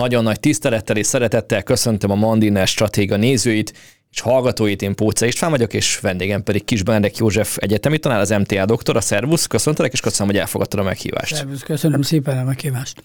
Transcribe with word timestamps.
Nagyon 0.00 0.22
nagy 0.22 0.40
tisztelettel 0.40 0.96
és 0.96 1.06
szeretettel 1.06 1.62
köszöntöm 1.62 2.10
a 2.10 2.14
Mandiner 2.14 2.66
Stratéga 2.66 3.16
nézőit 3.16 3.72
és 4.10 4.20
hallgatóit, 4.20 4.82
én 4.82 4.94
Póca 4.94 5.26
István 5.26 5.50
vagyok, 5.50 5.74
és 5.74 5.98
vendégem 5.98 6.42
pedig 6.42 6.64
Kis 6.64 6.82
Benedek 6.82 7.16
József 7.16 7.56
egyetemi 7.60 7.98
tanár, 7.98 8.20
az 8.20 8.30
MTA 8.30 8.64
doktor, 8.64 8.96
a 8.96 9.00
Szervusz, 9.00 9.46
köszöntelek, 9.46 9.92
és 9.92 10.00
köszönöm, 10.00 10.32
hogy 10.32 10.40
elfogadtad 10.40 10.80
a 10.80 10.82
meghívást. 10.82 11.34
Szervusz, 11.34 11.62
köszönöm 11.62 12.02
szépen 12.02 12.38
a 12.38 12.44
meghívást. 12.44 13.02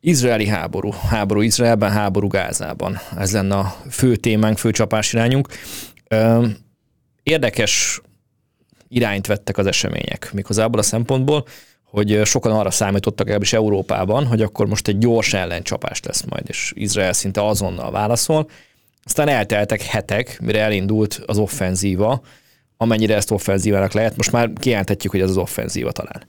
Izraeli 0.00 0.46
háború, 0.46 0.90
háború 0.90 1.40
Izraelben, 1.40 1.90
háború 1.90 2.28
Gázában. 2.28 2.98
Ez 3.18 3.32
lenne 3.32 3.54
a 3.54 3.76
fő 3.90 4.16
témánk, 4.16 4.58
fő 4.58 4.70
csapásirányunk. 4.70 5.48
Érdekes 7.22 8.00
irányt 8.88 9.26
vettek 9.26 9.58
az 9.58 9.66
események, 9.66 10.30
méghozzá 10.32 10.64
abból 10.64 10.80
a 10.80 10.82
szempontból, 10.82 11.46
hogy 11.94 12.20
sokan 12.24 12.52
arra 12.52 12.70
számítottak 12.70 13.18
legalábbis 13.18 13.52
Európában, 13.52 14.26
hogy 14.26 14.42
akkor 14.42 14.66
most 14.66 14.88
egy 14.88 14.98
gyors 14.98 15.34
ellencsapás 15.34 16.02
lesz 16.02 16.24
majd, 16.28 16.44
és 16.48 16.72
Izrael 16.76 17.12
szinte 17.12 17.46
azonnal 17.46 17.90
válaszol. 17.90 18.50
Aztán 19.04 19.28
elteltek 19.28 19.82
hetek, 19.82 20.38
mire 20.40 20.60
elindult 20.60 21.22
az 21.26 21.38
offenzíva, 21.38 22.20
amennyire 22.76 23.14
ezt 23.14 23.30
offenzívának 23.30 23.92
lehet. 23.92 24.16
Most 24.16 24.32
már 24.32 24.50
kijelenthetjük, 24.60 25.12
hogy 25.12 25.20
ez 25.20 25.30
az 25.30 25.36
offenzíva 25.36 25.92
talán 25.92 26.22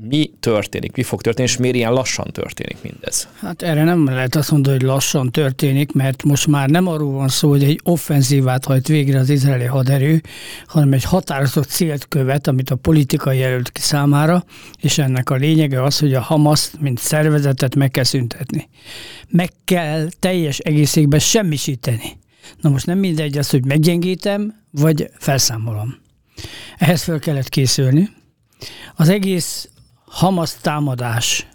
mi 0.00 0.30
történik, 0.40 0.96
mi 0.96 1.02
fog 1.02 1.20
történni, 1.20 1.48
és 1.48 1.56
miért 1.56 1.76
ilyen 1.76 1.92
lassan 1.92 2.26
történik 2.32 2.76
mindez? 2.82 3.28
Hát 3.40 3.62
erre 3.62 3.84
nem 3.84 4.04
lehet 4.04 4.34
azt 4.34 4.50
mondani, 4.50 4.76
hogy 4.76 4.86
lassan 4.86 5.30
történik, 5.30 5.92
mert 5.92 6.22
most 6.22 6.46
már 6.46 6.68
nem 6.68 6.86
arról 6.86 7.12
van 7.12 7.28
szó, 7.28 7.48
hogy 7.48 7.64
egy 7.64 7.80
offenzívát 7.84 8.64
hajt 8.64 8.88
végre 8.88 9.18
az 9.18 9.30
izraeli 9.30 9.64
haderő, 9.64 10.22
hanem 10.66 10.92
egy 10.92 11.04
határozott 11.04 11.68
célt 11.68 12.08
követ, 12.08 12.46
amit 12.46 12.70
a 12.70 12.76
politika 12.76 13.32
jelölt 13.32 13.70
ki 13.70 13.80
számára, 13.80 14.44
és 14.80 14.98
ennek 14.98 15.30
a 15.30 15.34
lényege 15.34 15.82
az, 15.82 15.98
hogy 15.98 16.14
a 16.14 16.20
Hamas 16.20 16.70
mint 16.80 16.98
szervezetet 16.98 17.74
meg 17.74 17.90
kell 17.90 18.04
szüntetni. 18.04 18.68
Meg 19.28 19.50
kell 19.64 20.08
teljes 20.18 20.58
egészségben 20.58 21.20
semmisíteni. 21.20 22.18
Na 22.60 22.70
most 22.70 22.86
nem 22.86 22.98
mindegy 22.98 23.38
az, 23.38 23.50
hogy 23.50 23.64
meggyengítem, 23.64 24.54
vagy 24.70 25.10
felszámolom. 25.18 25.96
Ehhez 26.78 27.02
fel 27.02 27.18
kellett 27.18 27.48
készülni. 27.48 28.08
Az 28.94 29.08
egész 29.08 29.68
Hamas 30.10 30.54
támadás 30.60 31.46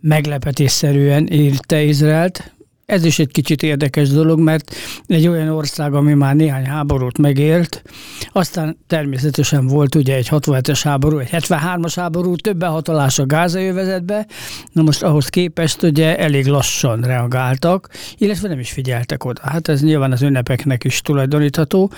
meglepetésszerűen 0.00 1.26
érte 1.26 1.82
Izraelt. 1.82 2.52
Ez 2.86 3.04
is 3.04 3.18
egy 3.18 3.30
kicsit 3.30 3.62
érdekes 3.62 4.08
dolog, 4.08 4.40
mert 4.40 4.74
egy 5.06 5.26
olyan 5.26 5.48
ország, 5.48 5.94
ami 5.94 6.14
már 6.14 6.34
néhány 6.34 6.64
háborút 6.64 7.18
megélt, 7.18 7.82
aztán 8.32 8.76
természetesen 8.86 9.66
volt 9.66 9.94
ugye 9.94 10.14
egy 10.14 10.28
67-es 10.30 10.80
háború, 10.82 11.18
egy 11.18 11.28
73-as 11.30 11.92
háború, 11.96 12.36
több 12.36 12.56
behatolás 12.56 13.18
a 13.18 13.26
gázajövezetbe, 13.26 14.26
na 14.72 14.82
most 14.82 15.02
ahhoz 15.02 15.28
képest 15.28 15.82
ugye 15.82 16.18
elég 16.18 16.46
lassan 16.46 17.00
reagáltak, 17.00 17.88
illetve 18.18 18.48
nem 18.48 18.58
is 18.58 18.70
figyeltek 18.70 19.24
oda. 19.24 19.40
Hát 19.44 19.68
ez 19.68 19.82
nyilván 19.82 20.12
az 20.12 20.22
ünnepeknek 20.22 20.84
is 20.84 21.00
tulajdonítható. 21.00 21.92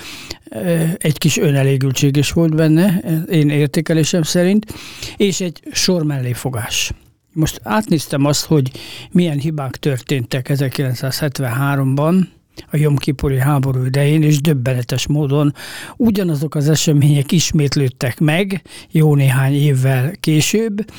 Egy 0.98 1.18
kis 1.18 1.38
önelégültség 1.38 2.16
is 2.16 2.32
volt 2.32 2.54
benne, 2.54 2.98
én 3.30 3.48
értékelésem 3.48 4.22
szerint, 4.22 4.74
és 5.16 5.40
egy 5.40 5.62
sor 5.72 6.02
melléfogás. 6.02 6.92
Most 7.32 7.60
átnéztem 7.62 8.24
azt, 8.24 8.44
hogy 8.44 8.70
milyen 9.10 9.38
hibák 9.38 9.76
történtek 9.76 10.50
1973-ban, 10.54 12.24
a 12.70 12.76
Jomkipuri 12.76 13.38
háború 13.38 13.84
idején, 13.84 14.22
és 14.22 14.40
döbbenetes 14.40 15.06
módon 15.06 15.54
ugyanazok 15.96 16.54
az 16.54 16.68
események 16.68 17.32
ismétlődtek 17.32 18.20
meg 18.20 18.62
jó 18.90 19.14
néhány 19.14 19.54
évvel 19.54 20.12
később, 20.20 20.90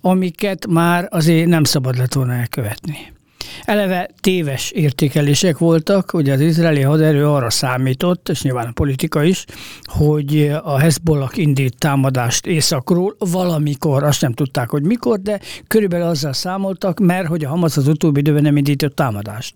amiket 0.00 0.66
már 0.66 1.06
azért 1.10 1.48
nem 1.48 1.64
szabad 1.64 1.96
lett 1.96 2.12
volna 2.12 2.32
elkövetni. 2.32 3.16
Eleve 3.64 4.10
téves 4.20 4.70
értékelések 4.70 5.58
voltak, 5.58 6.12
ugye 6.12 6.32
az 6.32 6.40
izraeli 6.40 6.80
haderő 6.80 7.26
arra 7.26 7.50
számított, 7.50 8.28
és 8.28 8.42
nyilván 8.42 8.66
a 8.66 8.72
politika 8.72 9.22
is, 9.22 9.44
hogy 9.82 10.52
a 10.62 10.78
Hezbollah 10.78 11.38
indít 11.38 11.78
támadást 11.78 12.46
északról 12.46 13.16
valamikor, 13.18 14.02
azt 14.02 14.20
nem 14.20 14.32
tudták, 14.32 14.70
hogy 14.70 14.82
mikor, 14.82 15.20
de 15.20 15.40
körülbelül 15.66 16.06
azzal 16.06 16.32
számoltak, 16.32 16.98
mert 16.98 17.26
hogy 17.26 17.44
a 17.44 17.48
Hamas 17.48 17.76
az 17.76 17.88
utóbbi 17.88 18.20
időben 18.20 18.42
nem 18.42 18.56
indított 18.56 18.94
támadást. 18.94 19.54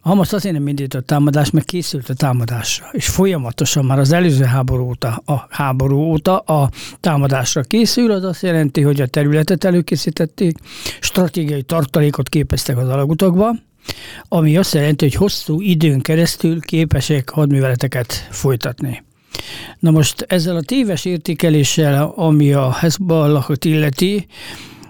A 0.00 0.08
Hamas 0.08 0.32
azért 0.32 0.54
nem 0.54 0.68
indított 0.68 1.06
támadást, 1.06 1.52
mert 1.52 1.66
készült 1.66 2.08
a 2.08 2.14
támadásra, 2.14 2.88
és 2.92 3.06
folyamatosan 3.06 3.84
már 3.84 3.98
az 3.98 4.12
előző 4.12 4.44
háború 4.44 4.84
óta, 4.88 5.22
a 5.24 5.46
háború 5.50 5.98
óta 5.98 6.38
a 6.38 6.70
támadásra 7.00 7.62
készül, 7.62 8.10
az 8.10 8.24
azt 8.24 8.42
jelenti, 8.42 8.82
hogy 8.82 9.00
a 9.00 9.06
területet 9.06 9.64
előkészítették, 9.64 10.58
stratégiai 11.00 11.62
tartalékot 11.62 12.28
képeztek 12.28 12.78
az 12.78 12.88
alagutakba, 12.88 13.54
ami 14.28 14.56
azt 14.56 14.74
jelenti, 14.74 15.04
hogy 15.04 15.14
hosszú 15.14 15.60
időn 15.60 16.00
keresztül 16.00 16.60
képesek 16.60 17.30
hadműveleteket 17.30 18.12
folytatni. 18.30 19.02
Na 19.78 19.90
most 19.90 20.24
ezzel 20.28 20.56
a 20.56 20.62
téves 20.62 21.04
értékeléssel, 21.04 22.12
ami 22.16 22.52
a 22.52 22.72
Hezbollahot 22.72 23.64
illeti, 23.64 24.26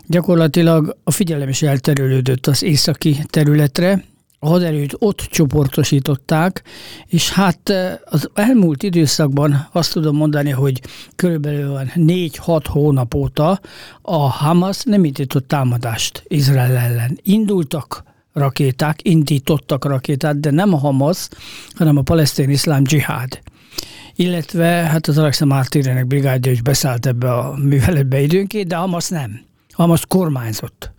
gyakorlatilag 0.07 0.97
a 1.05 1.11
figyelem 1.11 1.49
is 1.49 1.63
elterülődött 1.63 2.47
az 2.47 2.63
északi 2.63 3.17
területre, 3.27 4.05
a 4.39 4.49
haderőt 4.49 4.97
ott 4.99 5.19
csoportosították, 5.19 6.63
és 7.07 7.31
hát 7.31 7.69
eh, 7.69 7.95
az 8.05 8.31
elmúlt 8.35 8.83
időszakban 8.83 9.69
azt 9.73 9.93
tudom 9.93 10.17
mondani, 10.17 10.51
hogy 10.51 10.81
körülbelül 11.17 11.81
4-6 11.95 12.65
hónap 12.69 13.15
óta 13.15 13.61
a 14.03 14.17
Hamas 14.17 14.83
nem 14.83 15.05
indított 15.05 15.49
támadást 15.49 16.23
Izrael 16.29 16.77
ellen. 16.77 17.19
Indultak 17.23 18.03
rakéták, 18.33 18.99
indítottak 19.03 19.85
rakétát, 19.85 20.41
de 20.41 20.51
nem 20.51 20.75
a 20.75 20.79
Hamas, 20.79 21.29
hanem 21.75 21.97
a 21.97 22.03
palesztin 22.03 22.51
iszlám 22.51 22.83
dzsihád 22.83 23.41
illetve 24.21 24.67
hát 24.67 25.07
az 25.07 25.19
Alexa 25.19 25.45
Mártérének 25.45 26.07
brigádja 26.07 26.53
is 26.53 26.63
beszállt 26.63 27.07
ebbe 27.07 27.33
a 27.33 27.57
műveletbe 27.57 28.21
időnként, 28.21 28.67
de 28.67 28.77
Hamas 28.77 29.09
nem. 29.09 29.41
Hamas 29.73 30.07
kormányzott. 30.07 30.93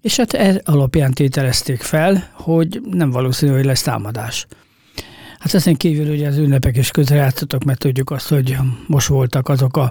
És 0.00 0.16
hát 0.16 0.32
ez 0.32 0.56
alapján 0.64 1.12
tételezték 1.12 1.80
fel, 1.80 2.30
hogy 2.32 2.80
nem 2.90 3.10
valószínű, 3.10 3.52
hogy 3.52 3.64
lesz 3.64 3.82
támadás. 3.82 4.46
Hát 5.38 5.54
ezen 5.54 5.76
kívül 5.76 6.12
ugye 6.12 6.28
az 6.28 6.36
ünnepek 6.36 6.76
is 6.76 6.90
közrejátszottak, 6.90 7.64
mert 7.64 7.78
tudjuk 7.78 8.10
azt, 8.10 8.28
hogy 8.28 8.56
most 8.86 9.08
voltak 9.08 9.48
azok 9.48 9.76
a 9.76 9.90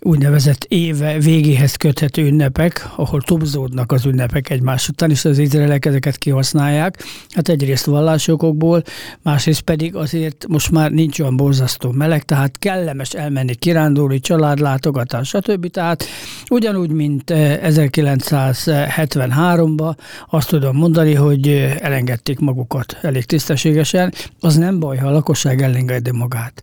úgynevezett 0.00 0.64
éve 0.64 1.18
végéhez 1.18 1.76
köthető 1.76 2.26
ünnepek, 2.26 2.88
ahol 2.96 3.20
tobzódnak 3.20 3.92
az 3.92 4.06
ünnepek 4.06 4.50
egymás 4.50 4.88
után, 4.88 5.10
és 5.10 5.24
az 5.24 5.38
izraelek 5.38 5.84
ezeket 5.84 6.16
kihasználják. 6.16 7.04
Hát 7.28 7.48
egyrészt 7.48 7.84
vallásokokból, 7.84 8.82
másrészt 9.22 9.60
pedig 9.60 9.94
azért 9.94 10.46
most 10.48 10.70
már 10.70 10.90
nincs 10.90 11.20
olyan 11.20 11.36
borzasztó 11.36 11.90
meleg, 11.90 12.22
tehát 12.22 12.58
kellemes 12.58 13.12
elmenni 13.12 13.54
kirándulni, 13.54 14.20
családlátogatás, 14.20 15.28
stb. 15.28 15.70
Tehát 15.70 16.04
ugyanúgy, 16.50 16.90
mint 16.90 17.32
1973-ban 17.34 19.96
azt 20.30 20.48
tudom 20.48 20.76
mondani, 20.76 21.14
hogy 21.14 21.48
elengedték 21.80 22.38
magukat 22.38 22.98
elég 23.02 23.24
tisztességesen. 23.24 24.12
Az 24.40 24.56
nem 24.56 24.78
baj, 24.78 24.96
ha 24.96 25.08
a 25.08 25.12
lakosság 25.12 25.62
elengedi 25.62 26.10
magát. 26.12 26.62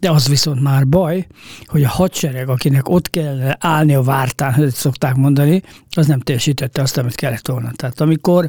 De 0.00 0.10
az 0.10 0.28
viszont 0.28 0.60
már 0.60 0.86
baj, 0.86 1.26
hogy 1.66 1.84
a 1.84 1.88
hadsereg, 1.88 2.48
akinek 2.48 2.88
ott 2.88 3.10
kell 3.10 3.56
állni 3.58 3.94
a 3.94 4.02
vártán, 4.02 4.54
hogy 4.54 4.72
szokták 4.72 5.14
mondani, 5.14 5.62
az 5.90 6.06
nem 6.06 6.20
teljesítette 6.20 6.82
azt, 6.82 6.98
amit 6.98 7.14
kellett 7.14 7.46
volna. 7.46 7.70
Tehát 7.76 8.00
amikor 8.00 8.48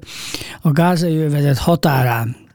a 0.62 0.72
gázai 0.72 1.18
övezet 1.18 1.58
határán 1.58 2.48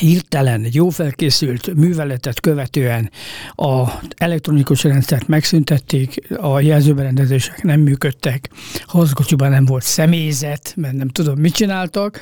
hirtelen 0.00 0.64
egy 0.64 0.74
jó 0.74 0.88
felkészült 0.88 1.74
műveletet 1.74 2.40
követően 2.40 3.10
a 3.54 3.88
elektronikus 4.16 4.82
rendszert 4.82 5.28
megszüntették, 5.28 6.36
a 6.36 6.60
jelzőberendezések 6.60 7.62
nem 7.62 7.80
működtek, 7.80 8.50
hazkocsiban 8.86 9.50
nem 9.50 9.64
volt 9.64 9.82
személyzet, 9.82 10.72
mert 10.76 10.94
nem 10.94 11.08
tudom, 11.08 11.38
mit 11.38 11.54
csináltak. 11.54 12.20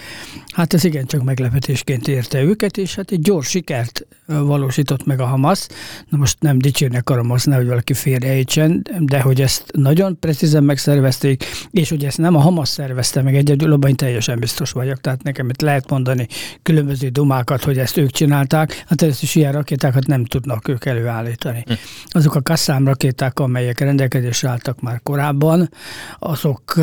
Hát 0.52 0.74
ez 0.74 0.84
igencsak 0.84 1.22
meglepetésként 1.22 2.08
érte 2.08 2.42
őket, 2.42 2.76
és 2.76 2.94
hát 2.94 3.10
egy 3.10 3.20
gyors 3.20 3.48
sikert 3.48 4.06
valósított 4.40 5.06
meg 5.06 5.20
a 5.20 5.26
Hamas. 5.26 5.66
Na 6.08 6.18
most 6.18 6.36
nem 6.40 6.58
dicsérni 6.58 6.96
akarom 6.96 7.30
azt, 7.30 7.50
hogy 7.52 7.66
valaki 7.66 7.94
félreejtsen, 7.94 8.82
de 8.98 9.20
hogy 9.20 9.40
ezt 9.40 9.64
nagyon 9.72 10.18
precízen 10.18 10.64
megszervezték, 10.64 11.44
és 11.70 11.88
hogy 11.88 12.04
ezt 12.04 12.18
nem 12.18 12.34
a 12.34 12.40
Hamas 12.40 12.68
szervezte 12.68 13.22
meg 13.22 13.36
egyedül, 13.36 13.72
abban 13.72 13.94
teljesen 13.94 14.38
biztos 14.38 14.70
vagyok. 14.70 15.00
Tehát 15.00 15.22
nekem 15.22 15.48
itt 15.48 15.60
lehet 15.60 15.90
mondani 15.90 16.26
különböző 16.62 17.08
dumákat, 17.08 17.64
hogy 17.64 17.78
ezt 17.78 17.96
ők 17.96 18.10
csinálták, 18.10 18.84
hát 18.86 19.02
ezt 19.02 19.22
is 19.22 19.34
ilyen 19.34 19.52
rakétákat 19.52 20.06
nem 20.06 20.24
tudnak 20.24 20.68
ők 20.68 20.84
előállítani. 20.84 21.62
Hm. 21.66 21.72
Azok 22.06 22.34
a 22.34 22.42
kasszám 22.42 22.86
rakéták, 22.86 23.38
amelyek 23.38 23.80
rendelkezésre 23.80 24.48
álltak 24.48 24.80
már 24.80 25.00
korábban, 25.02 25.70
azok 26.18 26.74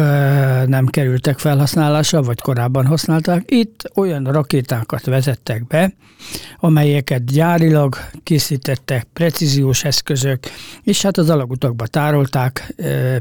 nem 0.66 0.86
kerültek 0.86 1.40
felhasználásra, 1.40 2.22
vagy 2.22 2.42
korábban 2.42 2.86
használták. 2.86 3.44
Itt 3.46 3.92
olyan 3.96 4.24
rakétákat 4.24 5.06
vezettek 5.06 5.68
be, 5.68 5.94
amelyeket 6.60 7.32
gyárilag 7.40 7.96
készítettek, 8.24 9.08
precíziós 9.14 9.84
eszközök, 9.84 10.40
és 10.84 11.02
hát 11.02 11.18
az 11.18 11.30
alagutakba 11.30 11.88
tárolták, 11.88 12.74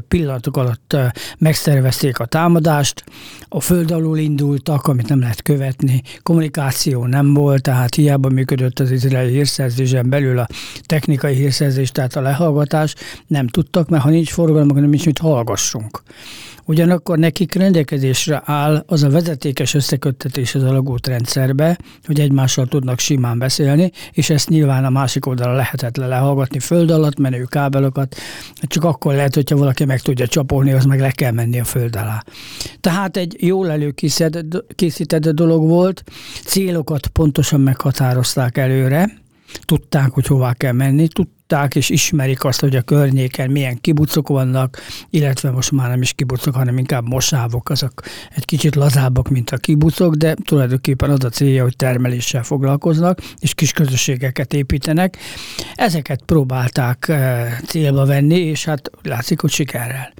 pillanatok 0.07 0.57
alatt 0.57 0.97
megszervezték 1.37 2.19
a 2.19 2.25
támadást, 2.25 3.03
a 3.49 3.59
föld 3.59 3.91
alul 3.91 4.17
indultak, 4.17 4.87
amit 4.87 5.09
nem 5.09 5.19
lehet 5.19 5.41
követni, 5.41 6.01
kommunikáció 6.23 7.05
nem 7.05 7.33
volt, 7.33 7.61
tehát 7.61 7.95
hiába 7.95 8.29
működött 8.29 8.79
az 8.79 8.91
izraeli 8.91 9.31
hírszerzésen 9.31 10.09
belül 10.09 10.39
a 10.39 10.47
technikai 10.81 11.35
hírszerzés, 11.35 11.91
tehát 11.91 12.15
a 12.15 12.21
lehallgatás, 12.21 12.95
nem 13.27 13.47
tudtak, 13.47 13.89
mert 13.89 14.03
ha 14.03 14.09
nincs 14.09 14.31
forgalom, 14.31 14.69
akkor 14.69 14.81
nem 14.81 14.93
is 14.93 15.03
mit 15.03 15.17
hallgassunk. 15.17 16.01
Ugyanakkor 16.69 17.17
nekik 17.17 17.53
rendelkezésre 17.53 18.41
áll 18.45 18.83
az 18.87 19.03
a 19.03 19.09
vezetékes 19.09 19.73
összeköttetés 19.73 20.55
az 20.55 20.63
alagút 20.63 21.07
rendszerbe, 21.07 21.77
hogy 22.03 22.19
egymással 22.19 22.67
tudnak 22.67 22.99
simán 22.99 23.39
beszélni, 23.39 23.91
és 24.11 24.29
ezt 24.29 24.49
nyilván 24.49 24.85
a 24.85 24.89
másik 24.89 25.25
oldalra 25.25 25.53
lehetetlen 25.53 26.07
lehallgatni 26.07 26.59
föld 26.59 26.91
alatt 26.91 27.17
menő 27.17 27.43
kábelokat, 27.43 28.15
csak 28.61 28.83
akkor 28.83 29.13
lehet, 29.13 29.35
hogyha 29.35 29.57
valaki 29.57 29.85
meg 29.85 29.99
tudja 29.99 30.27
csapolni, 30.27 30.71
az 30.71 30.85
meg 30.85 30.99
le 30.99 31.11
kell 31.11 31.31
menni 31.31 31.59
a 31.59 31.63
föld 31.63 31.95
alá. 31.95 32.23
Tehát 32.79 33.17
egy 33.17 33.35
jól 33.39 33.71
előkészített 33.71 35.29
dolog 35.29 35.67
volt, 35.67 36.03
célokat 36.45 37.07
pontosan 37.07 37.61
meghatározták 37.61 38.57
előre, 38.57 39.09
tudták, 39.61 40.11
hogy 40.11 40.27
hová 40.27 40.53
kell 40.53 40.71
menni, 40.71 41.07
tudták 41.07 41.75
és 41.75 41.89
ismerik 41.89 42.43
azt, 42.43 42.59
hogy 42.59 42.75
a 42.75 42.81
környéken 42.81 43.51
milyen 43.51 43.81
kibucok 43.81 44.27
vannak, 44.27 44.77
illetve 45.09 45.51
most 45.51 45.71
már 45.71 45.89
nem 45.89 46.01
is 46.01 46.13
kibucok, 46.13 46.55
hanem 46.55 46.77
inkább 46.77 47.07
mosávok, 47.07 47.69
azok 47.69 48.01
egy 48.35 48.45
kicsit 48.45 48.75
lazábbak, 48.75 49.29
mint 49.29 49.49
a 49.49 49.57
kibucok, 49.57 50.15
de 50.15 50.33
tulajdonképpen 50.43 51.09
az 51.09 51.23
a 51.23 51.29
célja, 51.29 51.63
hogy 51.63 51.75
termeléssel 51.75 52.43
foglalkoznak, 52.43 53.19
és 53.39 53.53
kis 53.53 53.71
közösségeket 53.71 54.53
építenek. 54.53 55.17
Ezeket 55.75 56.21
próbálták 56.25 57.07
eh, 57.07 57.57
célba 57.65 58.05
venni, 58.05 58.39
és 58.39 58.65
hát 58.65 58.91
látszik, 59.03 59.39
hogy 59.39 59.51
sikerrel. 59.51 60.13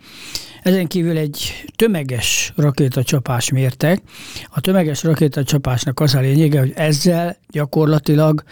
Ezen 0.61 0.87
kívül 0.87 1.17
egy 1.17 1.63
tömeges 1.75 2.53
rakétacsapás 2.55 3.49
mértek. 3.49 4.01
A 4.49 4.61
tömeges 4.61 5.03
rakétacsapásnak 5.03 5.99
az 5.99 6.15
a 6.15 6.19
lényege, 6.19 6.59
hogy 6.59 6.73
ezzel 6.75 7.37
gyakorlatilag 7.51 8.43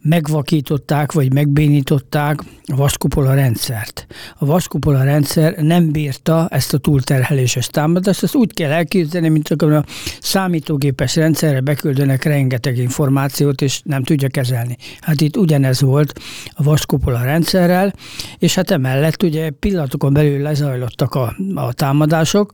megvakították 0.00 1.12
vagy 1.12 1.32
megbénították 1.32 2.38
a 2.66 2.76
vaskupola 2.76 3.34
rendszert. 3.34 4.06
A 4.38 4.44
vaskupola 4.44 5.02
rendszer 5.02 5.56
nem 5.56 5.90
bírta 5.90 6.48
ezt 6.50 6.74
a 6.74 6.78
túlterheléses 6.78 7.66
támadást, 7.66 8.22
ezt 8.22 8.34
úgy 8.34 8.52
kell 8.52 8.70
elképzelni, 8.70 9.28
mint 9.28 9.48
akkor 9.48 9.72
a 9.72 9.84
számítógépes 10.20 11.16
rendszerre 11.16 11.60
beküldenek 11.60 12.24
rengeteg 12.24 12.76
információt, 12.76 13.62
és 13.62 13.80
nem 13.84 14.02
tudja 14.02 14.28
kezelni. 14.28 14.76
Hát 15.00 15.20
itt 15.20 15.36
ugyanez 15.36 15.80
volt 15.80 16.20
a 16.54 16.62
vaskupola 16.62 17.22
rendszerrel, 17.22 17.94
és 18.38 18.54
hát 18.54 18.70
emellett 18.70 19.22
ugye 19.22 19.50
pillanatokon 19.50 20.12
belül 20.12 20.42
lezajlottak 20.42 21.14
a, 21.14 21.36
a 21.54 21.72
támadások, 21.72 22.50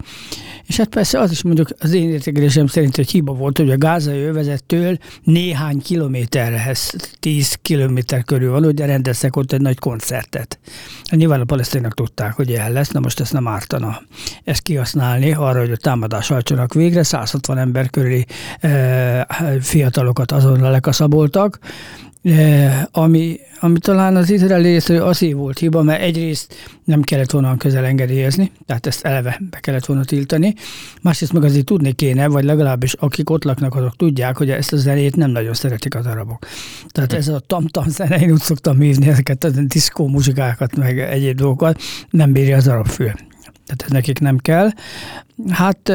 és 0.67 0.77
hát 0.77 0.89
persze 0.89 1.21
az 1.21 1.31
is 1.31 1.43
mondjuk 1.43 1.69
az 1.79 1.93
én 1.93 2.11
értékelésem 2.11 2.67
szerint 2.67 2.99
egy 2.99 3.11
hiba 3.11 3.33
volt, 3.33 3.57
hogy 3.57 3.71
a 3.71 3.79
gázai 3.79 4.23
övezettől 4.23 4.99
néhány 5.23 5.83
kilométerhez, 5.83 6.95
10 7.21 7.59
kilométer 7.63 8.25
körül 8.25 8.51
van, 8.51 8.65
ugye 8.65 8.87
rendeztek 8.87 9.37
ott 9.37 9.53
egy 9.53 9.61
nagy 9.61 9.79
koncertet. 9.79 10.59
Nyilván 11.11 11.41
a 11.41 11.45
palesztinak 11.45 11.95
tudták, 11.95 12.33
hogy 12.33 12.49
ilyen 12.49 12.73
lesz, 12.73 12.91
na 12.91 13.01
most 13.01 13.21
ezt 13.21 13.33
nem 13.33 13.49
ártana 13.49 14.03
ezt 14.45 14.63
kihasználni 14.63 15.33
arra, 15.33 15.59
hogy 15.59 15.71
a 15.71 15.77
támadás 15.77 16.29
hajtsanak 16.29 16.75
végre. 16.75 17.03
160 17.03 17.59
ember 17.59 17.91
körüli 17.91 18.27
e, 18.61 19.27
fiatalokat 19.61 20.33
azonnal 20.33 20.71
lekaszaboltak, 20.71 21.59
ami, 22.91 23.41
ami 23.61 23.79
talán 23.79 24.17
az 24.17 24.31
izraeli 24.31 24.69
részről 24.71 25.03
azért 25.03 25.35
volt 25.35 25.59
hiba, 25.59 25.83
mert 25.83 26.03
egyrészt 26.03 26.55
nem 26.85 27.03
kellett 27.03 27.31
volna 27.31 27.57
közel 27.57 27.85
engedélyezni, 27.85 28.51
tehát 28.67 28.87
ezt 28.87 29.05
eleve 29.05 29.41
be 29.51 29.59
kellett 29.59 29.85
volna 29.85 30.05
tiltani. 30.05 30.55
Másrészt 31.03 31.33
meg 31.33 31.45
azért 31.45 31.65
tudni 31.65 31.93
kéne, 31.93 32.27
vagy 32.27 32.45
legalábbis 32.45 32.93
akik 32.93 33.31
ott 33.31 33.45
laknak, 33.45 33.75
azok 33.75 33.97
tudják, 33.97 34.37
hogy 34.37 34.51
ezt 34.51 34.73
a 34.73 34.77
zenét 34.77 35.17
nem 35.17 35.31
nagyon 35.31 35.55
szeretik 35.55 35.95
az 35.95 36.07
arabok. 36.07 36.47
Tehát 36.89 37.13
ez 37.13 37.29
a 37.29 37.39
tam-tam 37.39 37.89
zene, 37.89 38.21
én 38.21 38.33
úgy 38.33 38.41
szoktam 38.41 38.81
hívni 38.81 39.09
ezeket 39.09 39.45
a 39.45 39.51
diszkó 39.51 40.09
muzsikákat, 40.09 40.77
meg 40.77 40.99
egyéb 40.99 41.37
dolgokat, 41.37 41.81
nem 42.11 42.33
bírja 42.33 42.57
az 42.57 42.69
arab 42.69 42.87
fül. 42.87 43.13
Tehát 43.67 43.83
ez 43.85 43.91
nekik 43.91 44.19
nem 44.19 44.39
kell. 44.39 44.71
Hát 45.49 45.89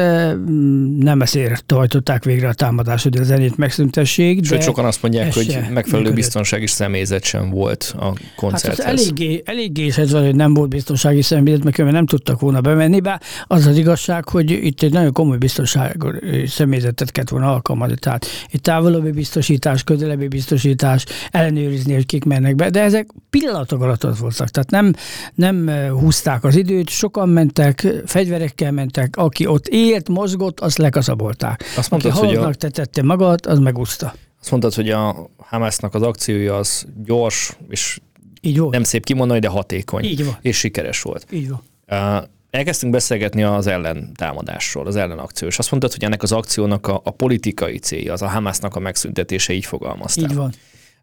nem 0.98 1.20
ezért 1.20 1.72
hajtották 1.72 2.24
végre 2.24 2.48
a 2.48 2.54
támadást, 2.54 3.02
hogy 3.02 3.18
a 3.18 3.22
zenét 3.22 3.56
megszüntessék. 3.56 4.44
Sőt, 4.44 4.62
sokan 4.62 4.84
azt 4.84 5.02
mondják, 5.02 5.34
hogy 5.34 5.46
megfelelő 5.46 5.84
működött. 5.90 6.14
biztonsági 6.14 6.66
személyzet 6.66 7.24
sem 7.24 7.50
volt 7.50 7.94
a 7.98 8.12
koncerthez. 8.36 8.84
Hát 8.84 8.86
eléggé, 8.86 9.42
eléggé 9.44 9.92
ez 9.96 10.12
van, 10.12 10.24
hogy 10.24 10.34
nem 10.34 10.54
volt 10.54 10.68
biztonsági 10.68 11.22
személyzet, 11.22 11.64
mert 11.64 11.90
nem 11.90 12.06
tudtak 12.06 12.40
volna 12.40 12.60
bemenni, 12.60 13.00
be. 13.00 13.20
az 13.46 13.66
az 13.66 13.76
igazság, 13.76 14.28
hogy 14.28 14.50
itt 14.50 14.82
egy 14.82 14.92
nagyon 14.92 15.12
komoly 15.12 15.38
biztonsági 15.38 15.98
személyzetet 16.46 17.12
kellett 17.12 17.30
volna 17.30 17.52
alkalmazni. 17.52 17.96
Tehát 17.96 18.26
itt 18.50 18.62
távolabbi 18.62 19.10
biztosítás, 19.10 19.82
közelebbi 19.82 20.28
biztosítás, 20.28 21.04
ellenőrizni, 21.30 21.94
hogy 21.94 22.06
kik 22.06 22.24
mennek 22.24 22.54
be, 22.54 22.70
de 22.70 22.82
ezek 22.82 23.08
pillanatok 23.30 23.82
alatt 23.82 24.04
az 24.04 24.18
voltak. 24.18 24.48
Tehát 24.48 24.70
nem, 24.70 24.92
nem 25.34 25.70
húzták 25.90 26.44
az 26.44 26.56
időt, 26.56 26.88
sokan 26.88 27.28
mentek, 27.28 27.86
fegyverekkel 28.04 28.72
mentek, 28.72 29.16
aki 29.16 29.35
ott 29.44 29.66
élt, 29.66 30.08
mozgott, 30.08 30.60
azt 30.60 30.78
lekaszabolták. 30.78 31.64
Azt 31.76 31.90
mondtad, 31.90 32.12
aki 32.12 32.26
hogy 32.26 32.36
a... 32.36 32.54
te 32.54 32.70
tette 32.70 33.02
magad, 33.02 33.46
az 33.46 33.58
megúszta. 33.58 34.14
Azt 34.40 34.50
mondtad, 34.50 34.74
hogy 34.74 34.90
a 34.90 35.30
Hamasnak 35.36 35.94
az 35.94 36.02
akciója 36.02 36.56
az 36.56 36.86
gyors, 37.04 37.56
és 37.68 38.00
Így 38.40 38.58
volt. 38.58 38.72
nem 38.72 38.82
szép 38.82 39.04
kimondani, 39.04 39.40
de 39.40 39.48
hatékony. 39.48 40.04
Így 40.04 40.24
van. 40.24 40.36
És 40.40 40.58
sikeres 40.58 41.02
volt. 41.02 41.26
Így 41.30 41.48
van. 41.48 41.62
Uh, 41.88 42.24
elkezdtünk 42.50 42.92
beszélgetni 42.92 43.42
az 43.42 43.66
ellentámadásról, 43.66 44.86
az 44.86 44.96
ellenakció, 44.96 45.48
és 45.48 45.58
azt 45.58 45.70
mondtad, 45.70 45.92
hogy 45.92 46.04
ennek 46.04 46.22
az 46.22 46.32
akciónak 46.32 46.86
a, 46.86 47.00
a 47.04 47.10
politikai 47.10 47.78
célja, 47.78 48.12
az 48.12 48.22
a 48.22 48.28
Hamasnak 48.28 48.76
a 48.76 48.80
megszüntetése, 48.80 49.52
így 49.52 49.64
fogalmaztál. 49.64 50.30
Így 50.30 50.36
van. 50.36 50.52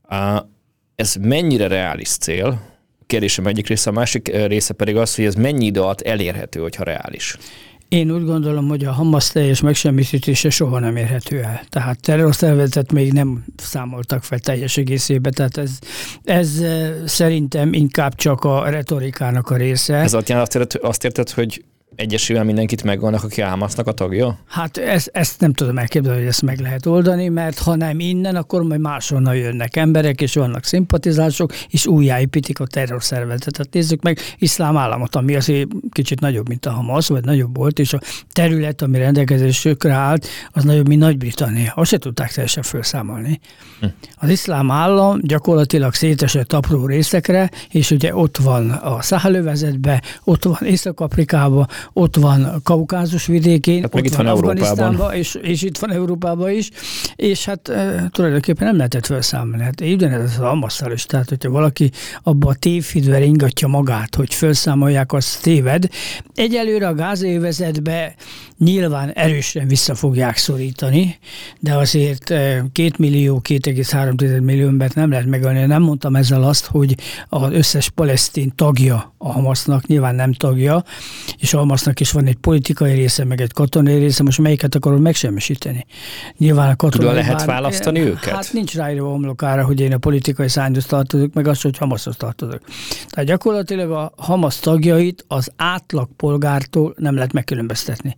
Uh, 0.10 0.46
ez 0.96 1.16
mennyire 1.22 1.68
reális 1.68 2.10
cél? 2.10 2.62
Kérdésem 3.06 3.48
egyik 3.48 3.68
része, 3.68 3.90
a 3.90 3.94
másik 3.94 4.28
része 4.28 4.74
pedig 4.74 4.96
az, 4.96 5.16
hogy 5.16 5.26
ez 5.26 5.36
mennyi 5.36 5.66
idő 5.66 5.82
alatt 5.82 6.02
elérhető, 6.02 6.60
hogyha 6.60 6.84
reális. 6.84 7.38
Én 7.94 8.12
úgy 8.12 8.26
gondolom, 8.26 8.68
hogy 8.68 8.86
a 8.86 8.92
Hamas 8.92 9.28
teljes 9.28 9.62
megsemmisítése 9.62 10.50
soha 10.50 10.80
nem 10.80 10.96
érhető 10.96 11.42
el. 11.42 11.62
Tehát 11.70 12.02
terrorszervezetet 12.02 12.92
még 12.92 13.12
nem 13.12 13.46
számoltak 13.56 14.24
fel 14.24 14.40
teljes 14.40 14.78
egészébe, 14.78 15.30
tehát 15.30 15.58
ez, 15.58 15.80
ez 16.24 16.62
szerintem 17.06 17.74
inkább 17.74 18.16
csak 18.16 18.44
a 18.44 18.70
retorikának 18.70 19.50
a 19.50 19.56
része. 19.56 19.96
Ez 19.96 20.14
azt 20.14 20.80
azt 20.82 21.04
érted 21.04 21.30
hogy 21.30 21.64
egyesével 21.96 22.44
mindenkit 22.44 22.84
megvannak, 22.84 23.24
aki 23.24 23.42
Hamasnak 23.42 23.88
a 23.88 23.92
tagja? 23.92 24.40
Hát 24.48 24.78
ezt, 24.78 25.10
ezt 25.14 25.40
nem 25.40 25.54
tudom 25.54 25.78
elképzelni, 25.78 26.20
hogy 26.20 26.28
ezt 26.28 26.42
meg 26.42 26.60
lehet 26.60 26.86
oldani, 26.86 27.28
mert 27.28 27.60
ha 27.60 27.76
nem 27.76 28.00
innen, 28.00 28.36
akkor 28.36 28.64
majd 28.64 28.82
máshonnan 28.82 29.36
jönnek 29.36 29.76
emberek, 29.76 30.22
és 30.22 30.34
vannak 30.34 30.64
szimpatizások, 30.64 31.54
és 31.70 31.88
újjáépítik 31.88 32.60
a 32.60 32.66
terrorszervezetet. 32.66 33.68
Nézzük 33.72 34.02
meg 34.02 34.20
iszlám 34.38 34.78
államot, 34.78 35.16
ami 35.16 35.36
azért 35.36 35.68
kicsit 35.92 36.20
nagyobb, 36.20 36.48
mint 36.48 36.66
a 36.66 36.72
Hamas, 36.72 37.08
vagy 37.08 37.26
nagyobb 37.26 37.58
volt, 37.58 37.80
és 37.80 37.94
a 37.94 38.00
terület, 38.32 38.82
ami 38.82 38.98
rendelkezésükre 38.98 39.94
állt, 39.94 40.28
az 40.52 40.64
nagyobb, 40.64 40.88
mint 40.88 41.02
Nagy-Britannia. 41.02 41.74
Azt 41.76 41.90
se 41.90 41.98
tudták 41.98 42.32
teljesen 42.32 42.64
felszámolni. 42.64 43.40
Hm. 43.80 43.86
Az 44.18 44.30
iszlám 44.30 44.72
állam 44.72 45.20
gyakorlatilag 45.22 45.94
szétesett 45.94 46.54
apró 46.54 46.86
részekre, 46.86 47.50
és 47.70 47.92
ugye 47.92 48.16
ott 48.16 48.38
van 48.38 48.70
a 48.70 49.02
Száhelővezetbe, 49.02 50.02
ott 50.24 50.44
van 50.44 50.58
Észak-Afrikában, 50.62 51.68
ott 51.94 52.16
van 52.16 52.62
Kaukázus 52.64 53.26
vidékén, 53.26 53.82
hát 53.82 53.96
ott 53.96 54.06
itt 54.06 54.16
van, 54.16 54.26
van 54.26 54.36
Afganisztánban, 54.36 55.14
és, 55.14 55.36
és 55.42 55.62
itt 55.62 55.78
van 55.78 55.92
Európában 55.92 56.50
is, 56.50 56.70
és 57.16 57.46
hát 57.46 57.68
e, 57.68 58.10
tulajdonképpen 58.12 58.68
nem 58.68 58.78
lehetett 58.78 59.06
felszámolni. 59.06 59.64
Hát 59.64 59.82
ugyanez 59.82 60.38
az 60.38 60.40
Amasszal 60.40 60.92
is, 60.92 61.06
tehát 61.06 61.30
hogyha 61.30 61.50
valaki 61.50 61.92
abba 62.24 62.50
a 62.50 62.54
tévhidve 62.54 63.18
ringatja 63.18 63.68
magát, 63.68 64.16
hogy 64.16 64.34
felszámolják, 64.34 65.14
az 65.14 65.36
téved. 65.36 65.88
Egyelőre 66.36 66.88
a 66.88 66.94
gázévezetbe 66.94 68.16
nyilván 68.58 69.10
erősen 69.10 69.68
vissza 69.68 69.96
fogják 69.96 70.38
szorítani, 70.38 71.18
de 71.60 71.76
azért 71.76 72.24
2 72.24 72.92
millió, 72.98 73.42
2,3 73.50 74.42
millió 74.42 74.68
embert 74.68 74.96
nem 74.96 75.10
lehet 75.10 75.26
megölni. 75.26 75.66
Nem 75.66 75.82
mondtam 75.82 76.16
ezzel 76.16 76.44
azt, 76.44 76.66
hogy 76.66 76.96
az 77.30 77.52
összes 77.52 77.90
palesztin 77.90 78.54
tagja 78.56 79.14
a 79.18 79.32
Hamasznak, 79.32 79.88
nyilván 79.88 80.16
nem 80.16 80.34
tagja, 80.34 80.84
és 81.40 81.54
a 81.54 81.58
Hamasznak 81.74 82.00
is 82.00 82.12
van 82.12 82.26
egy 82.26 82.36
politikai 82.36 82.94
része, 82.94 83.26
meg 83.26 83.42
egy 83.42 83.54
katonai 83.54 83.98
része, 83.98 84.24
most 84.24 84.40
melyiket 84.40 84.76
akarod 84.76 85.02
megsemmisíteni? 85.02 85.86
Nyilván 86.38 86.70
a 86.70 86.76
katonai... 86.76 87.08
Tudod, 87.08 87.24
lehet 87.24 87.38
bár, 87.38 87.48
választani 87.48 88.00
eh, 88.00 88.06
őket? 88.06 88.34
Hát 88.34 88.54
nincs 88.54 88.76
ráírva 88.76 89.08
homlokára, 89.08 89.66
hogy 89.66 89.80
én 89.80 89.94
a 89.94 89.98
politikai 89.98 90.48
szányhoz 90.48 90.86
tartozok, 90.86 91.34
meg 91.34 91.48
az, 91.48 91.62
hogy 91.62 91.78
Hamaszhoz 91.78 92.16
tartozok. 92.18 92.62
Tehát 93.10 93.30
gyakorlatilag 93.30 93.92
a 93.92 94.14
Hamasz 94.18 94.60
tagjait 94.60 95.26
az 95.28 95.52
átlagpolgártól 95.56 96.94
nem 96.98 97.16
lehet 97.16 97.34
megkülönböztetni. 97.34 98.18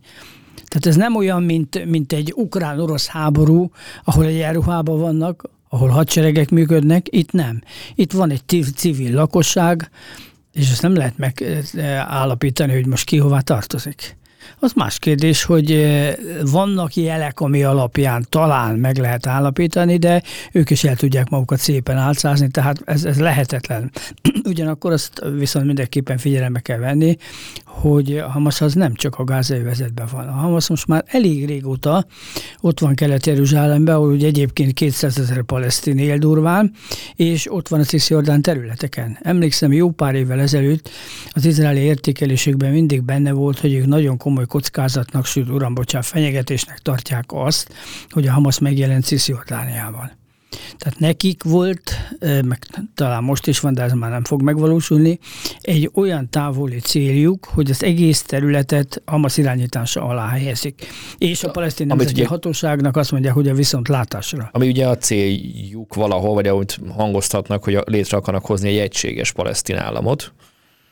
Tehát 0.54 0.86
ez 0.86 0.96
nem 0.96 1.16
olyan, 1.16 1.42
mint, 1.42 1.84
mint 1.84 2.12
egy 2.12 2.32
ukrán-orosz 2.34 3.06
háború, 3.06 3.70
ahol 4.04 4.24
egy 4.24 4.44
ruhában 4.52 5.00
vannak, 5.00 5.50
ahol 5.68 5.88
hadseregek 5.88 6.50
működnek, 6.50 7.06
itt 7.10 7.32
nem. 7.32 7.62
Itt 7.94 8.12
van 8.12 8.30
egy 8.30 8.64
civil 8.74 9.14
lakosság, 9.14 9.90
és 10.56 10.70
ezt 10.70 10.82
nem 10.82 10.94
lehet 10.94 11.18
megállapítani, 11.18 12.72
hogy 12.72 12.86
most 12.86 13.04
ki 13.04 13.18
hová 13.18 13.40
tartozik. 13.40 14.16
Az 14.58 14.72
más 14.72 14.98
kérdés, 14.98 15.44
hogy 15.44 15.72
eh, 15.72 16.14
vannak 16.50 16.94
jelek, 16.94 17.40
ami 17.40 17.62
alapján 17.62 18.26
talán 18.28 18.76
meg 18.76 18.96
lehet 18.96 19.26
állapítani, 19.26 19.96
de 19.96 20.22
ők 20.52 20.70
is 20.70 20.84
el 20.84 20.96
tudják 20.96 21.28
magukat 21.28 21.58
szépen 21.58 21.96
álcázni, 21.96 22.48
tehát 22.48 22.82
ez, 22.84 23.04
ez 23.04 23.20
lehetetlen. 23.20 23.90
Ugyanakkor 24.44 24.92
azt 24.92 25.22
viszont 25.36 25.66
mindenképpen 25.66 26.18
figyelembe 26.18 26.60
kell 26.60 26.78
venni, 26.78 27.16
hogy 27.80 28.16
a 28.16 28.28
Hamas 28.28 28.60
az 28.60 28.74
nem 28.74 28.94
csak 28.94 29.18
a 29.18 29.24
gázai 29.24 29.62
vezetben 29.62 30.08
van. 30.12 30.28
A 30.28 30.32
Hamas 30.32 30.68
most 30.68 30.86
már 30.86 31.04
elég 31.06 31.46
régóta 31.46 32.06
ott 32.60 32.80
van 32.80 32.94
Kelet-Jeruzsálemben, 32.94 33.94
ahol 33.94 34.12
ugye 34.12 34.26
egyébként 34.26 34.72
200 34.72 35.18
ezer 35.18 35.42
palesztin 35.42 35.98
él 35.98 36.18
durván, 36.18 36.72
és 37.14 37.52
ott 37.52 37.68
van 37.68 37.80
a 37.80 37.84
Cisziordán 37.84 38.42
területeken. 38.42 39.18
Emlékszem, 39.22 39.72
jó 39.72 39.90
pár 39.90 40.14
évvel 40.14 40.40
ezelőtt 40.40 40.90
az 41.30 41.44
izraeli 41.44 41.80
értékelésekben 41.80 42.72
mindig 42.72 43.02
benne 43.02 43.32
volt, 43.32 43.58
hogy 43.58 43.74
ők 43.74 43.86
nagyon 43.86 44.16
komoly 44.16 44.46
kockázatnak, 44.46 45.24
sőt, 45.24 45.48
uram, 45.48 45.74
bocsánat, 45.74 46.06
fenyegetésnek 46.06 46.78
tartják 46.78 47.24
azt, 47.28 47.74
hogy 48.10 48.26
a 48.26 48.32
Hamas 48.32 48.58
megjelent 48.58 49.04
Cisziordániában. 49.04 50.10
Tehát 50.78 50.98
nekik 50.98 51.42
volt, 51.42 51.90
meg 52.20 52.58
talán 52.94 53.22
most 53.22 53.46
is 53.46 53.60
van, 53.60 53.74
de 53.74 53.82
ez 53.82 53.92
már 53.92 54.10
nem 54.10 54.24
fog 54.24 54.42
megvalósulni, 54.42 55.18
egy 55.60 55.90
olyan 55.94 56.30
távoli 56.30 56.78
céljuk, 56.78 57.44
hogy 57.44 57.70
az 57.70 57.82
egész 57.82 58.22
területet 58.22 59.02
Hamas 59.04 59.36
irányítása 59.36 60.02
alá 60.02 60.28
helyezik. 60.28 60.86
És 61.18 61.44
a 61.44 61.50
palesztin 61.50 61.86
nemzeti 61.86 62.12
ugye, 62.12 62.26
hatóságnak 62.26 62.96
azt 62.96 63.12
mondják, 63.12 63.34
hogy 63.34 63.48
a 63.48 63.54
viszont 63.54 63.88
látásra. 63.88 64.48
Ami 64.52 64.68
ugye 64.68 64.86
a 64.86 64.96
céljuk 64.96 65.94
valahol, 65.94 66.34
vagy 66.34 66.46
ahogy 66.46 66.78
hangoztatnak, 66.96 67.64
hogy 67.64 67.78
létre 67.84 68.16
akarnak 68.16 68.46
hozni 68.46 68.68
egy 68.68 68.78
egységes 68.78 69.32
palesztin 69.32 69.76
államot, 69.76 70.32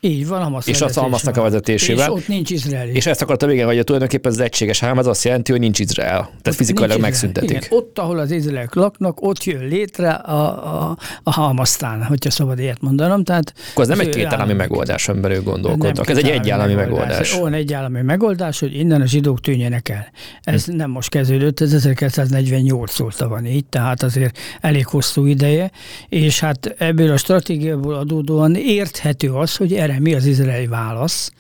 így 0.05 0.27
van, 0.27 0.43
Hamas 0.43 0.67
És 0.67 0.81
az 0.81 0.97
Hamasnak 0.97 1.37
a 1.37 1.43
vezetésével. 1.43 2.11
És 2.11 2.21
ott 2.21 2.29
nincs 2.29 2.51
Izrael. 2.51 2.89
És 2.89 3.07
ezt 3.07 3.23
akartam 3.23 3.51
igen, 3.51 3.67
hogy 3.67 3.85
tulajdonképpen 3.85 4.33
az 4.33 4.41
egységes 4.41 4.83
állam, 4.83 4.99
az 4.99 5.07
azt 5.07 5.25
jelenti, 5.25 5.51
hogy 5.53 5.61
nincs 5.61 5.79
Izrael. 5.79 6.09
Tehát 6.09 6.47
ott 6.47 6.55
fizikailag 6.55 7.01
megszüntetik. 7.01 7.51
Igen. 7.51 7.63
Ott, 7.71 7.99
ahol 7.99 8.19
az 8.19 8.31
izraelek 8.31 8.75
laknak, 8.75 9.23
ott 9.23 9.45
jön 9.45 9.67
létre 9.67 10.11
a, 10.11 10.43
a, 10.89 10.97
a 11.23 11.33
Hamasztán, 11.33 12.03
hogyha 12.03 12.31
szabad 12.31 12.59
ilyet 12.59 12.81
mondanom. 12.81 13.25
Tehát 13.25 13.53
Akkor 13.71 13.83
ez 13.83 13.89
nem 13.89 14.01
egy 14.01 14.09
kétállami 14.09 14.53
megoldás, 14.53 15.09
amiben 15.09 15.31
ők 15.31 15.45
gondolkodtak. 15.45 16.09
Ez 16.09 16.17
egy 16.17 16.29
egyállami 16.29 16.75
megoldás. 16.75 17.07
megoldás. 17.07 17.39
Olyan 17.41 17.53
egyállami 17.53 18.01
megoldás, 18.01 18.61
hogy 18.61 18.75
innen 18.75 19.01
a 19.01 19.07
zsidók 19.07 19.41
tűnjenek 19.41 19.89
el. 19.89 20.11
Ez 20.43 20.65
hm. 20.65 20.77
nem 20.77 20.91
most 20.91 21.09
kezdődött, 21.09 21.61
ez 21.61 21.73
1948 21.73 23.01
óta 23.01 23.29
van 23.29 23.47
így, 23.47 23.65
tehát 23.65 24.03
azért 24.03 24.39
elég 24.61 24.87
hosszú 24.87 25.27
ideje, 25.27 25.71
és 26.09 26.41
hát 26.41 26.75
ebből 26.79 27.11
a 27.11 27.17
stratégiából 27.17 27.95
adódóan 27.95 28.55
érthető 28.55 29.33
az, 29.33 29.57
hogy 29.57 29.73
erre 29.73 29.94
erre 29.95 30.03
mi 30.03 30.15
az 30.15 30.27
izraeli 30.27 30.67
válasz? 30.67 31.33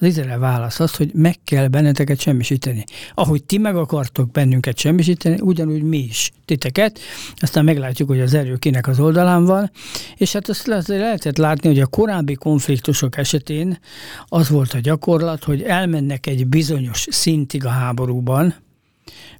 Az 0.00 0.06
izraeli 0.06 0.40
válasz 0.40 0.80
az, 0.80 0.94
hogy 0.94 1.10
meg 1.14 1.36
kell 1.44 1.68
benneteket 1.68 2.20
semmisíteni. 2.20 2.84
Ahogy 3.14 3.44
ti 3.44 3.58
meg 3.58 3.76
akartok 3.76 4.30
bennünket 4.30 4.78
semmisíteni, 4.78 5.40
ugyanúgy 5.40 5.82
mi 5.82 5.98
is 5.98 6.30
titeket, 6.44 6.98
aztán 7.36 7.64
meglátjuk, 7.64 8.08
hogy 8.08 8.20
az 8.20 8.34
erő 8.34 8.56
kinek 8.56 8.88
az 8.88 9.00
oldalán 9.00 9.44
van, 9.44 9.70
és 10.16 10.32
hát 10.32 10.48
azt 10.48 10.66
lehetett 10.86 11.36
látni, 11.36 11.68
hogy 11.68 11.80
a 11.80 11.86
korábbi 11.86 12.34
konfliktusok 12.34 13.16
esetén 13.16 13.78
az 14.26 14.48
volt 14.48 14.72
a 14.72 14.78
gyakorlat, 14.78 15.44
hogy 15.44 15.62
elmennek 15.62 16.26
egy 16.26 16.46
bizonyos 16.46 17.06
szintig 17.10 17.64
a 17.64 17.68
háborúban, 17.68 18.54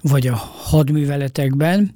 vagy 0.02 0.26
a 0.26 0.36
hadműveletekben, 0.56 1.94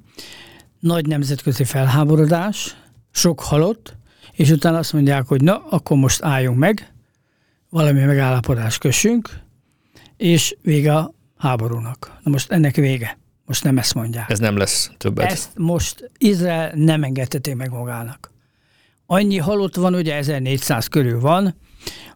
nagy 0.80 1.06
nemzetközi 1.06 1.64
felháborodás, 1.64 2.76
sok 3.10 3.40
halott, 3.40 3.95
és 4.36 4.50
utána 4.50 4.78
azt 4.78 4.92
mondják, 4.92 5.26
hogy 5.26 5.42
na, 5.42 5.64
akkor 5.70 5.96
most 5.96 6.22
álljunk 6.22 6.58
meg, 6.58 6.92
valami 7.68 8.00
megállapodást 8.00 8.78
kössünk, 8.78 9.30
és 10.16 10.56
vége 10.62 10.94
a 10.94 11.14
háborúnak. 11.36 12.18
Na 12.22 12.30
most 12.30 12.52
ennek 12.52 12.76
vége. 12.76 13.18
Most 13.44 13.64
nem 13.64 13.78
ezt 13.78 13.94
mondják. 13.94 14.30
Ez 14.30 14.38
nem 14.38 14.56
lesz 14.56 14.90
többet. 14.98 15.30
Ezt 15.30 15.50
most 15.56 16.10
Izrael 16.18 16.72
nem 16.74 17.02
engedheti 17.02 17.54
meg 17.54 17.70
magának. 17.70 18.32
Annyi 19.06 19.38
halott 19.38 19.74
van, 19.76 19.94
ugye 19.94 20.14
1400 20.14 20.86
körül 20.86 21.20
van, 21.20 21.54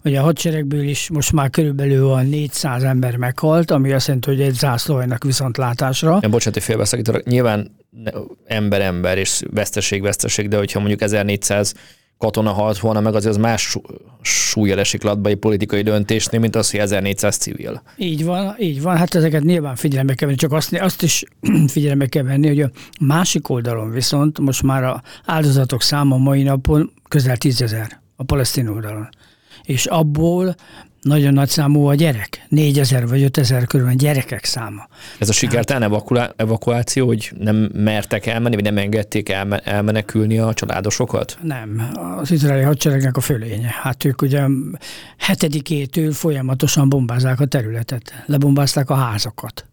hogy 0.02 0.16
a 0.16 0.22
hadseregből 0.22 0.82
is 0.82 1.10
most 1.10 1.32
már 1.32 1.50
körülbelül 1.50 2.06
van 2.06 2.26
400 2.26 2.82
ember 2.82 3.16
meghalt, 3.16 3.70
ami 3.70 3.92
azt 3.92 4.06
jelenti, 4.06 4.30
hogy 4.30 4.40
egy 4.40 4.54
zászlóajnak 4.54 5.56
látásra. 5.56 6.18
Ja, 6.22 6.28
bocsánat, 6.28 6.54
hogy 6.54 6.62
félbeszakítok. 6.62 7.24
Nyilván 7.24 7.76
ember-ember 8.46 9.18
és 9.18 9.42
veszteség-veszteség, 9.50 10.48
de 10.48 10.56
hogyha 10.56 10.78
mondjuk 10.78 11.00
1400 11.00 11.74
katona 12.20 12.52
halt 12.52 12.78
volna 12.78 13.00
meg, 13.00 13.14
azért 13.14 13.34
az 13.34 13.40
más 13.40 13.76
súlyjal 14.22 14.78
esik 14.78 15.02
latba 15.02 15.28
egy 15.28 15.36
politikai 15.36 15.82
döntésnél, 15.82 16.40
mint 16.40 16.56
az, 16.56 16.70
hogy 16.70 16.80
1400 16.80 17.36
civil. 17.36 17.82
Így 17.96 18.24
van, 18.24 18.54
így 18.58 18.82
van. 18.82 18.96
Hát 18.96 19.14
ezeket 19.14 19.42
nyilván 19.42 19.76
figyelembe 19.76 20.14
kell 20.14 20.26
venni, 20.26 20.40
csak 20.40 20.52
azt, 20.52 20.72
azt 20.72 21.02
is 21.02 21.24
figyelembe 21.66 22.06
kell 22.06 22.22
venni, 22.22 22.48
hogy 22.48 22.60
a 22.60 22.70
másik 23.00 23.48
oldalon 23.48 23.90
viszont 23.90 24.38
most 24.38 24.62
már 24.62 24.84
a 24.84 25.02
áldozatok 25.24 25.82
száma 25.82 26.16
mai 26.16 26.42
napon 26.42 26.92
közel 27.08 27.36
tízezer 27.36 28.00
a 28.16 28.24
palesztin 28.24 28.68
oldalon. 28.68 29.08
És 29.62 29.86
abból 29.86 30.54
nagyon 31.00 31.32
nagy 31.32 31.48
számú 31.48 31.86
a 31.86 31.94
gyerek. 31.94 32.46
4000 32.48 33.08
vagy 33.08 33.22
5000 33.22 33.66
körül 33.66 33.92
gyerekek 33.92 34.44
száma. 34.44 34.88
Ez 35.18 35.28
a 35.28 35.32
sikertelen 35.32 35.82
evakuá- 35.82 36.34
evakuáció, 36.36 37.06
hogy 37.06 37.32
nem 37.38 37.56
mertek 37.74 38.26
elmenni, 38.26 38.54
vagy 38.54 38.64
nem 38.64 38.78
engedték 38.78 39.28
elme- 39.28 39.66
elmenekülni 39.66 40.38
a 40.38 40.54
családosokat? 40.54 41.38
Nem. 41.42 41.90
Az 42.16 42.30
izraeli 42.30 42.62
hadseregnek 42.62 43.16
a 43.16 43.20
fölénye. 43.20 43.74
Hát 43.82 44.04
ők 44.04 44.22
ugye 44.22 44.46
hetedikétől 45.18 46.12
folyamatosan 46.12 46.88
bombázák 46.88 47.40
a 47.40 47.46
területet. 47.46 48.22
Lebombázták 48.26 48.90
a 48.90 48.94
házakat. 48.94 49.64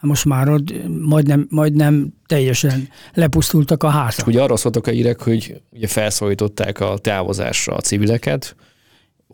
Most 0.00 0.24
már 0.24 0.48
ott 0.48 0.72
majdnem, 1.00 1.46
majdnem 1.50 2.12
teljesen 2.26 2.88
lepusztultak 3.14 3.82
a 3.82 3.88
házak. 3.88 4.26
Ugye 4.26 4.42
arról 4.42 4.56
szóltak 4.56 4.86
a 4.86 4.90
hírek, 4.90 5.20
hogy 5.20 5.60
ugye 5.72 5.86
felszólították 5.86 6.80
a 6.80 6.98
távozásra 6.98 7.74
a 7.74 7.80
civileket, 7.80 8.56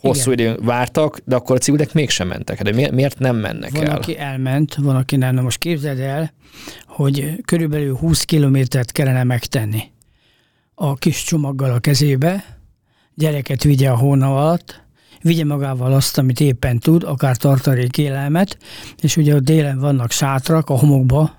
hosszú 0.00 0.32
Igen. 0.32 0.46
időn 0.46 0.66
vártak, 0.66 1.20
de 1.24 1.36
akkor 1.36 1.56
a 1.56 1.58
civilek 1.58 1.92
mégsem 1.92 2.28
mentek. 2.28 2.62
De 2.62 2.90
miért 2.92 3.18
nem 3.18 3.36
mennek 3.36 3.70
van, 3.70 3.82
el? 3.82 3.88
Van, 3.88 3.96
aki 3.96 4.18
elment, 4.18 4.74
van, 4.74 4.96
aki 4.96 5.16
nem. 5.16 5.34
Na 5.34 5.42
most 5.42 5.58
képzeld 5.58 6.00
el, 6.00 6.32
hogy 6.86 7.34
körülbelül 7.44 7.96
20 7.96 8.22
kilométert 8.22 8.92
kellene 8.92 9.24
megtenni 9.24 9.82
a 10.74 10.94
kis 10.94 11.22
csomaggal 11.22 11.70
a 11.70 11.78
kezébe, 11.78 12.44
gyereket 13.14 13.62
vigye 13.62 13.90
a 13.90 13.96
hóna 13.96 14.36
alatt, 14.36 14.82
vigye 15.22 15.44
magával 15.44 15.92
azt, 15.92 16.18
amit 16.18 16.40
éppen 16.40 16.78
tud, 16.78 17.02
akár 17.02 17.36
tartalék 17.36 17.98
élelmet, 17.98 18.58
és 19.00 19.16
ugye 19.16 19.34
ott 19.34 19.44
délen 19.44 19.78
vannak 19.78 20.10
sátrak 20.10 20.70
a 20.70 20.78
homokba, 20.78 21.37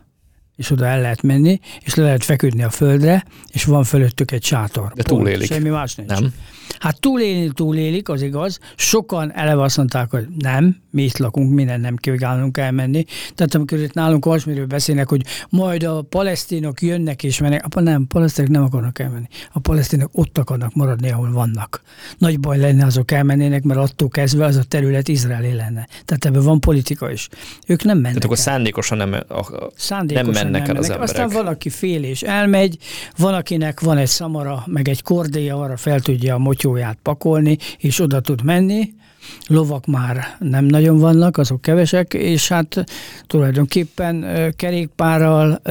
és 0.60 0.72
oda 0.72 0.86
el 0.86 1.02
lehet 1.02 1.22
menni, 1.22 1.60
és 1.80 1.96
le 1.96 2.04
lehet 2.04 2.24
feküdni 2.24 2.64
a 2.64 2.70
földre, 2.70 3.26
és 3.52 3.64
van 3.64 3.84
fölöttük 3.84 4.32
egy 4.32 4.44
sátor. 4.44 4.92
De 4.96 5.04
túlélik. 5.04 5.48
Semmi 5.48 5.70
más 5.70 5.96
nincs. 5.96 6.10
Nem. 6.10 6.34
Hát 6.80 7.00
túlélni 7.00 7.52
túlélik, 7.54 8.10
az 8.10 8.22
igaz. 8.22 8.60
Sokan 8.76 9.34
eleve 9.34 9.62
azt 9.62 9.78
mondták, 9.78 10.10
hogy 10.10 10.28
nem, 10.38 10.78
mi 10.92 11.04
itt 11.04 11.18
lakunk, 11.18 11.54
minden 11.54 11.80
nem 11.80 11.96
kívánunk 11.96 12.58
elmenni. 12.58 13.06
Tehát 13.36 13.56
amikor 13.56 13.78
itt 13.78 13.94
nálunk 13.94 14.26
olyasmiről 14.26 14.66
beszélnek, 14.66 15.10
hogy 15.10 15.22
majd 15.50 15.84
a 15.84 16.02
palesztinok 16.02 16.82
jönnek 16.82 17.24
és 17.24 17.40
mennek, 17.40 17.66
apa 17.66 17.80
nem, 17.80 18.08
palesztinok 18.08 18.52
nem 18.52 18.64
akarnak 18.64 19.00
elmenni. 19.00 19.28
A 19.52 19.60
palesztinok 19.60 20.10
ott 20.14 20.38
akarnak 20.38 20.74
maradni, 20.74 21.12
ahol 21.12 21.32
vannak. 21.32 21.82
Nagy 22.18 22.40
baj 22.40 22.58
lenne, 22.58 22.86
azok 22.86 23.12
elmennének, 23.12 23.64
mert 23.64 23.80
attól 23.80 24.10
kezdve 24.10 24.46
az 24.46 24.56
a 24.56 24.64
terület 24.64 25.08
izraeli 25.08 25.54
lenne. 25.54 25.88
Tehát 26.06 26.26
ebben 26.26 26.42
van 26.42 26.60
politika 26.60 27.12
is. 27.12 27.30
Ők 27.68 27.84
nem 27.84 27.96
mennek. 27.96 28.10
Tehát 28.10 28.24
akkor 28.24 28.38
szándékosan 28.38 28.98
nem, 28.98 29.14
a, 29.14 29.70
szándékosan 29.76 30.32
nem 30.34 30.44
mennek 30.44 30.49
nem 30.50 30.62
el 30.62 30.76
az 30.76 30.90
emberek. 30.90 31.02
Aztán 31.02 31.30
valaki 31.30 31.70
fél 31.70 32.04
és 32.04 32.22
elmegy, 32.22 32.78
van, 33.18 33.34
akinek 33.34 33.80
van 33.80 33.98
egy 33.98 34.08
szamara, 34.08 34.64
meg 34.66 34.88
egy 34.88 35.02
kordéja, 35.02 35.60
arra 35.60 35.78
fel 35.78 36.00
tudja 36.00 36.36
a 36.36 36.38
motyóját 36.38 36.98
pakolni, 37.04 37.58
és 37.78 38.00
oda 38.00 38.22
tud 38.22 38.44
menni, 38.44 38.94
lovak 39.48 39.86
már 39.86 40.36
nem 40.40 40.66
nagyon 40.66 40.98
vannak, 40.98 41.38
azok 41.38 41.62
kevesek, 41.62 42.14
és 42.14 42.48
hát 42.48 42.84
tulajdonképpen 43.28 44.26
kerékpárral, 44.56 45.62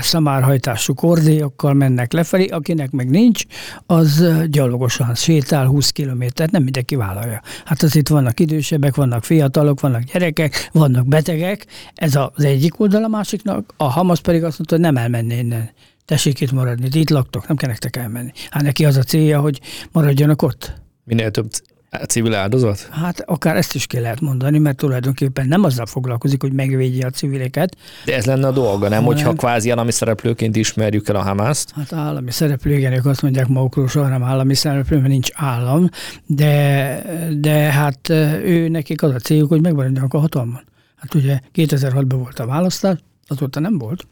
szamárhajtású 0.00 0.94
kordélyokkal 0.94 1.72
mennek 1.72 2.12
lefelé, 2.12 2.46
akinek 2.46 2.90
meg 2.90 3.10
nincs, 3.10 3.44
az 3.86 4.24
gyalogosan 4.46 5.14
sétál 5.14 5.66
20 5.66 5.90
kilométert, 5.90 6.50
nem 6.50 6.62
mindenki 6.62 6.94
vállalja. 6.94 7.42
Hát 7.64 7.82
az 7.82 7.96
itt 7.96 8.08
vannak 8.08 8.40
idősebbek, 8.40 8.94
vannak 8.94 9.24
fiatalok, 9.24 9.80
vannak 9.80 10.02
gyerekek, 10.02 10.68
vannak 10.72 11.06
betegek, 11.06 11.66
ez 11.94 12.14
az 12.14 12.44
egyik 12.44 12.80
oldal 12.80 13.04
a 13.04 13.08
másiknak, 13.08 13.74
a 13.76 13.84
Hamas 13.84 14.20
pedig 14.20 14.44
azt 14.44 14.58
mondta, 14.58 14.74
hogy 14.74 14.84
nem 14.84 14.96
elmenni 14.96 15.34
innen 15.34 15.70
tessék 16.04 16.40
itt 16.40 16.52
maradni, 16.52 16.88
itt 16.92 17.10
laktok, 17.10 17.48
nem 17.48 17.56
kell 17.56 17.68
nektek 17.68 17.96
elmenni. 17.96 18.30
Hát 18.50 18.62
neki 18.62 18.84
az 18.84 18.96
a 18.96 19.02
célja, 19.02 19.40
hogy 19.40 19.60
maradjanak 19.92 20.42
ott. 20.42 20.72
Minél 21.04 21.30
több 21.30 21.50
A 21.92 22.04
civil 22.04 22.34
áldozat? 22.34 22.88
Hát 22.90 23.22
akár 23.26 23.56
ezt 23.56 23.74
is 23.74 23.86
ki 23.86 23.98
lehet 23.98 24.20
mondani, 24.20 24.58
mert 24.58 24.76
tulajdonképpen 24.76 25.48
nem 25.48 25.64
azzal 25.64 25.86
foglalkozik, 25.86 26.42
hogy 26.42 26.52
megvédje 26.52 27.06
a 27.06 27.10
civileket. 27.10 27.76
De 28.04 28.16
ez 28.16 28.24
lenne 28.24 28.46
a 28.46 28.50
dolga, 28.50 28.88
nem? 28.88 29.04
Hogyha 29.04 29.32
kvázi 29.32 29.70
állami 29.70 29.92
szereplőként 29.92 30.56
ismerjük 30.56 31.08
el 31.08 31.16
a 31.16 31.22
Hamaszt? 31.22 31.72
Hát 31.76 31.92
állami 31.92 32.30
szereplő, 32.30 32.76
igen, 32.76 32.92
ők 32.92 33.06
azt 33.06 33.22
mondják 33.22 33.48
magukról, 33.48 33.88
soha 33.88 34.08
nem 34.08 34.22
állami 34.22 34.54
szereplő, 34.54 34.96
mert 34.96 35.08
nincs 35.08 35.28
állam, 35.34 35.88
de, 36.26 37.02
de 37.40 37.50
hát 37.50 38.08
ő 38.44 38.68
nekik 38.68 39.02
az 39.02 39.14
a 39.14 39.18
céljuk, 39.18 39.48
hogy 39.48 39.60
megmaradjanak 39.60 40.14
a 40.14 40.18
hatalmon. 40.18 40.64
Hát 40.96 41.14
ugye 41.14 41.40
2006-ban 41.54 42.14
volt 42.16 42.38
a 42.38 42.46
választás, 42.46 42.98
azóta 43.26 43.60
nem 43.60 43.78
volt 43.78 44.06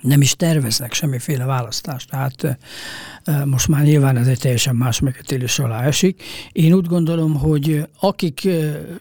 nem 0.00 0.20
is 0.20 0.36
terveznek 0.36 0.92
semmiféle 0.92 1.44
választást. 1.44 2.10
Tehát 2.10 2.58
most 3.44 3.68
már 3.68 3.82
nyilván 3.82 4.16
ez 4.16 4.26
egy 4.26 4.38
teljesen 4.38 4.76
más 4.76 5.00
megítélés 5.00 5.58
alá 5.58 5.82
esik. 5.82 6.22
Én 6.52 6.72
úgy 6.72 6.86
gondolom, 6.86 7.34
hogy 7.34 7.86
akik 8.00 8.48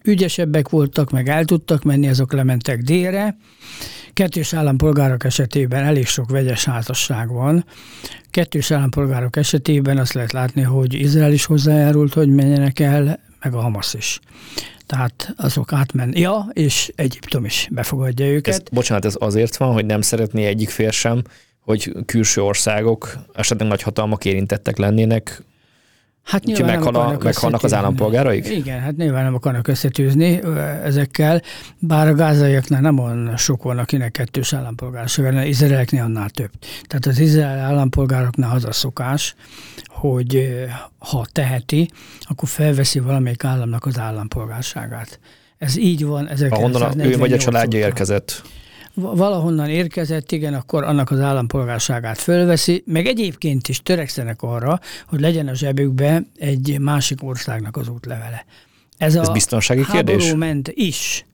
ügyesebbek 0.03 0.69
voltak, 0.69 1.11
meg 1.11 1.27
el 1.29 1.45
tudtak 1.45 1.83
menni, 1.83 2.07
azok 2.07 2.33
lementek 2.33 2.81
délre. 2.81 3.37
Kettős 4.13 4.53
állampolgárok 4.53 5.23
esetében 5.23 5.83
elég 5.83 6.05
sok 6.05 6.29
vegyes 6.29 6.65
házasság 6.65 7.31
van. 7.31 7.65
Kettős 8.31 8.71
állampolgárok 8.71 9.35
esetében 9.35 9.97
azt 9.97 10.13
lehet 10.13 10.31
látni, 10.31 10.61
hogy 10.61 10.93
Izrael 10.93 11.33
is 11.33 11.45
hozzájárult, 11.45 12.13
hogy 12.13 12.29
menjenek 12.29 12.79
el, 12.79 13.19
meg 13.49 13.59
a 13.59 13.61
Hamas 13.61 13.93
is 13.93 14.19
tehát 14.87 15.33
azok 15.37 15.73
átmen. 15.73 16.13
Ja, 16.15 16.49
és 16.53 16.91
Egyiptom 16.95 17.45
is 17.45 17.67
befogadja 17.71 18.25
őket. 18.25 18.53
Ez, 18.53 18.61
bocsánat, 18.71 19.05
ez 19.05 19.15
azért 19.19 19.57
van, 19.57 19.73
hogy 19.73 19.85
nem 19.85 20.01
szeretné 20.01 20.45
egyik 20.45 20.69
fél 20.69 20.91
sem, 20.91 21.23
hogy 21.59 21.91
külső 22.05 22.41
országok, 22.41 23.13
esetleg 23.33 23.67
nagy 23.67 23.81
hatalmak 23.81 24.25
érintettek 24.25 24.77
lennének 24.77 25.43
Hát 26.27 26.43
nyilván 26.43 26.65
meghalnak, 26.65 27.23
meghalnak 27.23 27.63
az 27.63 27.73
állampolgáraik? 27.73 28.49
Igen, 28.49 28.79
hát 28.79 28.95
nyilván 28.97 29.23
nem 29.23 29.33
akarnak 29.33 29.67
összetűzni 29.67 30.41
ezekkel, 30.83 31.41
bár 31.79 32.07
a 32.07 32.13
gázaiaknál 32.13 32.81
nem 32.81 32.99
olyan 32.99 33.37
sok 33.37 33.63
van, 33.63 33.77
akinek 33.77 34.11
kettős 34.11 34.53
állampolgárság, 34.53 35.33
mert 35.33 35.47
izraeleknél 35.47 36.03
annál 36.03 36.29
több. 36.29 36.49
Tehát 36.87 37.05
az 37.05 37.19
izrael 37.19 37.59
állampolgároknál 37.59 38.55
az 38.55 38.65
a 38.65 38.71
szokás, 38.71 39.35
hogy 39.87 40.57
ha 40.97 41.25
teheti, 41.31 41.89
akkor 42.21 42.49
felveszi 42.49 42.99
valamelyik 42.99 43.43
államnak 43.43 43.85
az 43.85 43.99
állampolgárságát. 43.99 45.19
Ez 45.57 45.77
így 45.77 46.05
van. 46.05 46.29
Ahonnan 46.49 46.99
ő 46.99 47.17
vagy 47.17 47.33
a 47.33 47.37
családja 47.37 47.79
érkezett 47.79 48.41
valahonnan 49.01 49.69
érkezett, 49.69 50.31
igen, 50.31 50.53
akkor 50.53 50.83
annak 50.83 51.11
az 51.11 51.19
állampolgárságát 51.19 52.17
fölveszi, 52.17 52.83
meg 52.85 53.05
egyébként 53.05 53.67
is 53.67 53.81
törekszenek 53.81 54.41
arra, 54.41 54.79
hogy 55.07 55.19
legyen 55.19 55.47
a 55.47 55.53
zsebükbe 55.53 56.23
egy 56.37 56.77
másik 56.79 57.23
országnak 57.23 57.77
az 57.77 57.87
útlevele. 57.87 58.45
Ez, 58.97 59.15
Ez 59.15 59.27
a 59.27 59.31
biztonsági 59.31 59.85
kérdés? 59.91 60.33
ment 60.35 60.71
is 60.73 61.25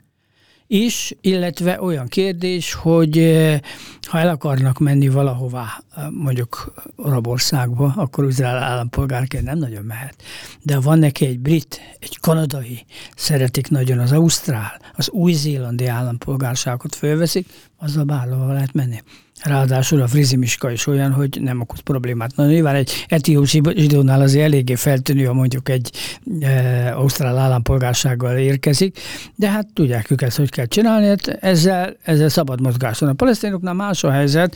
is, 0.74 1.16
illetve 1.22 1.82
olyan 1.82 2.08
kérdés, 2.08 2.74
hogy 2.74 3.18
eh, 3.18 3.60
ha 4.02 4.20
el 4.20 4.30
akarnak 4.30 4.80
menni 4.80 5.08
valahová, 5.08 5.84
eh, 5.96 6.04
mondjuk 6.10 6.74
Arabországba, 6.96 7.94
akkor 7.96 8.26
Izrael 8.28 8.64
állampolgárként 8.64 9.44
nem 9.44 9.58
nagyon 9.58 9.84
mehet. 9.84 10.16
De 10.62 10.80
van 10.80 11.00
neki 11.00 11.26
egy 11.26 11.40
brit, 11.40 11.82
egy 12.00 12.20
kanadai, 12.20 12.86
szeretik 13.16 13.70
nagyon 13.70 14.00
az 14.00 14.12
ausztrál, 14.12 14.80
az 14.94 15.10
új-zélandi 15.10 15.86
állampolgárságot 15.86 16.96
fölveszik, 16.96 17.48
azzal 17.78 18.04
bárhova 18.04 18.54
lehet 18.54 18.74
menni. 18.74 19.02
Ráadásul 19.44 20.02
a 20.02 20.08
frizimiska 20.08 20.72
is 20.72 20.88
olyan, 20.88 21.12
hogy 21.12 21.40
nem 21.42 21.62
okoz 21.62 21.80
problémát. 21.80 22.36
Na, 22.36 22.46
nyilván 22.46 22.76
egy 22.76 23.06
etióp 23.08 23.46
zsidónál 23.46 24.22
azért 24.22 24.46
eléggé 24.46 24.76
feltűnő, 24.76 25.26
ha 25.26 25.34
mondjuk 25.34 25.70
egy 25.70 25.92
e, 26.40 26.96
ausztrál 26.96 27.38
állampolgársággal 27.38 28.38
érkezik, 28.38 29.00
de 29.36 29.50
hát 29.50 29.68
tudják 29.74 30.12
ők 30.12 30.22
ezt, 30.22 30.38
hogy 30.38 30.50
kell 30.50 30.66
csinálni, 30.66 31.08
hát 31.08 31.28
ezzel, 31.28 31.96
ezzel 32.04 32.30
szabad 32.30 32.62
mozgás 32.62 33.00
van. 33.00 33.10
A 33.10 33.14
palesztinoknál 33.14 33.74
más 33.74 34.04
a 34.04 34.12
helyzet, 34.12 34.56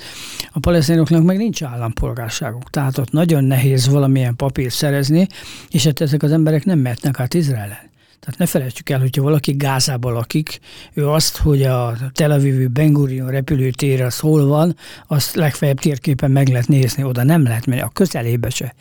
a 0.51 0.59
palesztinoknak 0.59 1.23
meg 1.23 1.37
nincs 1.37 1.63
állampolgárságuk, 1.63 2.69
tehát 2.69 2.97
ott 2.97 3.11
nagyon 3.11 3.43
nehéz 3.43 3.87
valamilyen 3.87 4.35
papírt 4.35 4.73
szerezni, 4.73 5.27
és 5.69 5.83
hát 5.83 6.01
ezek 6.01 6.23
az 6.23 6.31
emberek 6.31 6.65
nem 6.65 6.79
mehetnek 6.79 7.19
át 7.19 7.33
Izraelen. 7.33 7.95
Tehát 8.19 8.39
ne 8.39 8.45
felejtsük 8.45 8.89
el, 8.89 8.99
hogyha 8.99 9.21
valaki 9.21 9.51
Gázában 9.51 10.13
lakik, 10.13 10.59
ő 10.93 11.09
azt, 11.09 11.37
hogy 11.37 11.63
a 11.63 11.97
Tel 12.11 12.31
Aviv 12.31 12.69
Ben 12.69 12.93
Gurion 12.93 13.29
repülőtér 13.29 14.01
az 14.01 14.19
hol 14.19 14.45
van, 14.45 14.75
azt 15.07 15.35
legfeljebb 15.35 15.79
térképen 15.79 16.31
meg 16.31 16.47
lehet 16.47 16.67
nézni, 16.67 17.03
oda 17.03 17.23
nem 17.23 17.43
lehet 17.43 17.65
menni, 17.65 17.81
a 17.81 17.89
közelébe 17.93 18.49
se. 18.49 18.75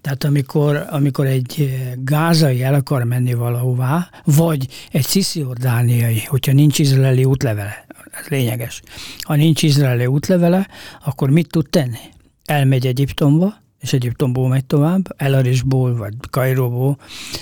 Tehát 0.00 0.24
amikor, 0.24 0.86
amikor 0.90 1.26
egy 1.26 1.78
gázai 1.96 2.62
el 2.62 2.74
akar 2.74 3.04
menni 3.04 3.34
valahová, 3.34 4.10
vagy 4.24 4.66
egy 4.90 5.04
cisziordániai, 5.04 6.22
hogyha 6.26 6.52
nincs 6.52 6.78
izraeli 6.78 7.24
útlevele, 7.24 7.86
ez 8.10 8.26
lényeges. 8.26 8.82
Ha 9.20 9.34
nincs 9.34 9.62
izraeli 9.62 10.06
útlevele, 10.06 10.68
akkor 11.04 11.30
mit 11.30 11.48
tud 11.50 11.68
tenni? 11.70 11.98
Elmegy 12.44 12.86
Egyiptomba, 12.86 13.54
és 13.80 13.92
Egyiptomból 13.92 14.48
megy 14.48 14.64
tovább, 14.64 15.14
Elarisból 15.16 15.96
vagy 15.96 16.14
Kairóból, 16.30 16.98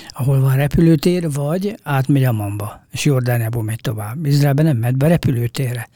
ahol 0.09 0.39
van 0.39 0.55
repülőtér, 0.55 1.31
vagy 1.31 1.75
átmegy 1.83 2.23
Ammanba, 2.23 2.81
és 2.91 3.05
Jordániából 3.05 3.63
megy 3.63 3.81
tovább. 3.81 4.25
Izraelben 4.25 4.65
nem 4.65 4.77
megy 4.77 4.95
be 4.95 5.07
repülőtérre. 5.07 5.89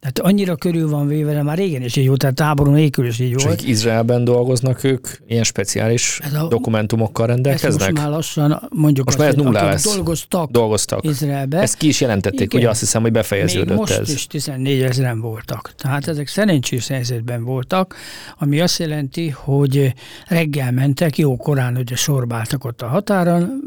Tehát 0.00 0.18
annyira 0.18 0.56
körül 0.56 0.88
van 0.88 1.06
véve, 1.06 1.42
már 1.42 1.56
régen 1.56 1.82
is 1.82 1.96
így 1.96 2.06
volt, 2.06 2.18
tehát 2.18 2.34
táború 2.34 2.70
nélkül 2.70 3.06
is 3.06 3.18
így 3.18 3.42
volt. 3.42 3.60
És 3.60 3.68
Izraelben 3.68 4.24
dolgoznak 4.24 4.84
ők, 4.84 5.08
ilyen 5.26 5.42
speciális 5.42 6.18
ez 6.22 6.34
a, 6.34 6.48
dokumentumokkal 6.48 7.26
rendelkeznek? 7.26 7.90
most 7.90 8.02
már 8.02 8.10
lassan, 8.10 8.68
mondjuk 8.74 9.06
most 9.06 9.18
azt, 9.18 9.36
már 9.36 9.44
nullá 9.44 9.64
lesz. 9.64 9.94
dolgoztak, 9.94 10.50
dolgoztak 10.50 11.04
Izraelbe. 11.04 11.58
Ezt 11.60 11.76
ki 11.76 11.86
is 11.86 12.00
jelentették, 12.00 12.40
Igen. 12.40 12.60
ugye 12.60 12.68
azt 12.68 12.80
hiszem, 12.80 13.02
hogy 13.02 13.12
befejeződött 13.12 13.68
Még 13.68 13.76
most 13.76 13.98
ez. 13.98 14.10
is 14.10 14.26
14 14.26 14.82
ezeren 14.82 15.20
voltak. 15.20 15.72
Tehát 15.76 16.08
ezek 16.08 16.28
szerencsés 16.28 16.88
helyzetben 16.88 17.44
voltak, 17.44 17.94
ami 18.38 18.60
azt 18.60 18.78
jelenti, 18.78 19.28
hogy 19.28 19.94
reggel 20.26 20.72
mentek, 20.72 21.18
jó 21.18 21.36
korán 21.36 21.76
ugye 21.76 21.96
sorbáltak 21.96 22.64
ott 22.64 22.82
a 22.82 22.86
határon, 22.86 23.60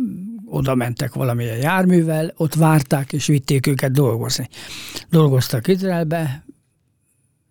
oda 0.51 0.75
mentek 0.75 1.13
valamilyen 1.13 1.57
járművel, 1.57 2.33
ott 2.37 2.53
várták 2.53 3.13
és 3.13 3.25
vitték 3.25 3.67
őket 3.67 3.91
dolgozni. 3.91 4.47
Dolgoztak 5.09 5.67
Izraelbe, 5.67 6.43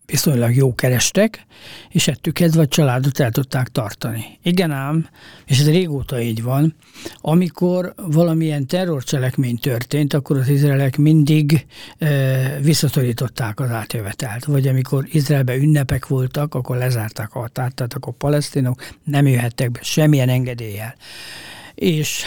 viszonylag 0.06 0.54
jó 0.54 0.74
kerestek, 0.74 1.46
és 1.88 2.08
ettük 2.08 2.34
kezdve 2.34 2.62
a 2.62 2.66
családot 2.66 3.20
el 3.20 3.30
tudták 3.30 3.68
tartani. 3.68 4.38
Igen 4.42 4.70
ám, 4.70 5.08
és 5.46 5.58
ez 5.58 5.70
régóta 5.70 6.20
így 6.20 6.42
van, 6.42 6.74
amikor 7.20 7.94
valamilyen 7.96 8.66
terrorcselekmény 8.66 9.58
történt, 9.58 10.14
akkor 10.14 10.36
az 10.36 10.48
izraelek 10.48 10.96
mindig 10.96 11.66
e, 11.98 12.58
visszaszorították 12.60 13.60
az 13.60 13.70
átjövetelt. 13.70 14.44
Vagy 14.44 14.68
amikor 14.68 15.06
Izraelben 15.10 15.60
ünnepek 15.60 16.06
voltak, 16.06 16.54
akkor 16.54 16.76
lezárták 16.76 17.34
a 17.34 17.40
határt, 17.40 17.74
tehát 17.74 17.94
akkor 17.94 18.12
palesztinok 18.12 18.88
nem 19.04 19.26
jöhettek 19.26 19.70
be 19.70 19.80
semmilyen 19.82 20.28
engedéllyel 20.28 20.94
és 21.74 22.24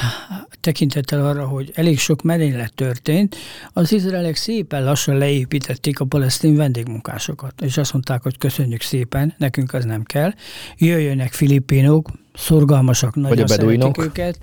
tekintettel 0.59 1.25
arra, 1.25 1.47
hogy 1.47 1.71
elég 1.75 1.99
sok 1.99 2.21
merénylet 2.21 2.73
történt, 2.73 3.35
az 3.73 3.91
izraelek 3.91 4.35
szépen 4.35 4.83
lassan 4.83 5.17
leépítették 5.17 5.99
a 5.99 6.05
palesztin 6.05 6.55
vendégmunkásokat, 6.55 7.61
és 7.61 7.77
azt 7.77 7.93
mondták, 7.93 8.23
hogy 8.23 8.37
köszönjük 8.37 8.81
szépen, 8.81 9.33
nekünk 9.37 9.73
az 9.73 9.85
nem 9.85 10.03
kell. 10.03 10.33
Jöjjönek 10.77 11.33
filipinok, 11.33 12.09
szorgalmasak, 12.33 13.15
nagyon 13.15 13.47
szeretik 13.47 13.97
őket, 13.97 14.39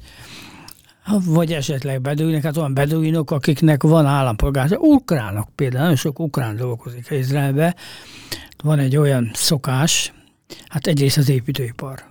vagy 1.25 1.53
esetleg 1.53 2.01
beduinok, 2.01 2.43
hát 2.43 2.57
olyan 2.57 2.75
beduinok, 2.75 3.31
akiknek 3.31 3.83
van 3.83 4.07
állampolgárság, 4.07 4.81
ukránok 4.81 5.49
például, 5.55 5.83
nagyon 5.83 5.97
sok 5.97 6.19
ukrán 6.19 6.57
dolgozik 6.57 7.07
Izraelbe, 7.11 7.75
van 8.63 8.79
egy 8.79 8.97
olyan 8.97 9.31
szokás, 9.35 10.13
hát 10.69 10.87
egyrészt 10.87 11.19
az 11.19 11.29
építőipar 11.29 12.05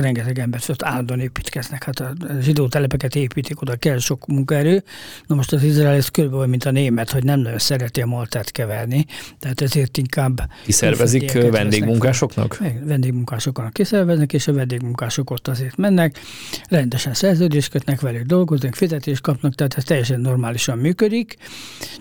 rengeteg 0.00 0.38
ember, 0.38 0.60
szóval 0.60 0.90
állandóan 0.90 1.20
építkeznek, 1.20 1.84
hát 1.84 2.00
a 2.00 2.14
zsidó 2.40 2.68
telepeket 2.68 3.14
építik, 3.14 3.60
oda 3.60 3.76
kell 3.76 3.98
sok 3.98 4.26
munkaerő. 4.26 4.82
Na 5.26 5.34
most 5.34 5.52
az 5.52 5.62
Izrael 5.62 5.94
ez 5.94 6.08
körülbelül 6.08 6.46
mint 6.46 6.64
a 6.64 6.70
német, 6.70 7.10
hogy 7.10 7.24
nem 7.24 7.40
nagyon 7.40 7.58
szereti 7.58 8.00
a 8.02 8.06
maltát 8.06 8.50
keverni, 8.50 9.06
tehát 9.38 9.60
ezért 9.60 9.96
inkább... 9.96 10.50
Kiszervezik 10.64 11.32
vendégmunkásoknak? 11.32 12.58
Vendégmunkásoknak 12.84 13.72
kiszerveznek, 13.72 14.32
és 14.32 14.48
a 14.48 14.52
vendégmunkások 14.52 15.30
ott 15.30 15.48
azért 15.48 15.76
mennek, 15.76 16.20
rendesen 16.68 17.14
szerződést 17.14 17.70
kötnek 17.70 18.00
velük, 18.00 18.26
dolgoznak, 18.26 18.74
fizetést 18.74 19.20
kapnak, 19.20 19.54
tehát 19.54 19.74
ez 19.76 19.84
teljesen 19.84 20.20
normálisan 20.20 20.78
működik. 20.78 21.36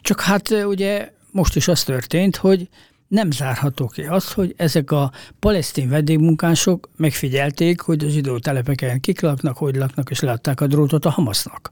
Csak 0.02 0.22
hát 0.22 0.50
ugye 0.50 1.10
most 1.32 1.56
is 1.56 1.68
az 1.68 1.84
történt, 1.84 2.36
hogy 2.36 2.70
nem 3.14 3.32
zárható 3.32 3.88
ki 3.88 4.02
az, 4.02 4.32
hogy 4.32 4.54
ezek 4.58 4.92
a 4.92 5.12
palesztin 5.40 5.90
vendégmunkások 5.90 6.90
megfigyelték, 6.96 7.82
hogy 7.82 8.04
a 8.04 8.10
zsidó 8.10 8.40
telepeken 8.40 9.00
kik 9.00 9.22
laknak, 9.22 9.58
hogy 9.58 9.76
laknak, 9.76 10.10
és 10.10 10.20
leadták 10.20 10.62
a 10.62 10.68
drótot 10.68 11.06
a 11.06 11.10
Hamasznak. 11.10 11.72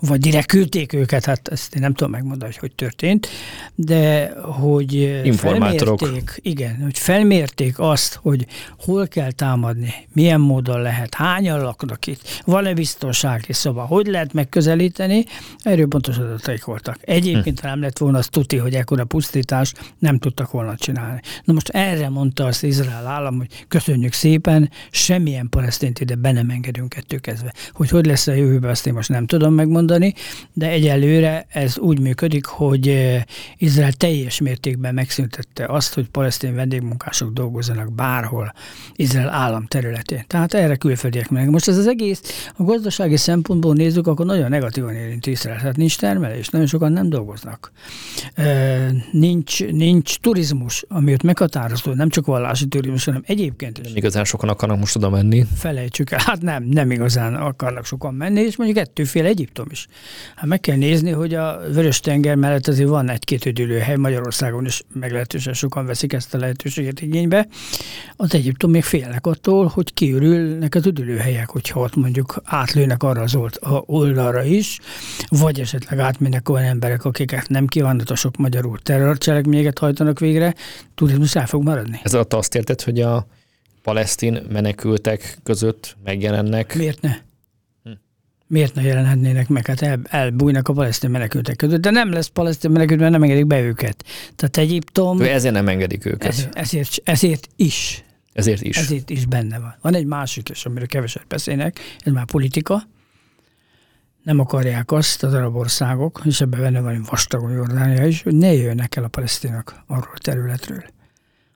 Vagy 0.00 0.20
direkt 0.20 0.46
küldték 0.46 0.92
őket, 0.92 1.24
hát 1.24 1.48
ezt 1.48 1.74
én 1.74 1.80
nem 1.80 1.94
tudom 1.94 2.12
megmondani, 2.12 2.52
hogy 2.52 2.60
hogy 2.60 2.74
történt, 2.74 3.28
de 3.74 4.32
hogy 4.42 5.20
felmérték, 5.36 6.40
igen, 6.42 6.80
hogy 6.82 6.98
felmérték 6.98 7.78
azt, 7.78 8.18
hogy 8.22 8.46
hol 8.78 9.06
kell 9.06 9.30
támadni, 9.30 9.94
milyen 10.12 10.40
módon 10.40 10.80
lehet, 10.82 11.14
hányan 11.14 11.60
laknak 11.60 12.06
itt, 12.06 12.42
van-e 12.44 12.74
biztonsági 12.74 13.52
szoba, 13.52 13.82
hogy 13.82 14.06
lehet 14.06 14.32
megközelíteni, 14.32 15.24
erről 15.62 15.86
pontos 15.86 16.18
adataik 16.18 16.64
voltak. 16.64 16.98
Egyébként, 17.00 17.60
ha 17.60 17.68
nem 17.68 17.80
lett 17.80 17.98
volna 17.98 18.18
az 18.18 18.28
tuti, 18.28 18.56
hogy 18.56 18.74
ekkora 18.74 19.04
pusztítás 19.04 19.72
nem 19.98 20.18
tudtak 20.18 20.50
volna 20.50 20.76
csinálni. 20.76 21.20
Na 21.44 21.52
most 21.52 21.68
erre 21.68 22.08
mondta 22.08 22.44
az 22.44 22.62
Izrael 22.62 23.06
állam, 23.06 23.36
hogy 23.36 23.64
köszönjük 23.68 24.12
szépen, 24.12 24.70
semmilyen 24.90 25.48
palesztint 25.48 26.00
ide 26.00 26.14
be 26.14 26.32
nem 26.32 26.50
engedünk 26.50 26.88
kettő 26.88 27.16
kezdve. 27.16 27.54
Hogy 27.72 27.88
hogy 27.88 28.06
lesz 28.06 28.26
a 28.26 28.32
jövőben, 28.32 28.70
azt 28.70 28.86
én 28.86 28.92
most 28.92 29.08
nem 29.08 29.26
tudom 29.26 29.54
meg 29.54 29.68
megmondani, 29.72 30.14
de 30.52 30.68
egyelőre 30.68 31.46
ez 31.48 31.78
úgy 31.78 32.00
működik, 32.00 32.44
hogy 32.44 32.88
eh, 32.88 33.22
Izrael 33.56 33.92
teljes 33.92 34.40
mértékben 34.40 34.94
megszüntette 34.94 35.66
azt, 35.66 35.94
hogy 35.94 36.08
palesztin 36.08 36.54
vendégmunkások 36.54 37.32
dolgozzanak 37.32 37.92
bárhol 37.92 38.52
Izrael 38.94 39.28
állam 39.28 39.66
területén. 39.66 40.24
Tehát 40.26 40.54
erre 40.54 40.76
külföldiek 40.76 41.30
meg. 41.30 41.50
Most 41.50 41.68
ez 41.68 41.78
az 41.78 41.86
egész 41.86 42.50
a 42.56 42.62
gazdasági 42.62 43.16
szempontból 43.16 43.74
nézzük, 43.74 44.06
akkor 44.06 44.26
nagyon 44.26 44.48
negatívan 44.50 44.94
érint 44.94 45.26
Izrael. 45.26 45.58
Tehát 45.58 45.76
nincs 45.76 45.98
termelés, 45.98 46.48
nagyon 46.48 46.66
sokan 46.66 46.92
nem 46.92 47.08
dolgoznak. 47.08 47.72
Eh, 48.34 48.88
nincs, 49.12 49.64
nincs 49.64 50.18
turizmus, 50.18 50.84
ami 50.88 51.12
ott 51.12 51.22
meghatározó, 51.22 51.92
nem 51.92 52.08
csak 52.08 52.26
vallási 52.26 52.66
turizmus, 52.66 53.04
hanem 53.04 53.22
egyébként 53.26 53.78
is. 53.78 53.86
Nem 53.86 53.96
igazán 53.96 54.24
sokan 54.24 54.48
akarnak 54.48 54.78
most 54.78 54.96
oda 54.96 55.10
menni. 55.10 55.46
Felejtsük 55.56 56.10
el, 56.10 56.20
hát 56.24 56.42
nem, 56.42 56.64
nem 56.64 56.90
igazán 56.90 57.34
akarnak 57.34 57.84
sokan 57.84 58.14
menni, 58.14 58.40
és 58.40 58.56
mondjuk 58.56 58.78
ettőféle 58.78 59.28
Egyiptom 59.32 59.61
Egyiptom 59.62 59.68
is. 59.70 59.86
Hát 60.36 60.46
meg 60.46 60.60
kell 60.60 60.76
nézni, 60.76 61.10
hogy 61.10 61.34
a 61.34 61.60
Vörös-tenger 61.72 62.34
mellett 62.34 62.66
azért 62.66 62.88
van 62.88 63.10
egy-két 63.10 63.44
üdülőhely 63.44 63.96
Magyarországon 63.96 64.64
is 64.64 64.82
meglehetősen 64.92 65.52
sokan 65.52 65.86
veszik 65.86 66.12
ezt 66.12 66.34
a 66.34 66.38
lehetőséget 66.38 67.00
igénybe. 67.00 67.46
Az 68.16 68.34
Egyiptom 68.34 68.70
még 68.70 68.82
félnek 68.82 69.26
attól, 69.26 69.66
hogy 69.66 69.94
kiürülnek 69.94 70.74
az 70.74 70.86
üdülőhelyek, 70.86 71.50
hogyha 71.50 71.80
ott 71.80 71.96
mondjuk 71.96 72.42
átlőnek 72.44 73.02
arra 73.02 73.22
az 73.22 73.38
oldalra 73.86 74.44
is, 74.44 74.78
vagy 75.28 75.60
esetleg 75.60 75.98
átmennek 75.98 76.48
olyan 76.48 76.64
emberek, 76.64 77.04
akiket 77.04 77.48
nem 77.48 77.66
kívánatosok 77.66 78.36
magyarul 78.36 78.78
terrorcselekményeket 78.78 79.78
hajtanak 79.78 80.18
végre, 80.18 80.54
turizmus 80.94 81.34
el 81.34 81.46
fog 81.46 81.62
maradni. 81.62 82.00
Ez 82.02 82.14
alatt 82.14 82.34
azt 82.34 82.54
érted, 82.54 82.80
hogy 82.80 83.00
a 83.00 83.26
palesztin 83.82 84.42
menekültek 84.48 85.38
között 85.42 85.96
megjelennek. 86.04 86.74
Miért 86.74 87.00
ne? 87.00 87.16
Miért 88.52 88.74
ne 88.74 88.82
jelenhetnének 88.82 89.48
meg? 89.48 89.66
Hát 89.66 89.82
el, 89.82 90.00
elbújnak 90.04 90.68
a 90.68 90.72
palesztin 90.72 91.10
menekültek 91.10 91.56
között, 91.56 91.80
de 91.80 91.90
nem 91.90 92.12
lesz 92.12 92.26
palesztin 92.26 92.70
menekült, 92.70 93.00
mert 93.00 93.12
nem 93.12 93.22
engedik 93.22 93.46
be 93.46 93.60
őket. 93.60 94.04
Tehát 94.36 94.56
Egyiptom... 94.56 95.20
Ő 95.20 95.28
ezért 95.28 95.54
nem 95.54 95.68
engedik 95.68 96.04
őket. 96.04 96.28
Ez, 96.28 96.48
ezért, 96.52 97.00
ezért 97.04 97.48
is. 97.56 98.04
Ezért 98.32 98.62
is. 98.62 98.76
Ezért 98.76 99.10
is 99.10 99.26
benne 99.26 99.58
van. 99.58 99.74
Van 99.80 99.94
egy 99.94 100.06
másik 100.06 100.48
is, 100.48 100.64
amiről 100.64 100.86
keveset 100.86 101.26
beszélnek, 101.28 101.80
ez 102.04 102.12
már 102.12 102.24
politika. 102.24 102.82
Nem 104.22 104.40
akarják 104.40 104.92
azt 104.92 105.22
az 105.22 105.34
arab 105.34 105.56
országok, 105.56 106.20
és 106.24 106.40
ebben 106.40 106.60
benne 106.60 106.80
van 106.80 107.06
vastagon 107.10 107.52
Jordánia 107.52 108.06
is, 108.06 108.22
hogy 108.22 108.34
ne 108.34 108.52
jöjjenek 108.52 108.96
el 108.96 109.04
a 109.04 109.08
palesztinak 109.08 109.82
arról 109.86 110.12
a 110.14 110.18
területről. 110.18 110.84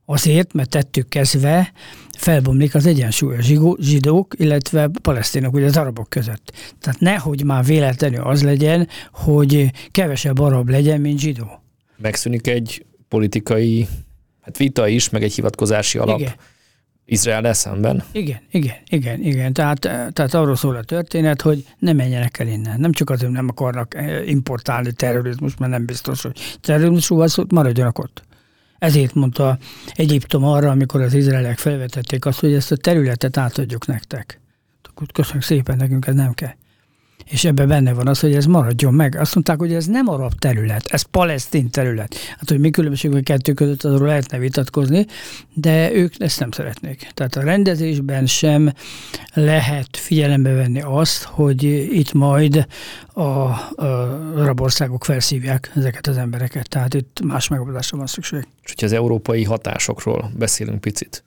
Azért, 0.08 0.52
mert 0.52 0.68
tettük 0.68 1.08
kezdve 1.08 1.72
felbomlik 2.18 2.74
az 2.74 2.86
egyensúly 2.86 3.36
a 3.36 3.42
zsidók, 3.78 4.34
illetve 4.38 4.90
palesztinok, 5.02 5.54
ugye 5.54 5.64
az 5.64 5.76
arabok 5.76 6.08
között. 6.08 6.52
Tehát 6.80 7.00
nehogy 7.00 7.44
már 7.44 7.64
véletlenül 7.64 8.20
az 8.20 8.42
legyen, 8.42 8.88
hogy 9.12 9.70
kevesebb 9.90 10.38
arab 10.38 10.68
legyen, 10.68 11.00
mint 11.00 11.18
zsidó. 11.18 11.62
Megszűnik 11.96 12.46
egy 12.46 12.86
politikai 13.08 13.86
hát 14.40 14.56
vita 14.56 14.88
is, 14.88 15.10
meg 15.10 15.22
egy 15.22 15.34
hivatkozási 15.34 15.98
alap. 15.98 16.20
Igen. 16.20 16.32
Izrael 17.08 17.52
szemben. 17.52 18.04
Igen, 18.12 18.38
igen, 18.50 18.76
igen, 18.88 19.20
igen. 19.20 19.52
Tehát, 19.52 19.80
tehát 20.12 20.34
arról 20.34 20.56
szól 20.56 20.76
a 20.76 20.82
történet, 20.82 21.42
hogy 21.42 21.64
ne 21.78 21.92
menjenek 21.92 22.38
el 22.38 22.46
innen. 22.46 22.80
Nem 22.80 22.92
csak 22.92 23.10
azért 23.10 23.32
nem 23.32 23.48
akarnak 23.48 23.94
eh, 23.94 24.28
importálni 24.28 24.92
terrorizmus, 24.92 25.56
mert 25.56 25.72
nem 25.72 25.84
biztos, 25.84 26.22
hogy 26.22 26.58
terrorizmusról 26.60 27.46
maradjanak 27.48 27.98
ott. 27.98 28.25
Ezért 28.78 29.14
mondta 29.14 29.58
Egyiptom 29.94 30.44
arra, 30.44 30.70
amikor 30.70 31.00
az 31.00 31.14
izraelek 31.14 31.58
felvetették 31.58 32.24
azt, 32.24 32.40
hogy 32.40 32.52
ezt 32.52 32.72
a 32.72 32.76
területet 32.76 33.36
átadjuk 33.36 33.86
nektek. 33.86 34.40
Köszönjük 35.12 35.44
szépen, 35.44 35.76
nekünk 35.76 36.06
ez 36.06 36.14
nem 36.14 36.32
kell. 36.32 36.54
És 37.30 37.44
ebben 37.44 37.68
benne 37.68 37.92
van 37.92 38.08
az, 38.08 38.20
hogy 38.20 38.34
ez 38.34 38.46
maradjon 38.46 38.94
meg. 38.94 39.16
Azt 39.16 39.34
mondták, 39.34 39.58
hogy 39.58 39.72
ez 39.72 39.86
nem 39.86 40.08
arab 40.08 40.34
terület, 40.34 40.86
ez 40.86 41.02
palesztin 41.02 41.70
terület. 41.70 42.14
Hát, 42.14 42.48
hogy 42.48 42.58
mi 42.58 42.70
különbség 42.70 43.14
a 43.14 43.20
kettő 43.20 43.52
között, 43.52 43.84
arról 43.84 44.06
lehetne 44.06 44.38
vitatkozni, 44.38 45.06
de 45.54 45.92
ők 45.92 46.14
ezt 46.18 46.40
nem 46.40 46.50
szeretnék. 46.50 47.08
Tehát 47.14 47.36
a 47.36 47.42
rendezésben 47.42 48.26
sem 48.26 48.72
lehet 49.34 49.96
figyelembe 49.96 50.52
venni 50.52 50.80
azt, 50.82 51.22
hogy 51.22 51.62
itt 51.92 52.12
majd 52.12 52.66
a, 53.12 53.20
a 53.22 53.54
arab 54.36 54.70
felszívják 54.98 55.72
ezeket 55.74 56.06
az 56.06 56.16
embereket. 56.16 56.68
Tehát 56.68 56.94
itt 56.94 57.20
más 57.24 57.48
megoldásra 57.48 57.96
van 57.96 58.06
szükség. 58.06 58.46
És 58.62 58.70
hogyha 58.70 58.86
az 58.86 58.92
európai 58.92 59.44
hatásokról 59.44 60.30
beszélünk 60.36 60.80
picit, 60.80 61.24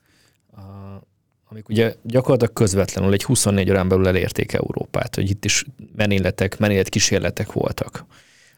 amik 1.50 1.68
ugye 1.68 1.94
gyakorlatilag 2.02 2.52
közvetlenül 2.52 3.12
egy 3.12 3.24
24 3.24 3.70
órán 3.70 3.88
belül 3.88 4.08
elérték 4.08 4.52
Európát, 4.52 5.14
hogy 5.14 5.30
itt 5.30 5.44
is 5.44 5.64
merényletek, 5.96 6.56
kísérletek 6.88 7.52
voltak, 7.52 8.04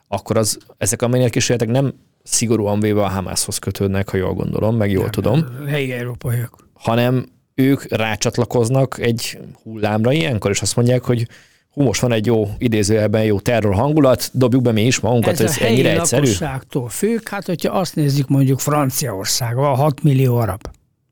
akkor 0.08 0.36
az, 0.36 0.58
ezek 0.78 1.02
a 1.02 1.08
kísérletek 1.08 1.74
nem 1.74 1.94
szigorúan 2.22 2.80
véve 2.80 3.02
a 3.02 3.08
Hamászhoz 3.08 3.58
kötődnek, 3.58 4.08
ha 4.08 4.16
jól 4.16 4.34
gondolom, 4.34 4.76
meg 4.76 4.90
jól 4.90 5.02
nem, 5.02 5.10
tudom. 5.10 5.46
Helyi 5.66 5.92
európaiak. 5.92 6.68
Hanem 6.72 7.26
ők 7.54 7.96
rácsatlakoznak 7.96 8.98
egy 8.98 9.38
hullámra 9.62 10.12
ilyenkor, 10.12 10.50
és 10.50 10.60
azt 10.60 10.76
mondják, 10.76 11.04
hogy 11.04 11.28
hú, 11.70 11.82
most 11.82 12.00
van 12.00 12.12
egy 12.12 12.26
jó 12.26 12.48
idézőjelben 12.58 13.24
jó 13.24 13.40
terror 13.40 13.74
hangulat, 13.74 14.30
dobjuk 14.32 14.62
be 14.62 14.72
mi 14.72 14.86
is 14.86 15.00
magunkat, 15.00 15.32
ez, 15.32 15.40
ez 15.40 15.58
ennyire 15.58 15.92
egyszerű. 16.00 16.30
Ez 16.30 16.62
függ, 16.88 17.28
hát 17.28 17.46
hogyha 17.46 17.78
azt 17.78 17.96
nézzük 17.96 18.28
mondjuk 18.28 18.60
Franciaország, 18.60 19.54
van 19.54 19.76
6 19.76 20.02
millió 20.02 20.36
arab, 20.36 20.60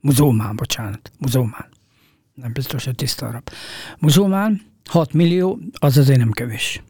muzulmán, 0.01 0.57
bocsánat, 0.57 1.13
muzulmán, 1.19 1.69
nem 2.35 2.53
biztos, 2.53 2.85
hogy 2.85 2.95
tiszta 2.95 3.27
arab. 3.27 3.51
Muzulmán, 3.99 4.61
6 4.85 5.13
millió, 5.13 5.59
az 5.73 5.97
azért 5.97 6.19
nem 6.19 6.31
kevés. 6.31 6.83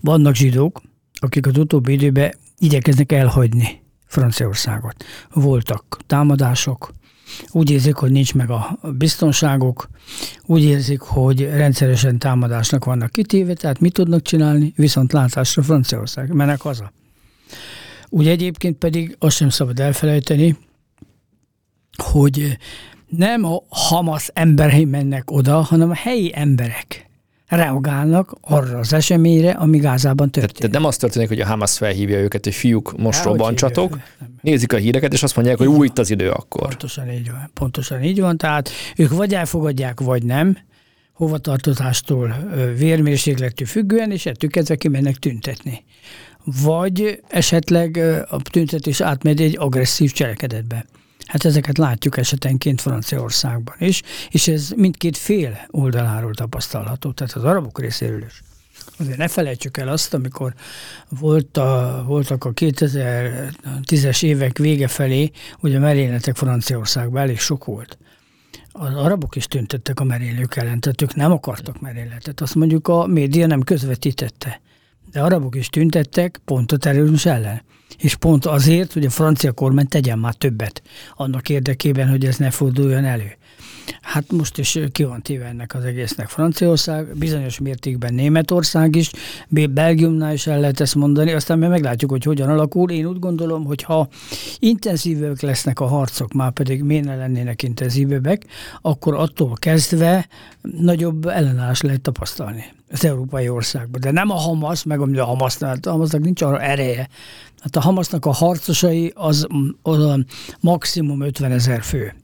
Vannak 0.00 0.34
zsidók, 0.34 0.82
akik 1.12 1.46
az 1.46 1.58
utóbbi 1.58 1.92
időben 1.92 2.34
igyekeznek 2.58 3.12
elhagyni 3.12 3.82
Franciaországot. 4.06 5.04
Voltak 5.32 5.98
támadások, 6.06 6.92
úgy 7.50 7.70
érzik, 7.70 7.94
hogy 7.94 8.10
nincs 8.10 8.34
meg 8.34 8.50
a 8.50 8.78
biztonságok, 8.98 9.88
úgy 10.46 10.62
érzik, 10.62 11.00
hogy 11.00 11.40
rendszeresen 11.40 12.18
támadásnak 12.18 12.84
vannak 12.84 13.10
kitéve, 13.10 13.54
tehát 13.54 13.80
mit 13.80 13.92
tudnak 13.92 14.22
csinálni, 14.22 14.72
viszont 14.76 15.12
látásra 15.12 15.62
Franciaország, 15.62 16.32
mennek 16.32 16.60
haza. 16.60 16.92
Úgy 18.08 18.28
egyébként 18.28 18.76
pedig 18.76 19.16
azt 19.18 19.36
sem 19.36 19.48
szabad 19.48 19.80
elfelejteni, 19.80 20.56
hogy 21.96 22.56
nem 23.06 23.44
a 23.44 23.62
Hamas 23.68 24.30
emberei 24.32 24.84
mennek 24.84 25.30
oda, 25.30 25.60
hanem 25.60 25.90
a 25.90 25.94
helyi 25.94 26.30
emberek 26.34 27.10
reagálnak 27.46 28.36
arra 28.40 28.78
az 28.78 28.92
eseményre, 28.92 29.50
ami 29.50 29.78
Gázában 29.78 30.30
történik. 30.30 30.56
Tehát 30.56 30.74
nem 30.74 30.84
az 30.84 30.96
történik, 30.96 31.28
hogy 31.28 31.40
a 31.40 31.46
Hamas 31.46 31.76
felhívja 31.76 32.18
őket, 32.18 32.44
hogy 32.44 32.54
fiúk, 32.54 32.98
most 32.98 33.24
robbantsatok, 33.24 33.98
nézik 34.40 34.72
a 34.72 34.76
híreket, 34.76 35.12
és 35.12 35.22
azt 35.22 35.36
mondják, 35.36 35.58
hogy 35.58 35.66
új 35.66 35.86
itt 35.86 35.98
az 35.98 36.10
idő 36.10 36.30
akkor. 36.30 36.68
Pontosan 36.68 37.10
így 37.10 37.30
van. 37.30 37.50
Pontosan 37.54 38.02
így 38.02 38.20
van. 38.20 38.36
Tehát 38.36 38.70
ők 38.96 39.10
vagy 39.10 39.34
elfogadják, 39.34 40.00
vagy 40.00 40.22
nem, 40.22 40.58
hovatartozástól, 41.12 42.36
vérmérséklettől 42.76 43.66
függően, 43.66 44.10
és 44.10 44.26
ettől 44.26 44.50
kezdve 44.50 44.76
kimennek 44.76 45.16
tüntetni. 45.16 45.84
Vagy 46.44 47.20
esetleg 47.28 47.96
a 48.28 48.42
tüntetés 48.42 49.00
átmegy 49.00 49.40
egy 49.40 49.56
agresszív 49.58 50.12
cselekedetbe. 50.12 50.84
Hát 51.30 51.44
ezeket 51.44 51.78
látjuk 51.78 52.16
esetenként 52.16 52.80
Franciaországban 52.80 53.74
is, 53.78 54.02
és 54.30 54.48
ez 54.48 54.70
mindkét 54.76 55.16
fél 55.16 55.58
oldaláról 55.70 56.34
tapasztalható, 56.34 57.12
tehát 57.12 57.32
az 57.32 57.44
arabok 57.44 57.80
részéről 57.80 58.24
is. 58.24 58.42
Azért 58.98 59.16
ne 59.16 59.28
felejtsük 59.28 59.76
el 59.76 59.88
azt, 59.88 60.14
amikor 60.14 60.54
volt 61.08 61.56
a, 61.56 62.02
voltak 62.06 62.44
a 62.44 62.52
2010-es 62.52 64.22
évek 64.22 64.58
vége 64.58 64.88
felé, 64.88 65.30
hogy 65.58 65.74
a 65.74 65.78
merényletek 65.78 66.36
Franciaországban 66.36 67.22
elég 67.22 67.38
sok 67.38 67.64
volt. 67.64 67.98
Az 68.72 68.94
arabok 68.94 69.36
is 69.36 69.46
tüntettek 69.46 70.00
a 70.00 70.04
merénylők 70.04 70.56
ellen, 70.56 70.80
tehát 70.80 71.02
ők 71.02 71.14
nem 71.14 71.32
akartak 71.32 71.80
merényletet. 71.80 72.40
Azt 72.40 72.54
mondjuk 72.54 72.88
a 72.88 73.06
média 73.06 73.46
nem 73.46 73.62
közvetítette 73.62 74.60
De 75.12 75.20
arabok 75.20 75.56
is 75.56 75.68
tüntettek 75.68 76.40
pont 76.44 76.72
a 76.72 76.76
terrorizmus 76.76 77.26
ellen. 77.26 77.62
És 77.98 78.14
pont 78.14 78.46
azért, 78.46 78.92
hogy 78.92 79.04
a 79.04 79.10
francia 79.10 79.52
kormány 79.52 79.88
tegyen 79.88 80.18
már 80.18 80.34
többet 80.34 80.82
annak 81.16 81.48
érdekében, 81.48 82.08
hogy 82.08 82.24
ez 82.24 82.36
ne 82.36 82.50
forduljon 82.50 83.04
elő. 83.04 83.38
Hát 84.00 84.32
most 84.32 84.58
is 84.58 84.78
ki 84.92 85.04
van 85.04 85.22
téve 85.22 85.44
ennek 85.44 85.74
az 85.74 85.84
egésznek 85.84 86.28
Franciaország, 86.28 87.16
bizonyos 87.16 87.58
mértékben 87.58 88.14
Németország 88.14 88.96
is, 88.96 89.10
Belgiumnál 89.70 90.32
is 90.32 90.46
el 90.46 90.60
lehet 90.60 90.80
ezt 90.80 90.94
mondani, 90.94 91.32
aztán 91.32 91.58
mi 91.58 91.66
meglátjuk, 91.66 92.10
hogy 92.10 92.24
hogyan 92.24 92.48
alakul. 92.48 92.90
Én 92.90 93.06
úgy 93.06 93.18
gondolom, 93.18 93.64
hogy 93.64 93.82
ha 93.82 94.08
intenzívek 94.58 95.40
lesznek 95.40 95.80
a 95.80 95.86
harcok, 95.86 96.32
már 96.32 96.52
pedig 96.52 96.82
miért 96.82 97.04
ne 97.04 97.16
lennének 97.16 97.62
intenzívebbek, 97.62 98.46
akkor 98.80 99.14
attól 99.14 99.52
kezdve 99.54 100.28
nagyobb 100.62 101.26
ellenállás 101.26 101.80
lehet 101.80 102.00
tapasztalni 102.00 102.64
az 102.92 103.04
európai 103.04 103.48
országban. 103.48 104.00
De 104.00 104.10
nem 104.10 104.30
a 104.30 104.34
Hamas, 104.34 104.84
meg 104.84 105.00
a 105.00 105.24
Hamasnál, 105.24 105.78
a 105.82 105.90
Hamasnak 105.90 106.20
nincs 106.20 106.42
arra 106.42 106.60
ereje. 106.60 107.08
Hát 107.60 107.76
a 107.76 107.80
Hamasnak 107.80 108.26
a 108.26 108.32
harcosai 108.32 109.12
az, 109.14 109.46
az 109.82 110.24
maximum 110.60 111.20
50 111.20 111.52
ezer 111.52 111.82
fő. 111.82 112.14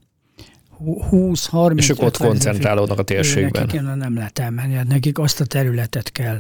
20-30 0.85 1.77
És 1.77 1.89
ők 1.89 2.03
ott 2.03 2.17
koncentrálódnak 2.17 2.99
a 2.99 3.03
térségben. 3.03 3.67
Nekik 3.67 3.83
nem 3.83 4.15
lehet 4.15 4.39
elmenni, 4.39 4.75
hát 4.75 4.87
nekik 4.87 5.19
azt 5.19 5.41
a 5.41 5.45
területet 5.45 6.13
kell 6.13 6.39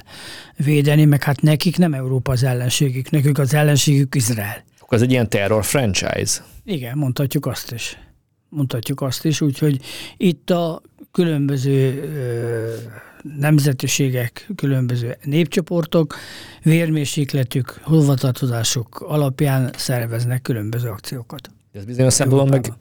védeni, 0.56 1.04
meg 1.04 1.22
hát 1.22 1.40
nekik 1.40 1.78
nem 1.78 1.94
Európa 1.94 2.32
az 2.32 2.42
ellenségük, 2.42 3.10
nekik 3.10 3.38
az 3.38 3.54
ellenségük 3.54 4.14
Izrael. 4.14 4.64
Akkor 4.80 4.96
ez 4.96 5.02
egy 5.02 5.10
ilyen 5.10 5.28
terror 5.28 5.64
franchise. 5.64 6.44
Igen, 6.64 6.98
mondhatjuk 6.98 7.46
azt 7.46 7.72
is. 7.72 7.98
Mondhatjuk 8.48 9.00
azt 9.00 9.24
is, 9.24 9.40
úgyhogy 9.40 9.80
itt 10.16 10.50
a 10.50 10.82
különböző 11.12 12.02
nemzetiségek, 13.38 14.48
különböző 14.56 15.16
népcsoportok 15.22 16.14
vérmérsékletük, 16.62 17.80
hovatartozások 17.82 19.00
alapján 19.00 19.70
szerveznek 19.76 20.42
különböző 20.42 20.88
akciókat. 20.88 21.50
Ez 21.72 21.84
bizonyos 21.84 22.12
szempontból 22.12 22.48
meg, 22.48 22.72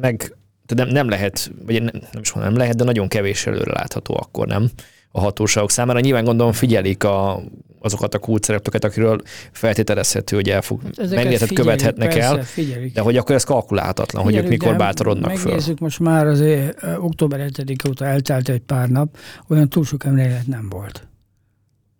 meg 0.00 0.36
de 0.66 0.74
nem, 0.74 0.88
nem 0.88 1.08
lehet, 1.08 1.52
vagy 1.66 1.82
nem, 1.82 2.00
nem 2.12 2.22
is 2.22 2.32
mondom, 2.32 2.52
nem 2.52 2.60
lehet, 2.60 2.76
de 2.76 2.84
nagyon 2.84 3.08
kevés 3.08 3.46
előre 3.46 3.72
látható 3.72 4.16
akkor, 4.16 4.46
nem? 4.46 4.70
A 5.10 5.20
hatóságok 5.20 5.70
számára. 5.70 6.00
Nyilván 6.00 6.24
gondolom 6.24 6.52
figyelik 6.52 7.04
a, 7.04 7.42
azokat 7.80 8.14
a 8.14 8.18
kulcszereplőket, 8.18 8.84
akiről 8.84 9.20
feltételezhető, 9.52 10.36
hogy 10.36 10.48
el 10.48 10.62
fog, 10.62 10.80
mennyiet 11.10 11.52
követhetnek 11.52 12.08
persze, 12.08 12.28
el, 12.28 12.42
figyelik. 12.42 12.94
de 12.94 13.00
hogy 13.00 13.16
akkor 13.16 13.34
ez 13.34 13.44
kalkulálhatatlan, 13.44 14.24
figyelik, 14.24 14.46
hogy 14.46 14.54
ők 14.54 14.60
mikor 14.62 14.78
bátorodnak 14.78 15.36
föl. 15.36 15.44
Megnézzük 15.44 15.78
most 15.78 15.98
már 15.98 16.26
azért 16.26 16.82
október 16.98 17.40
7 17.40 17.88
óta 17.88 18.04
eltelt 18.04 18.48
egy 18.48 18.60
pár 18.60 18.88
nap, 18.88 19.16
olyan 19.48 19.68
túl 19.68 19.84
sok 19.84 20.04
emlélet 20.04 20.46
nem 20.46 20.68
volt. 20.68 21.06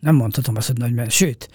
Nem 0.01 0.15
mondhatom 0.15 0.57
azt, 0.57 0.67
hogy 0.67 0.77
nagy, 0.77 0.95
mert 0.95 1.11
sőt, 1.11 1.49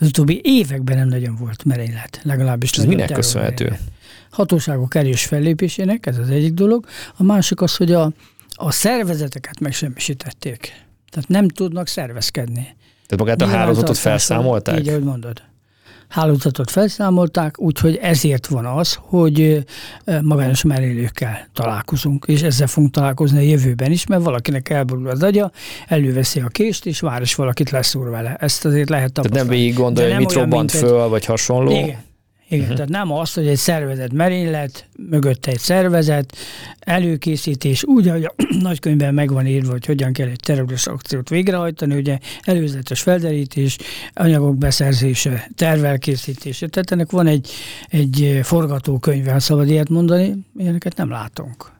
az 0.00 0.06
utóbbi 0.06 0.40
években 0.44 0.96
nem 0.96 1.08
nagyon 1.08 1.36
volt 1.36 1.64
merénylet, 1.64 2.20
legalábbis. 2.22 2.70
Ez 2.70 2.84
minek 2.84 3.12
köszönhető? 3.12 3.64
Merénylet 3.64 3.96
hatóságok 4.30 4.94
erős 4.94 5.24
fellépésének, 5.24 6.06
ez 6.06 6.18
az 6.18 6.30
egyik 6.30 6.52
dolog. 6.52 6.86
A 7.16 7.22
másik 7.22 7.60
az, 7.60 7.76
hogy 7.76 7.92
a, 7.92 8.12
a 8.48 8.70
szervezeteket 8.70 9.60
megsemmisítették. 9.60 10.86
Tehát 11.10 11.28
nem 11.28 11.48
tudnak 11.48 11.86
szervezkedni. 11.86 12.76
Tehát 13.06 13.18
magát 13.18 13.42
a 13.42 13.46
hálózatot 13.46 13.98
felszámolták? 13.98 14.78
Így, 14.78 14.88
ahogy 14.88 15.02
mondod. 15.02 15.42
Hálózatot 16.08 16.70
felszámolták, 16.70 17.60
úgyhogy 17.60 17.98
ezért 18.02 18.46
van 18.46 18.66
az, 18.66 18.98
hogy 19.00 19.64
magányos 20.22 20.62
merélőkkel 20.62 21.48
találkozunk, 21.52 22.24
és 22.28 22.42
ezzel 22.42 22.66
fogunk 22.66 22.92
találkozni 22.92 23.38
a 23.38 23.40
jövőben 23.40 23.90
is, 23.90 24.06
mert 24.06 24.22
valakinek 24.22 24.68
elborul 24.68 25.08
az 25.08 25.22
agya, 25.22 25.50
előveszi 25.86 26.40
a 26.40 26.46
kést, 26.46 26.86
és 26.86 27.00
vár 27.00 27.22
is 27.22 27.34
valakit 27.34 27.70
leszúr 27.70 28.08
vele. 28.10 28.36
Ezt 28.40 28.64
azért 28.64 28.88
lehet 28.88 29.12
tapasztalni. 29.12 29.48
Tehát 29.48 29.48
nem 29.48 29.56
végig 29.58 29.74
gondolja, 29.74 30.14
hogy 30.14 30.24
mit 30.24 30.34
robbant 30.34 30.70
föl, 30.70 31.08
vagy 31.08 31.24
hasonló? 31.24 31.70
Igen, 31.70 31.98
igen, 32.48 32.62
uh-huh. 32.62 32.76
tehát 32.76 32.90
nem 32.90 33.12
az, 33.12 33.32
hogy 33.32 33.46
egy 33.46 33.56
szervezet 33.56 34.12
merénylet, 34.12 34.88
mögötte 35.10 35.50
egy 35.50 35.58
szervezet, 35.58 36.36
előkészítés, 36.80 37.84
úgy, 37.84 38.08
hogy 38.08 38.24
a 38.24 38.34
nagykönyvben 38.60 39.14
meg 39.14 39.32
van 39.32 39.46
írva, 39.46 39.70
hogy 39.70 39.86
hogyan 39.86 40.12
kell 40.12 40.28
egy 40.28 40.40
terrorista 40.40 40.92
akciót 40.92 41.28
végrehajtani, 41.28 41.94
ugye 41.94 42.18
előzetes 42.42 43.02
felderítés, 43.02 43.78
anyagok 44.14 44.56
beszerzése, 44.56 45.48
tervelkészítése, 45.54 46.68
tehát 46.68 46.90
ennek 46.90 47.10
van 47.10 47.26
egy, 47.26 47.50
egy 47.88 48.40
forgatókönyve, 48.42 49.32
ha 49.32 49.40
szabad 49.40 49.68
ilyet 49.68 49.88
mondani, 49.88 50.34
ilyeneket 50.56 50.96
nem 50.96 51.10
látunk 51.10 51.76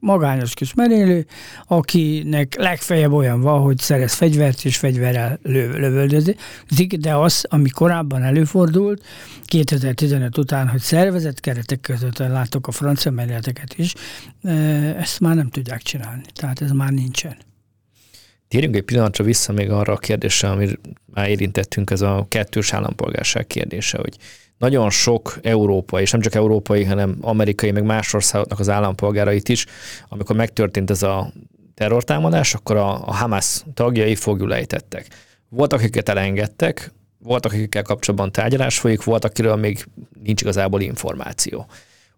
magányos 0.00 0.54
kis 0.54 0.74
merélő, 0.74 1.26
akinek 1.66 2.54
legfeljebb 2.54 3.12
olyan 3.12 3.40
van, 3.40 3.60
hogy 3.60 3.78
szerez 3.78 4.12
fegyvert 4.12 4.64
és 4.64 4.76
fegyverrel 4.76 5.38
lövöldözik, 5.42 6.96
de 7.00 7.14
az, 7.14 7.46
ami 7.48 7.68
korábban 7.68 8.22
előfordult, 8.22 9.04
2015 9.44 10.38
után, 10.38 10.68
hogy 10.68 10.80
szervezett 10.80 11.40
keretek 11.40 11.80
között 11.80 12.18
látok 12.18 12.66
a 12.66 12.72
francia 12.72 13.10
merényleteket 13.10 13.74
is, 13.78 13.94
ezt 14.98 15.20
már 15.20 15.34
nem 15.34 15.48
tudják 15.48 15.82
csinálni. 15.82 16.22
Tehát 16.34 16.60
ez 16.60 16.70
már 16.70 16.90
nincsen. 16.90 17.36
Térjünk 18.48 18.76
egy 18.76 18.82
pillanatra 18.82 19.24
vissza 19.24 19.52
még 19.52 19.70
arra 19.70 19.92
a 19.92 19.96
kérdésre, 19.96 20.50
amit 20.50 20.80
már 21.14 21.28
érintettünk, 21.28 21.90
ez 21.90 22.00
a 22.00 22.26
kettős 22.28 22.72
állampolgárság 22.72 23.46
kérdése, 23.46 23.98
hogy 23.98 24.16
nagyon 24.58 24.90
sok 24.90 25.38
európai, 25.42 26.02
és 26.02 26.10
nem 26.10 26.20
csak 26.20 26.34
európai, 26.34 26.84
hanem 26.84 27.16
amerikai, 27.20 27.70
meg 27.70 27.84
más 27.84 28.14
országoknak 28.14 28.58
az 28.58 28.68
állampolgárait 28.68 29.48
is, 29.48 29.66
amikor 30.08 30.36
megtörtént 30.36 30.90
ez 30.90 31.02
a 31.02 31.32
terrortámadás, 31.74 32.54
akkor 32.54 32.76
a, 32.76 33.06
a 33.06 33.14
Hamas 33.14 33.64
tagjai 33.74 34.14
fogjulejtettek. 34.14 35.06
Voltak, 35.48 35.78
akiket 35.78 36.08
elengedtek, 36.08 36.92
voltak, 37.18 37.52
akikkel 37.52 37.82
kapcsolatban 37.82 38.32
tárgyalás 38.32 38.78
folyik, 38.78 39.04
volt, 39.04 39.24
akiről 39.24 39.56
még 39.56 39.84
nincs 40.22 40.40
igazából 40.40 40.80
információ. 40.80 41.66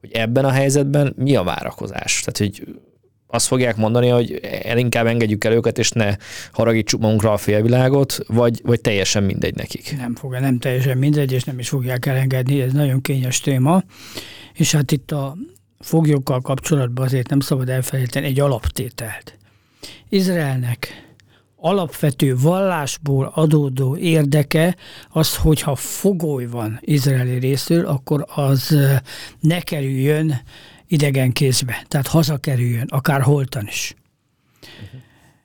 Hogy 0.01 0.13
ebben 0.13 0.45
a 0.45 0.51
helyzetben 0.51 1.15
mi 1.17 1.37
a 1.37 1.43
várakozás? 1.43 2.21
Tehát, 2.21 2.39
hogy 2.39 2.81
azt 3.31 3.47
fogják 3.47 3.77
mondani, 3.77 4.09
hogy 4.09 4.41
inkább 4.77 5.07
engedjük 5.07 5.45
el 5.45 5.53
őket, 5.53 5.79
és 5.79 5.91
ne 5.91 6.17
haragítsuk 6.53 7.01
magunkra 7.01 7.33
a 7.33 7.37
félvilágot, 7.37 8.19
vagy, 8.27 8.61
vagy 8.65 8.81
teljesen 8.81 9.23
mindegy 9.23 9.55
nekik? 9.55 9.97
Nem 9.97 10.15
fog, 10.15 10.33
nem 10.33 10.59
teljesen 10.59 10.99
mindegy, 10.99 11.33
és 11.33 11.45
nem 11.45 11.59
is 11.59 11.69
fogják 11.69 12.07
elengedni, 12.07 12.61
ez 12.61 12.73
nagyon 12.73 13.01
kényes 13.01 13.41
téma. 13.41 13.83
És 14.53 14.73
hát 14.73 14.93
itt 14.93 15.11
a 15.11 15.37
foglyokkal 15.79 16.41
kapcsolatban 16.41 17.05
azért 17.05 17.29
nem 17.29 17.41
szabad 17.41 17.69
elfelejteni 17.69 18.27
egy 18.27 18.41
alaptételt. 18.41 19.39
Izraelnek 20.09 21.09
alapvető 21.61 22.37
vallásból 22.37 23.33
adódó 23.35 23.97
érdeke 23.97 24.77
az, 25.09 25.37
hogyha 25.37 25.75
fogoly 25.75 26.47
van 26.47 26.79
izraeli 26.81 27.39
részről, 27.39 27.87
akkor 27.87 28.27
az 28.35 28.77
ne 29.41 29.61
kerüljön 29.61 30.41
idegen 30.91 31.33
kézbe, 31.33 31.85
tehát 31.89 32.07
hazakerüljön, 32.07 32.87
akár 32.89 33.21
holtan 33.21 33.67
is. 33.67 33.95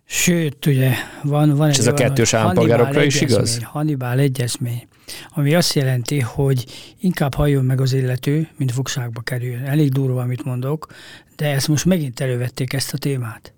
Sőt, 0.06 0.66
ugye 0.66 0.94
van, 1.24 1.56
van 1.56 1.70
És 1.70 1.78
ez 1.78 1.88
a 1.88 1.94
kettős 1.94 2.34
állampolgárokra 2.34 3.04
is 3.04 3.22
igaz? 3.22 3.64
Hannibal 3.64 4.20
egyezmény, 4.20 4.88
ami 5.30 5.56
azt 5.56 5.74
jelenti, 5.74 6.20
hogy 6.20 6.66
inkább 7.00 7.34
halljon 7.34 7.66
meg 7.66 7.82
az 7.82 7.94
illető, 7.94 8.50
mint 8.58 8.72
fogságba 8.72 9.22
kerüljön. 9.22 9.66
Elég 9.66 9.92
durva, 9.92 10.22
amit 10.22 10.44
mondok, 10.44 10.88
de 11.36 11.46
ezt 11.46 11.68
most 11.68 11.86
megint 11.86 12.20
elővették 12.20 12.74
ezt 12.74 12.94
a 12.94 12.98
témát. 12.98 13.54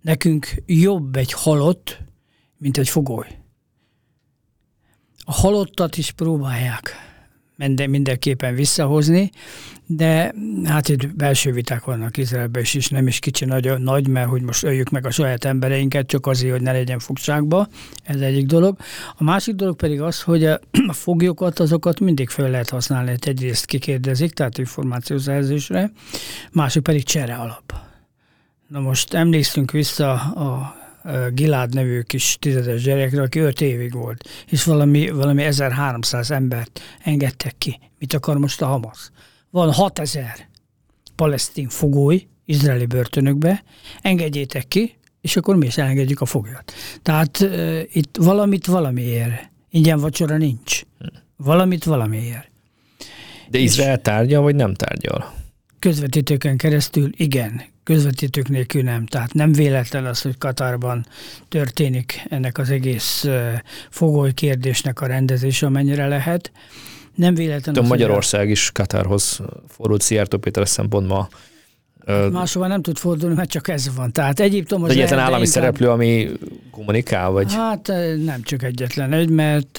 Nekünk 0.00 0.54
jobb 0.66 1.16
egy 1.16 1.32
halott, 1.32 2.00
mint 2.56 2.78
egy 2.78 2.88
fogoly. 2.88 3.38
A 5.24 5.32
halottat 5.32 5.96
is 5.96 6.10
próbálják 6.10 7.09
minden, 7.66 7.90
mindenképpen 7.90 8.54
visszahozni, 8.54 9.30
de 9.86 10.34
hát 10.64 10.88
itt 10.88 11.16
belső 11.16 11.52
viták 11.52 11.84
vannak 11.84 12.16
Izraelben 12.16 12.62
is, 12.62 12.74
és 12.74 12.88
nem 12.88 13.06
is 13.06 13.18
kicsi 13.18 13.44
nagy, 13.44 13.78
nagy, 13.78 14.08
mert 14.08 14.28
hogy 14.28 14.42
most 14.42 14.64
öljük 14.64 14.90
meg 14.90 15.06
a 15.06 15.10
saját 15.10 15.44
embereinket, 15.44 16.06
csak 16.06 16.26
azért, 16.26 16.52
hogy 16.52 16.62
ne 16.62 16.72
legyen 16.72 16.98
fogságba, 16.98 17.68
ez 18.02 18.20
egyik 18.20 18.46
dolog. 18.46 18.76
A 19.16 19.24
másik 19.24 19.54
dolog 19.54 19.76
pedig 19.76 20.00
az, 20.00 20.22
hogy 20.22 20.44
a 20.44 20.60
foglyokat, 20.92 21.58
azokat 21.58 22.00
mindig 22.00 22.28
fel 22.28 22.50
lehet 22.50 22.68
használni, 22.68 23.10
hogy 23.10 23.28
egyrészt 23.28 23.64
kikérdezik, 23.64 24.32
tehát 24.32 24.58
információszerzésre, 24.58 25.92
másik 26.52 26.82
pedig 26.82 27.02
csere 27.02 27.34
alap. 27.34 27.74
Na 28.68 28.80
most 28.80 29.14
emlékszünk 29.14 29.70
vissza 29.70 30.12
a 30.12 30.79
Gilád 31.32 31.74
nevű 31.74 32.00
kis 32.00 32.36
tizedes 32.40 32.82
gyerekre, 32.82 33.22
aki 33.22 33.38
öt 33.38 33.60
évig 33.60 33.92
volt, 33.92 34.28
és 34.48 34.64
valami, 34.64 35.10
valami 35.10 35.42
1300 35.42 36.30
embert 36.30 36.80
engedtek 37.04 37.54
ki. 37.58 37.78
Mit 37.98 38.14
akar 38.14 38.38
most 38.38 38.62
a 38.62 38.66
Hamas? 38.66 39.10
Van 39.50 39.72
6000 39.72 40.48
palesztin 41.16 41.68
fogói 41.68 42.18
izraeli 42.44 42.86
börtönökbe, 42.86 43.64
engedjétek 44.02 44.68
ki, 44.68 44.94
és 45.20 45.36
akkor 45.36 45.56
mi 45.56 45.66
is 45.66 45.78
elengedjük 45.78 46.20
a 46.20 46.26
foglyot. 46.26 46.72
Tehát 47.02 47.40
uh, 47.40 47.80
itt 47.92 48.16
valamit 48.16 48.66
valamiért. 48.66 49.50
Ingyen 49.70 50.00
vacsora 50.00 50.36
nincs. 50.36 50.82
Valamit 51.36 51.84
valamiért. 51.84 52.50
De 53.48 53.58
Izrael 53.58 53.96
és, 53.96 54.02
tárgyal, 54.02 54.42
vagy 54.42 54.54
nem 54.54 54.74
tárgyal? 54.74 55.38
közvetítőken 55.80 56.56
keresztül 56.56 57.10
igen, 57.16 57.62
közvetítők 57.90 58.48
nélkül 58.48 58.82
nem. 58.82 59.06
Tehát 59.06 59.34
nem 59.34 59.52
véletlen 59.52 60.06
az, 60.06 60.22
hogy 60.22 60.38
Katarban 60.38 61.06
történik 61.48 62.22
ennek 62.28 62.58
az 62.58 62.70
egész 62.70 63.26
fogoly 63.90 64.32
kérdésnek 64.32 65.00
a 65.00 65.06
rendezése, 65.06 65.66
amennyire 65.66 66.06
lehet. 66.06 66.52
Nem 67.14 67.34
véletlen 67.34 67.76
az, 67.76 67.88
Magyarország 67.88 68.50
is 68.50 68.70
Katarhoz 68.72 69.40
fordult 69.68 70.00
Szijjártó 70.00 70.38
Péter 70.38 70.68
szempont 70.68 71.06
ma 71.06 71.28
Máshova 72.32 72.66
nem 72.66 72.82
tud 72.82 72.98
fordulni, 72.98 73.34
mert 73.34 73.50
csak 73.50 73.68
ez 73.68 73.94
van. 73.94 74.12
Tehát 74.12 74.40
Egyiptom 74.40 74.82
az 74.82 74.90
egyetlen 74.90 75.18
állami 75.18 75.32
inkább... 75.32 75.52
szereplő, 75.52 75.88
ami 75.88 76.28
kommunikál, 76.70 77.30
vagy? 77.30 77.54
Hát 77.54 77.92
nem 78.24 78.42
csak 78.42 78.62
egyetlen 78.62 79.12
egy, 79.12 79.28
mert 79.28 79.78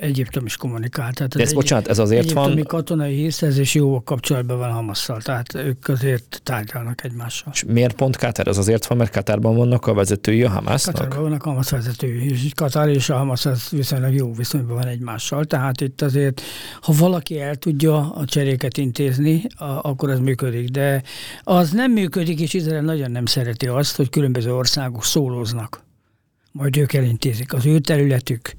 Egyiptom 0.00 0.44
is 0.46 0.56
kommunikál. 0.56 1.12
Tehát 1.12 1.34
De 1.34 1.42
ez, 1.42 1.48
egy, 1.48 1.54
bocsánat, 1.54 1.88
ez 1.88 1.98
azért 1.98 2.24
egyiptomi 2.24 2.54
van... 2.54 2.64
katonai 2.64 3.14
hírszerzés 3.14 3.74
jó 3.74 4.02
kapcsolatban 4.02 4.58
van 4.58 4.70
Hamasszal, 4.70 5.20
tehát 5.20 5.54
ők 5.54 5.88
azért 5.88 6.40
tárgyalnak 6.42 7.04
egymással. 7.04 7.52
És 7.52 7.64
miért 7.66 7.94
pont 7.94 8.16
Katár? 8.16 8.46
Ez 8.46 8.58
azért 8.58 8.86
van, 8.86 8.98
mert 8.98 9.10
Katárban 9.10 9.56
vannak 9.56 9.86
a 9.86 9.94
vezetői 9.94 10.42
a 10.42 10.48
Hamásznak? 10.48 10.94
Katárban 10.94 11.22
vannak 11.22 11.44
a 11.44 11.48
Hamasz 11.48 11.70
vezetői, 11.70 12.30
és 12.30 12.50
Katár 12.54 12.88
és 12.88 13.10
a 13.10 13.16
Hamasz 13.16 13.44
az 13.44 13.68
viszonylag 13.70 14.14
jó 14.14 14.34
viszonyban 14.34 14.76
van 14.76 14.86
egymással, 14.86 15.44
tehát 15.44 15.80
itt 15.80 16.02
azért, 16.02 16.42
ha 16.80 16.92
valaki 16.98 17.40
el 17.40 17.56
tudja 17.56 18.12
a 18.14 18.24
cseréket 18.24 18.76
intézni, 18.76 19.42
akkor 19.82 20.10
az 20.10 20.18
működik, 20.18 20.68
de 20.68 21.02
az 21.48 21.70
nem 21.70 21.92
működik, 21.92 22.40
és 22.40 22.54
Izrael 22.54 22.82
nagyon 22.82 23.10
nem 23.10 23.26
szereti 23.26 23.66
azt, 23.66 23.96
hogy 23.96 24.10
különböző 24.10 24.54
országok 24.54 25.04
szólóznak 25.04 25.85
majd 26.56 26.76
ők 26.76 26.92
elintézik 26.92 27.52
az 27.52 27.66
ő 27.66 27.78
területük, 27.78 28.54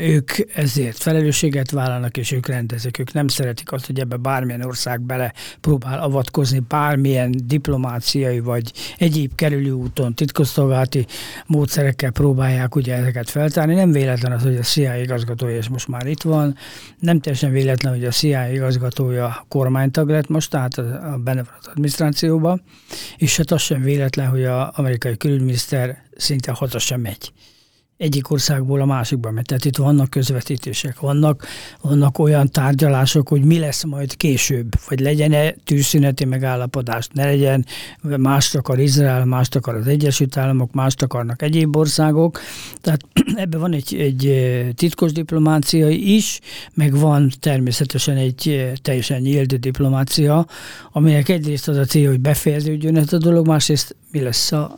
ők 0.00 0.30
ezért 0.54 0.96
felelősséget 0.96 1.70
vállalnak, 1.70 2.16
és 2.16 2.32
ők 2.32 2.46
rendezik. 2.46 2.98
Ők 2.98 3.12
nem 3.12 3.28
szeretik 3.28 3.72
azt, 3.72 3.86
hogy 3.86 4.00
ebbe 4.00 4.16
bármilyen 4.16 4.62
ország 4.62 5.00
bele 5.00 5.32
próbál 5.60 5.98
avatkozni, 5.98 6.62
bármilyen 6.68 7.34
diplomáciai 7.44 8.40
vagy 8.40 8.72
egyéb 8.98 9.34
kerülő 9.34 9.70
úton, 9.70 10.14
titkosszolgálati 10.14 11.06
módszerekkel 11.46 12.10
próbálják 12.10 12.74
ugye 12.74 12.94
ezeket 12.94 13.30
feltárni. 13.30 13.74
Nem 13.74 13.92
véletlen 13.92 14.32
az, 14.32 14.42
hogy 14.42 14.56
a 14.56 14.62
CIA 14.62 14.96
igazgatója, 14.96 15.56
és 15.56 15.68
most 15.68 15.88
már 15.88 16.06
itt 16.06 16.22
van, 16.22 16.56
nem 16.98 17.20
teljesen 17.20 17.50
véletlen, 17.50 17.92
hogy 17.92 18.04
a 18.04 18.10
CIA 18.10 18.48
igazgatója 18.48 19.44
kormánytag 19.48 20.08
lett 20.08 20.28
most, 20.28 20.50
tehát 20.50 20.78
a 20.78 21.20
benne 21.24 21.42
van 21.42 21.54
az 21.60 21.66
adminisztrációban, 21.66 22.62
és 23.16 23.36
hát 23.36 23.50
az 23.50 23.60
sem 23.60 23.82
véletlen, 23.82 24.28
hogy 24.28 24.44
az 24.44 24.68
amerikai 24.72 25.16
külügyminiszter 25.16 26.04
szinte 26.16 26.52
haza 26.52 26.78
sem 26.78 27.00
megy 27.00 27.32
egyik 27.96 28.30
országból 28.30 28.80
a 28.80 28.84
másikba 28.84 29.30
megy. 29.30 29.44
Tehát 29.44 29.64
itt 29.64 29.76
vannak 29.76 30.10
közvetítések, 30.10 31.00
vannak, 31.00 31.46
vannak 31.80 32.18
olyan 32.18 32.48
tárgyalások, 32.48 33.28
hogy 33.28 33.44
mi 33.44 33.58
lesz 33.58 33.84
majd 33.84 34.16
később, 34.16 34.66
vagy 34.88 35.00
legyen-e 35.00 35.50
tűzszüneti 35.50 36.24
megállapodás, 36.24 37.08
ne 37.12 37.24
legyen, 37.24 37.66
mást 38.02 38.54
akar 38.54 38.78
Izrael, 38.78 39.24
mást 39.24 39.56
akar 39.56 39.74
az 39.74 39.86
Egyesült 39.86 40.36
Államok, 40.36 40.72
mást 40.72 41.02
akarnak 41.02 41.42
egyéb 41.42 41.76
országok. 41.76 42.40
Tehát 42.80 43.00
ebben 43.44 43.60
van 43.60 43.72
egy, 43.72 43.94
egy 43.94 44.32
titkos 44.74 45.12
diplomácia 45.12 45.88
is, 45.88 46.40
meg 46.74 46.96
van 46.96 47.30
természetesen 47.40 48.16
egy 48.16 48.72
teljesen 48.82 49.20
nyílt 49.20 49.60
diplomácia, 49.60 50.46
aminek 50.92 51.28
egyrészt 51.28 51.68
az 51.68 51.76
a 51.76 51.84
célja, 51.84 52.08
hogy 52.08 52.20
befejeződjön 52.20 52.96
ez 52.96 53.12
a 53.12 53.18
dolog, 53.18 53.46
másrészt 53.46 53.96
mi 54.10 54.20
lesz 54.20 54.52
a 54.52 54.76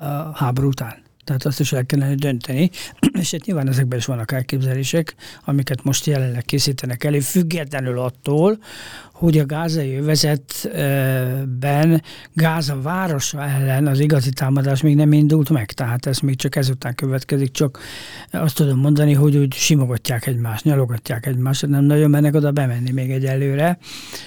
a 0.00 0.30
háború 0.34 0.68
után. 0.68 1.02
Tehát 1.24 1.44
azt 1.44 1.60
is 1.60 1.72
el 1.72 1.86
kellene 1.86 2.14
dönteni, 2.14 2.70
és 3.20 3.30
hát 3.30 3.44
nyilván 3.44 3.68
ezekben 3.68 3.98
is 3.98 4.04
vannak 4.04 4.32
elképzelések, 4.32 5.14
amiket 5.44 5.84
most 5.84 6.06
jelenleg 6.06 6.44
készítenek 6.44 7.04
elő, 7.04 7.20
függetlenül 7.20 7.98
attól, 7.98 8.58
hogy 9.20 9.38
a 9.38 9.46
gázai 9.46 9.96
övezetben 9.96 12.02
Gáza 12.32 12.80
városa 12.80 13.42
ellen 13.42 13.86
az 13.86 13.98
igazi 13.98 14.30
támadás 14.30 14.82
még 14.82 14.96
nem 14.96 15.12
indult 15.12 15.50
meg, 15.50 15.72
tehát 15.72 16.06
ez 16.06 16.18
még 16.18 16.36
csak 16.36 16.56
ezután 16.56 16.94
következik, 16.94 17.50
csak 17.50 17.78
azt 18.30 18.56
tudom 18.56 18.78
mondani, 18.78 19.12
hogy 19.12 19.36
úgy 19.36 19.52
simogatják 19.52 20.26
egymást, 20.26 20.64
nyalogatják 20.64 21.26
egymást, 21.26 21.66
nem 21.66 21.84
nagyon 21.84 22.10
mennek 22.10 22.34
oda 22.34 22.50
bemenni 22.50 22.90
még 22.90 23.10
egyelőre. 23.10 23.78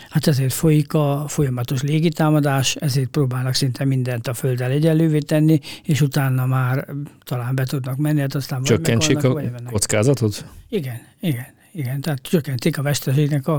Hát 0.09 0.27
ezért 0.27 0.53
folyik 0.53 0.93
a 0.93 1.25
folyamatos 1.27 1.81
légitámadás, 1.81 2.75
ezért 2.75 3.09
próbálnak 3.09 3.53
szinte 3.53 3.85
mindent 3.85 4.27
a 4.27 4.33
földdel 4.33 4.71
egyenlővé 4.71 5.19
tenni, 5.19 5.59
és 5.83 6.01
utána 6.01 6.45
már 6.45 6.87
talán 7.23 7.55
be 7.55 7.65
tudnak 7.65 7.97
menni, 7.97 8.19
hát 8.19 8.35
aztán 8.35 8.63
Csökkentsék 8.63 9.23
a 9.23 9.41
kockázatot? 9.65 10.45
Igen, 10.69 11.01
igen. 11.19 11.52
Igen, 11.75 12.01
tehát 12.01 12.21
csökkentik 12.21 12.77
a 12.77 12.81
veszteségnek 12.81 13.47
a, 13.47 13.55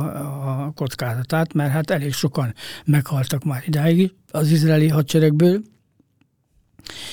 a 0.67 0.73
kockázatát, 0.75 1.53
mert 1.53 1.73
hát 1.73 1.91
elég 1.91 2.13
sokan 2.13 2.55
meghaltak 2.85 3.45
már 3.45 3.63
idáig 3.67 4.15
az 4.31 4.51
izraeli 4.51 4.89
hadseregből, 4.89 5.63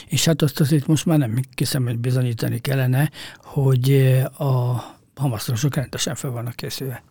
és 0.07 0.25
hát 0.25 0.41
azt 0.41 0.59
azért 0.59 0.87
most 0.87 1.05
már 1.05 1.17
nem 1.17 1.39
kiszem, 1.53 1.83
hogy 1.83 1.97
bizonyítani 1.97 2.59
kellene, 2.59 3.11
hogy 3.37 3.93
a 4.37 4.83
hamasztosok 5.15 5.75
rendesen 5.75 6.15
fel 6.15 6.31
vannak 6.31 6.55
készülve. 6.55 7.03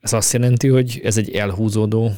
Ez 0.00 0.12
azt 0.12 0.32
jelenti, 0.32 0.68
hogy 0.68 1.00
ez 1.04 1.16
egy 1.16 1.30
elhúzódó 1.30 2.12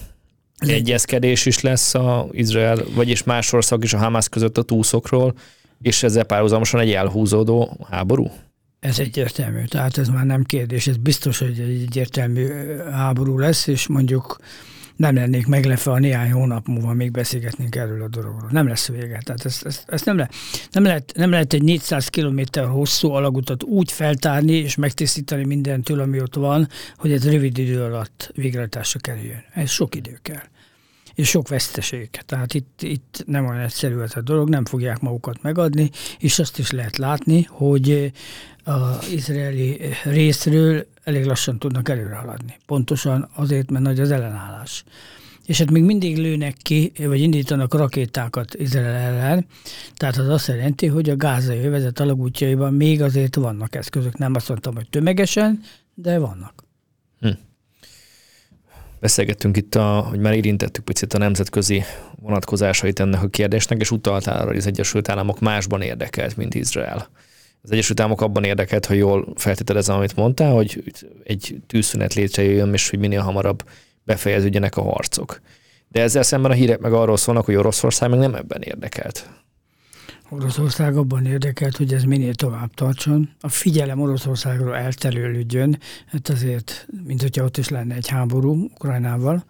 egyezkedés 0.57 1.47
is 1.47 1.61
lesz 1.61 1.95
a 1.95 2.29
Izrael, 2.31 2.85
vagyis 2.95 3.23
más 3.23 3.53
ország 3.53 3.83
is 3.83 3.93
a 3.93 3.99
Hamász 3.99 4.29
között 4.29 4.59
a 4.59 4.63
túszokról, 4.63 5.35
és 5.81 6.03
ezzel 6.03 6.25
párhuzamosan 6.25 6.81
egy 6.81 6.93
elhúzódó 6.93 7.87
háború? 7.91 8.31
Ez 8.83 8.99
egyértelmű, 8.99 9.64
tehát 9.64 9.99
ez 9.99 10.09
már 10.09 10.25
nem 10.25 10.45
kérdés, 10.45 10.87
ez 10.87 10.97
biztos, 10.97 11.38
hogy 11.38 11.61
egy 11.61 11.83
egyértelmű 11.83 12.49
háború 12.90 13.38
lesz, 13.38 13.66
és 13.66 13.87
mondjuk 13.87 14.38
nem 14.97 15.14
lennék 15.14 15.47
meglepve, 15.47 15.90
a 15.90 15.99
néhány 15.99 16.33
hónap 16.33 16.66
múlva 16.66 16.92
még 16.92 17.11
beszélgetnénk 17.11 17.77
erről 17.77 18.03
a 18.03 18.09
dologról. 18.09 18.49
Nem 18.51 18.68
lesz 18.68 18.88
vége. 18.88 19.21
Tehát 19.25 19.45
ezt, 19.45 19.66
ezt, 19.66 19.85
ezt 19.88 20.05
nem, 20.05 20.16
le, 20.16 20.29
nem, 20.71 20.83
lehet, 20.83 21.12
nem 21.16 21.31
lehet 21.31 21.53
egy 21.53 21.62
400 21.62 22.09
km 22.09 22.40
hosszú 22.61 23.11
alagutat 23.11 23.62
úgy 23.62 23.92
feltárni 23.92 24.53
és 24.53 24.75
megtisztítani 24.75 25.45
mindentől, 25.45 26.01
ami 26.01 26.21
ott 26.21 26.35
van, 26.35 26.68
hogy 26.97 27.12
ez 27.12 27.31
rövid 27.31 27.59
idő 27.59 27.83
alatt 27.83 28.31
végrehajtásra 28.35 29.01
kerüljön. 29.01 29.45
Ez 29.53 29.71
sok 29.71 29.95
idő 29.95 30.18
kell 30.23 30.42
és 31.14 31.29
sok 31.29 31.48
veszteség. 31.48 32.11
Tehát 32.11 32.55
itt, 32.55 32.83
itt 32.83 33.22
nem 33.27 33.46
olyan 33.46 33.61
egyszerű 33.61 33.98
ez 33.98 34.16
a 34.16 34.20
dolog, 34.20 34.48
nem 34.48 34.64
fogják 34.64 35.01
magukat 35.01 35.42
megadni, 35.42 35.90
és 36.18 36.38
azt 36.38 36.59
is 36.59 36.70
lehet 36.70 36.96
látni, 36.96 37.42
hogy 37.42 38.12
az 38.64 39.11
izraeli 39.12 39.81
részről 40.05 40.87
elég 41.05 41.25
lassan 41.25 41.59
tudnak 41.59 41.88
előre 41.88 42.14
haladni. 42.14 42.59
Pontosan 42.66 43.29
azért, 43.35 43.70
mert 43.70 43.85
nagy 43.85 44.01
az 44.01 44.11
ellenállás. 44.11 44.85
És 45.46 45.59
hát 45.59 45.70
még 45.70 45.83
mindig 45.83 46.16
lőnek 46.16 46.57
ki, 46.57 46.92
vagy 46.98 47.20
indítanak 47.20 47.75
rakétákat 47.75 48.55
Izrael 48.55 48.96
ellen, 48.96 49.46
tehát 49.94 50.16
az 50.16 50.29
azt 50.29 50.48
jelenti, 50.48 50.87
hogy 50.87 51.11
a 51.11 51.16
gázai 51.16 51.64
övezet 51.64 52.01
alagútjaiban 52.01 52.75
még 52.75 53.03
azért 53.03 53.35
vannak 53.35 53.75
eszközök. 53.75 54.18
Nem 54.18 54.35
azt 54.35 54.48
mondtam, 54.48 54.75
hogy 54.75 54.88
tömegesen, 54.88 55.61
de 55.94 56.18
vannak. 56.18 56.64
Beszélgettünk 59.03 59.57
itt, 59.57 59.75
a, 59.75 60.01
hogy 60.01 60.19
már 60.19 60.35
érintettük 60.35 60.85
picit 60.85 61.15
a 61.15 61.19
nemzetközi 61.19 61.83
vonatkozásait 62.21 63.01
ennek 63.01 63.23
a 63.23 63.29
kérdésnek, 63.29 63.81
és 63.81 63.91
utaltál 63.91 64.37
arra, 64.37 64.47
hogy 64.47 64.57
az 64.57 64.67
Egyesült 64.67 65.09
Államok 65.09 65.41
másban 65.41 65.83
érdekelt, 65.83 66.37
mint 66.37 66.55
Izrael. 66.55 67.09
Az 67.62 67.71
Egyesült 67.71 68.01
Államok 68.01 68.21
abban 68.21 68.45
érdekelt, 68.45 68.87
ha 68.87 68.95
jól 68.95 69.33
feltételezem, 69.37 69.97
amit 69.97 70.17
mondtál, 70.17 70.53
hogy 70.53 70.83
egy 71.25 71.57
tűzszünet 71.67 72.15
létrejöjjön, 72.15 72.73
és 72.73 72.91
hogy 72.91 72.99
minél 72.99 73.21
hamarabb 73.21 73.65
befejeződjenek 74.05 74.77
a 74.77 74.83
harcok. 74.83 75.41
De 75.88 76.01
ezzel 76.01 76.23
szemben 76.23 76.51
a 76.51 76.55
hírek 76.55 76.79
meg 76.79 76.93
arról 76.93 77.17
szólnak, 77.17 77.45
hogy 77.45 77.55
Oroszország 77.55 78.11
meg 78.11 78.19
nem 78.19 78.35
ebben 78.35 78.62
érdekelt. 78.62 79.31
Oroszország 80.35 80.97
abban 80.97 81.27
érdekelt, 81.27 81.77
hogy 81.77 81.92
ez 81.92 82.03
minél 82.05 82.35
tovább 82.35 82.75
tartson. 82.75 83.31
A 83.40 83.49
figyelem 83.49 84.01
Oroszországról 84.01 84.77
elterülődjön, 84.77 85.79
hát 86.07 86.29
azért, 86.29 86.87
mint 87.05 87.23
hogyha 87.23 87.45
ott 87.45 87.57
is 87.57 87.68
lenne 87.68 87.95
egy 87.95 88.09
háború 88.09 88.64
Ukrajnával. 88.75 89.45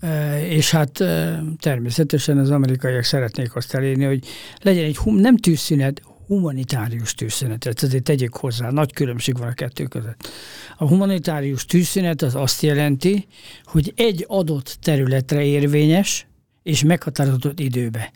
E, 0.00 0.46
és 0.46 0.70
hát 0.70 1.00
e, 1.00 1.42
természetesen 1.58 2.38
az 2.38 2.50
amerikaiak 2.50 3.02
szeretnék 3.02 3.56
azt 3.56 3.74
elérni, 3.74 4.04
hogy 4.04 4.26
legyen 4.62 4.84
egy 4.84 4.96
hum, 4.96 5.16
nem 5.16 5.36
tűzszünet, 5.36 6.02
humanitárius 6.26 7.14
tűzszünet. 7.14 7.58
Tehát 7.58 7.82
azért 7.82 8.04
tegyük 8.04 8.36
hozzá, 8.36 8.70
nagy 8.70 8.92
különbség 8.92 9.38
van 9.38 9.48
a 9.48 9.52
kettő 9.52 9.84
között. 9.84 10.28
A 10.76 10.88
humanitárius 10.88 11.64
tűzszünet 11.64 12.22
az 12.22 12.34
azt 12.34 12.62
jelenti, 12.62 13.26
hogy 13.64 13.92
egy 13.96 14.24
adott 14.28 14.76
területre 14.80 15.44
érvényes, 15.44 16.26
és 16.62 16.84
meghatározott 16.84 17.60
időbe. 17.60 18.12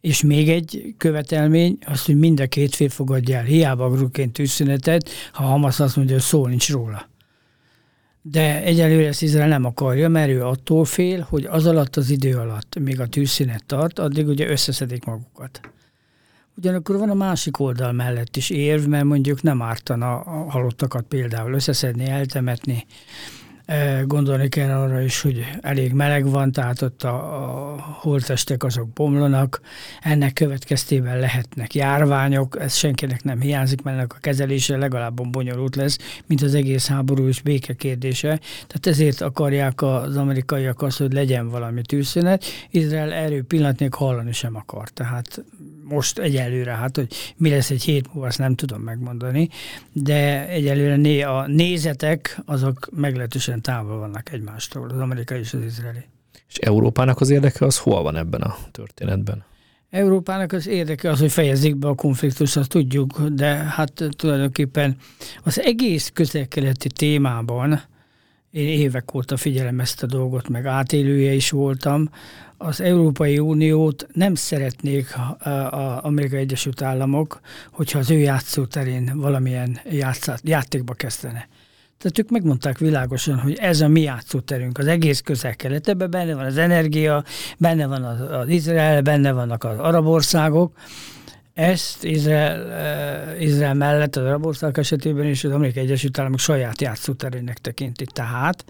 És 0.00 0.22
még 0.22 0.48
egy 0.48 0.94
követelmény, 0.96 1.78
az, 1.86 2.04
hogy 2.04 2.18
mind 2.18 2.40
a 2.40 2.46
két 2.46 2.74
fél 2.74 2.88
fogadja 2.88 3.36
el. 3.36 3.44
Hiába 3.44 3.84
agrúként 3.84 4.32
tűzszünetet, 4.32 5.10
ha 5.32 5.42
Hamas 5.42 5.80
azt 5.80 5.96
mondja, 5.96 6.14
hogy 6.14 6.24
szó 6.24 6.46
nincs 6.46 6.70
róla. 6.70 7.08
De 8.22 8.62
egyelőre 8.62 9.06
ezt 9.06 9.22
Izrael 9.22 9.48
nem 9.48 9.64
akarja, 9.64 10.08
mert 10.08 10.30
ő 10.30 10.44
attól 10.44 10.84
fél, 10.84 11.26
hogy 11.28 11.44
az 11.44 11.66
alatt 11.66 11.96
az 11.96 12.10
idő 12.10 12.36
alatt, 12.36 12.78
még 12.78 13.00
a 13.00 13.06
tűzszünet 13.06 13.64
tart, 13.64 13.98
addig 13.98 14.28
ugye 14.28 14.48
összeszedik 14.48 15.04
magukat. 15.04 15.60
Ugyanakkor 16.56 16.98
van 16.98 17.10
a 17.10 17.14
másik 17.14 17.58
oldal 17.58 17.92
mellett 17.92 18.36
is 18.36 18.50
érv, 18.50 18.86
mert 18.86 19.04
mondjuk 19.04 19.42
nem 19.42 19.62
ártana 19.62 20.20
a 20.20 20.50
halottakat 20.50 21.04
például 21.04 21.52
összeszedni, 21.52 22.04
eltemetni, 22.04 22.86
Gondolni 24.04 24.48
kell 24.48 24.80
arra 24.80 25.00
is, 25.00 25.20
hogy 25.20 25.44
elég 25.60 25.92
meleg 25.92 26.30
van, 26.30 26.52
tehát 26.52 26.82
ott 26.82 27.02
a, 27.02 27.14
a 27.74 27.80
holtestek 27.80 28.64
azok 28.64 28.88
bomlanak, 28.88 29.60
ennek 30.00 30.32
következtében 30.32 31.18
lehetnek 31.18 31.74
járványok, 31.74 32.60
ez 32.60 32.74
senkinek 32.74 33.22
nem 33.22 33.40
hiányzik, 33.40 33.82
mert 33.82 33.96
ennek 33.96 34.14
a 34.14 34.18
kezelése 34.20 34.76
legalább 34.76 35.30
bonyolult 35.30 35.76
lesz, 35.76 35.98
mint 36.26 36.42
az 36.42 36.54
egész 36.54 36.88
háború 36.88 37.26
és 37.26 37.40
béke 37.40 37.74
kérdése. 37.74 38.40
Tehát 38.66 38.86
ezért 38.86 39.20
akarják 39.20 39.82
az 39.82 40.16
amerikaiak 40.16 40.82
azt, 40.82 40.98
hogy 40.98 41.12
legyen 41.12 41.48
valami 41.48 41.82
tűzszünet. 41.82 42.44
Izrael 42.70 43.12
erről 43.12 43.44
pillanatnyilag 43.44 43.94
hallani 43.94 44.32
sem 44.32 44.56
akar. 44.56 44.88
Tehát 44.88 45.44
most 45.88 46.18
egyelőre, 46.18 46.70
hát 46.70 46.96
hogy 46.96 47.34
mi 47.36 47.50
lesz 47.50 47.70
egy 47.70 47.82
hét 47.82 48.12
múlva, 48.12 48.28
azt 48.28 48.38
nem 48.38 48.54
tudom 48.54 48.80
megmondani, 48.80 49.48
de 49.92 50.48
egyelőre 50.48 50.96
né, 50.96 51.22
a 51.22 51.46
nézetek 51.46 52.40
azok 52.44 52.88
meglehetősen 52.92 53.62
távol 53.62 53.98
vannak 53.98 54.32
egymástól, 54.32 54.90
az 54.90 54.98
amerikai 54.98 55.38
és 55.38 55.54
az 55.54 55.64
izraeli. 55.64 56.04
És 56.48 56.56
Európának 56.56 57.20
az 57.20 57.30
érdeke 57.30 57.64
az 57.64 57.78
hol 57.78 58.02
van 58.02 58.16
ebben 58.16 58.40
a 58.40 58.56
történetben? 58.70 59.44
Európának 59.90 60.52
az 60.52 60.66
érdeke 60.66 61.10
az, 61.10 61.18
hogy 61.18 61.32
fejezzék 61.32 61.76
be 61.76 61.88
a 61.88 61.94
konfliktust, 61.94 62.56
azt 62.56 62.68
tudjuk, 62.68 63.22
de 63.22 63.46
hát 63.46 64.04
tulajdonképpen 64.10 64.96
az 65.42 65.60
egész 65.60 66.10
közel-keleti 66.14 66.88
témában 66.88 67.80
én 68.50 68.66
évek 68.66 69.14
óta 69.14 69.36
figyelem 69.36 69.80
ezt 69.80 70.02
a 70.02 70.06
dolgot, 70.06 70.48
meg 70.48 70.66
átélője 70.66 71.32
is 71.32 71.50
voltam. 71.50 72.10
Az 72.56 72.80
Európai 72.80 73.38
Uniót 73.38 74.06
nem 74.12 74.34
szeretnék 74.34 75.14
az 75.70 75.98
Amerikai 76.00 76.38
Egyesült 76.38 76.82
Államok, 76.82 77.40
hogyha 77.72 77.98
az 77.98 78.10
ő 78.10 78.18
játszóterén 78.18 79.12
valamilyen 79.14 79.80
játszát, 79.90 80.40
játékba 80.44 80.94
kezdene. 80.94 81.48
Tehát 81.98 82.18
ők 82.18 82.30
megmondták 82.30 82.78
világosan, 82.78 83.38
hogy 83.38 83.56
ez 83.60 83.80
a 83.80 83.88
mi 83.88 84.00
játszóterünk, 84.00 84.78
az 84.78 84.86
egész 84.86 85.20
közel-kelet, 85.20 85.88
ebben 85.88 86.10
benne 86.10 86.34
van 86.34 86.44
az 86.44 86.56
energia, 86.56 87.24
benne 87.58 87.86
van 87.86 88.04
az, 88.04 88.20
az 88.20 88.48
Izrael, 88.48 89.02
benne 89.02 89.32
vannak 89.32 89.64
az 89.64 89.78
arab 89.78 90.06
országok, 90.06 90.76
ezt 91.58 92.04
Izrael, 92.04 92.72
eh, 92.72 93.42
Izrael 93.42 93.74
mellett 93.74 94.16
az 94.16 94.24
arab 94.24 94.46
ország 94.46 94.78
esetében 94.78 95.26
is 95.26 95.44
az 95.44 95.52
Amerikai 95.52 95.82
Egyesült 95.82 96.18
Államok 96.18 96.38
saját 96.38 96.80
játszóterének 96.80 97.58
tekinti. 97.58 98.04
Tehát 98.04 98.64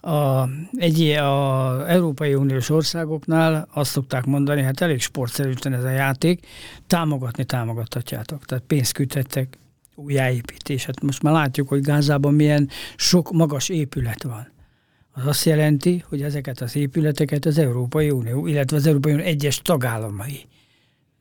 a, 0.00 0.48
egy, 0.76 1.08
a 1.10 1.88
Európai 1.88 2.34
Uniós 2.34 2.70
országoknál 2.70 3.68
azt 3.72 3.90
szokták 3.90 4.24
mondani, 4.24 4.62
hát 4.62 4.80
elég 4.80 5.00
sportszerűen 5.00 5.72
ez 5.72 5.84
a 5.84 5.90
játék, 5.90 6.46
támogatni 6.86 7.44
támogathatjátok. 7.44 8.44
Tehát 8.44 8.64
pénzt 8.66 8.92
küldhettek, 8.92 9.58
újjáépítés. 9.94 10.84
Hát 10.84 11.02
most 11.02 11.22
már 11.22 11.32
látjuk, 11.32 11.68
hogy 11.68 11.80
Gázában 11.80 12.34
milyen 12.34 12.68
sok 12.96 13.32
magas 13.32 13.68
épület 13.68 14.22
van. 14.22 14.52
Az 15.12 15.26
azt 15.26 15.44
jelenti, 15.44 16.04
hogy 16.08 16.22
ezeket 16.22 16.60
az 16.60 16.76
épületeket 16.76 17.44
az 17.44 17.58
Európai 17.58 18.10
Unió, 18.10 18.46
illetve 18.46 18.76
az 18.76 18.86
Európai 18.86 19.12
Unió 19.12 19.24
egyes 19.24 19.58
tagállamai 19.62 20.46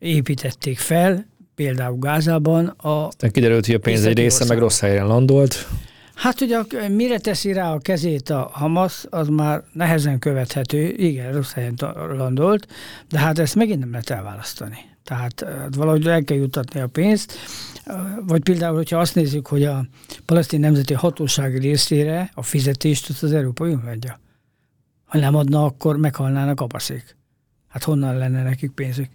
építették 0.04 0.80
fel, 0.80 1.26
például 1.56 1.97
Gázában. 1.97 2.66
A 2.66 3.08
Aztán 3.08 3.32
kiderült, 3.32 3.66
hogy 3.66 3.76
a 3.76 3.80
pénz 3.80 4.06
egy 4.06 4.18
része 4.18 4.45
meg 4.45 4.58
rossz 4.58 4.80
helyen 4.80 5.08
landolt. 5.08 5.68
Hát, 6.16 6.41
a, 6.41 6.88
mire 6.89 7.18
teszi 7.18 7.54
rá 7.54 7.74
a 7.74 7.78
kezét 7.78 8.30
a 8.30 8.49
Hamas, 8.54 9.06
az 9.10 9.28
már 9.28 9.64
nehezen 9.74 10.20
követhető, 10.20 10.93
igen, 10.97 11.34
rossz 11.34 11.51
helyen 11.51 11.76
landolt, 12.18 12.68
de 13.10 13.20
hát 13.20 13.39
ezt 13.39 13.56
megint 13.56 13.80
nem 13.80 13.91
lehet 13.91 14.10
elválasztani. 14.10 14.78
Tehát 15.04 15.43
hát 15.47 15.76
valahogy 15.76 16.08
el 16.08 16.24
kell 16.24 16.38
jutatni 16.38 16.80
a 16.80 16.88
pénzt, 16.88 17.34
vagy 18.26 18.43
például, 18.43 18.76
hogyha 18.76 18.99
azt 18.99 19.16
nézzük, 19.16 19.47
hogy 19.47 19.64
a 19.64 19.86
palesztin 20.26 20.60
nemzeti 20.60 20.93
hatóság 20.93 21.58
részére 21.58 22.32
a 22.34 22.43
fizetést 22.43 23.10
az, 23.10 23.24
az 23.24 23.34
Európai 23.34 23.74
Unió 23.74 23.89
adja. 23.89 24.20
Ha 25.06 25.18
nem 25.18 25.36
adna, 25.36 25.66
akkor 25.66 25.97
meghalnának 25.97 26.62
a 26.62 26.66
baszék. 26.66 27.16
Hát 27.68 27.84
honnan 27.84 28.18
lenne 28.18 28.43
nekik 28.43 28.72
pénzük? 28.72 29.10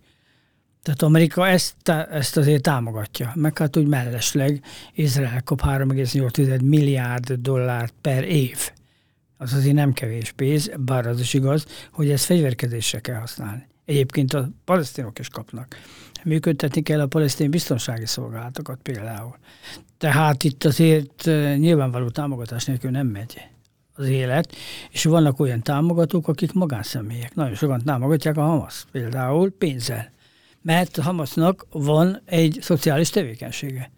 Tehát 0.89 1.03
Amerika 1.03 1.49
ezt, 1.49 1.89
ezt 2.11 2.37
azért 2.37 2.63
támogatja, 2.63 3.33
meg 3.35 3.59
hát 3.59 3.77
úgy 3.77 3.87
mellesleg 3.87 4.63
Izrael 4.95 5.43
kap 5.43 5.61
3,8 5.63 6.63
milliárd 6.63 7.33
dollárt 7.33 7.95
per 8.01 8.25
év. 8.25 8.71
Az 9.37 9.53
azért 9.53 9.75
nem 9.75 9.93
kevés 9.93 10.33
pénz, 10.33 10.71
bár 10.79 11.07
az 11.07 11.21
is 11.21 11.35
igaz, 11.35 11.67
hogy 11.93 12.11
ezt 12.11 12.25
fegyverkezésre 12.25 13.01
kell 13.01 13.19
használni. 13.19 13.67
Egyébként 13.85 14.35
a 14.35 14.51
palesztinok 14.65 15.19
is 15.19 15.29
kapnak. 15.29 15.77
Működtetni 16.25 16.83
kell 16.83 17.01
a 17.01 17.07
palesztin 17.07 17.51
biztonsági 17.51 18.07
szolgálatokat 18.07 18.79
például. 18.83 19.37
Tehát 19.99 20.45
itt 20.45 20.65
azért 20.65 21.25
nyilvánvaló 21.57 22.09
támogatás 22.09 22.65
nélkül 22.65 22.91
nem 22.91 23.07
megy 23.07 23.49
az 23.95 24.07
élet, 24.07 24.55
és 24.91 25.05
vannak 25.05 25.41
olyan 25.41 25.63
támogatók, 25.63 26.29
akik 26.29 26.53
magánszemélyek. 26.53 27.35
Nagyon 27.35 27.55
sokan 27.55 27.83
támogatják 27.85 28.37
a 28.37 28.43
Hamas, 28.43 28.85
például 28.93 29.53
pénzzel 29.59 30.17
mert 30.63 30.97
Hamasnak 30.97 31.67
van 31.71 32.23
egy 32.25 32.59
szociális 32.61 33.11
tevékenysége. 33.11 33.91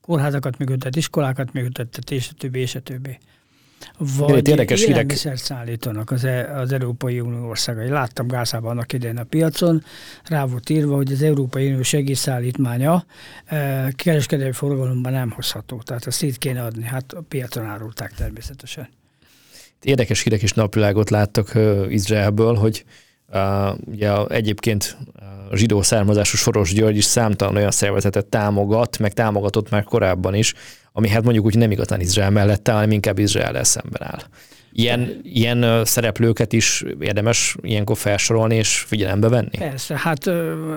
Kórházakat 0.00 0.58
működtet, 0.58 0.96
iskolákat 0.96 1.52
működtet, 1.52 2.10
és 2.10 2.28
a 2.30 2.34
többi, 2.38 2.58
és 2.58 2.74
a 2.74 2.80
többi. 2.80 3.18
Vagy 3.98 4.48
érdekes 4.48 4.82
élelmiszert 4.82 5.42
szállítanak 5.42 6.10
az, 6.10 6.24
e, 6.24 6.58
az 6.58 6.72
Európai 6.72 7.20
Unió 7.20 7.48
országai. 7.48 7.88
Láttam 7.88 8.26
Gázában 8.26 8.70
annak 8.70 8.92
idején 8.92 9.16
a 9.16 9.24
piacon, 9.24 9.84
rá 10.24 10.44
volt 10.44 10.70
írva, 10.70 10.94
hogy 10.94 11.12
az 11.12 11.22
Európai 11.22 11.66
Unió 11.66 11.82
segélyszállítmánya 11.82 13.04
e, 13.44 13.90
kereskedelmi 13.96 14.52
forgalomban 14.52 15.12
nem 15.12 15.30
hozható, 15.30 15.82
tehát 15.82 16.06
azt 16.06 16.16
szét 16.16 16.38
kéne 16.38 16.64
adni. 16.64 16.84
Hát 16.84 17.12
a 17.12 17.20
piacon 17.28 17.64
árulták 17.64 18.12
természetesen. 18.14 18.88
Érdekes 19.82 20.22
hírek 20.22 20.42
és 20.42 20.52
napvilágot 20.52 21.10
láttak 21.10 21.52
uh, 21.54 21.86
Izraelből, 21.88 22.54
hogy 22.54 22.84
ugye 23.84 24.26
egyébként 24.28 24.96
a 25.50 25.56
zsidó 25.56 25.82
származású 25.82 26.36
Soros 26.36 26.72
György 26.72 26.96
is 26.96 27.04
számtalan 27.04 27.56
olyan 27.56 27.70
szervezetet 27.70 28.26
támogat, 28.26 28.98
meg 28.98 29.12
támogatott 29.12 29.70
már 29.70 29.84
korábban 29.84 30.34
is, 30.34 30.54
ami 30.92 31.08
hát 31.08 31.22
mondjuk 31.22 31.44
úgy 31.44 31.56
nem 31.56 31.70
igazán 31.70 32.00
Izrael 32.00 32.30
mellett 32.30 32.68
áll, 32.68 32.74
hanem 32.74 32.90
inkább 32.90 33.18
Izrael 33.18 33.64
szemben 33.64 34.02
áll. 34.02 34.20
Ilyen, 34.78 35.20
ilyen 35.22 35.84
szereplőket 35.84 36.52
is 36.52 36.84
érdemes 37.00 37.56
ilyenkor 37.60 37.96
felsorolni 37.96 38.54
és 38.54 38.78
figyelembe 38.78 39.28
venni? 39.28 39.58
Persze, 39.58 39.98
hát 39.98 40.26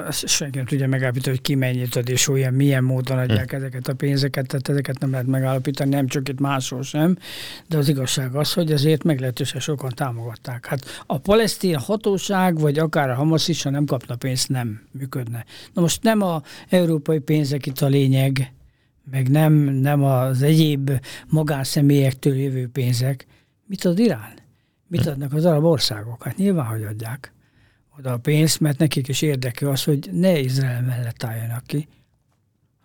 ezt 0.08 0.28
senki 0.28 0.58
nem 0.58 0.66
tudja 0.66 0.88
megállapítani, 0.88 1.36
hogy 1.36 1.45
ki 1.45 1.56
mennyit 1.56 1.95
ad 1.95 2.10
és 2.10 2.28
olyan, 2.28 2.54
milyen 2.54 2.84
módon 2.84 3.18
adják 3.18 3.50
hm. 3.50 3.56
ezeket 3.56 3.88
a 3.88 3.93
pénzeket, 3.93 4.47
tehát 4.47 4.70
ezeket 4.70 5.00
nem 5.00 5.12
lehet 5.12 5.26
megállapítani, 5.26 5.89
nem 5.89 6.08
csak 6.08 6.30
itt 6.30 6.39
máshol 6.39 6.84
sem, 6.84 7.18
de 7.68 7.78
az 7.78 7.89
igazság 7.89 8.36
az, 8.36 8.54
hogy 8.54 8.72
ezért 8.72 9.04
meglehetősen 9.04 9.62
sokan 9.62 9.91
támogatták. 9.95 10.66
Hát 10.66 11.04
a 11.06 11.18
palesztin 11.18 11.76
hatóság, 11.76 12.60
vagy 12.60 12.80
akár 12.80 13.10
a 13.10 13.16
Hamas 13.16 13.47
is, 13.47 13.64
ha 13.64 13.70
nem 13.70 13.86
kapna 13.86 14.16
pénzt, 14.16 14.50
nem 14.50 14.82
működne. 14.91 15.45
Na 15.74 15.82
most 15.82 16.04
nem 16.04 16.22
a 16.22 16.41
európai 16.70 17.20
pénzek 17.20 17.66
itt 17.66 17.80
a 17.80 17.88
lényeg, 17.88 18.52
meg 19.12 19.30
nem, 19.30 19.54
nem 19.54 20.04
az 20.04 20.41
egyéb 20.41 20.91
magánszemélyektől 21.28 22.36
jövő 22.36 22.68
pénzek, 22.68 23.28
Mit 23.70 23.86
ad 23.86 23.99
Irán? 23.99 24.34
Mit 24.88 25.05
adnak 25.05 25.34
az 25.34 25.45
arab 25.45 25.63
országok? 25.63 26.24
Hát 26.24 26.38
nyilván, 26.38 26.65
hogy 26.65 26.84
adják 26.84 27.34
oda 27.97 28.11
a 28.11 28.17
pénzt, 28.17 28.59
mert 28.59 28.78
nekik 28.78 29.07
is 29.07 29.22
érdeke 29.22 29.70
az, 29.70 29.84
hogy 29.84 30.09
ne 30.11 30.39
Izrael 30.39 30.82
mellett 30.82 31.24
álljanak 31.24 31.63
ki. 31.65 31.88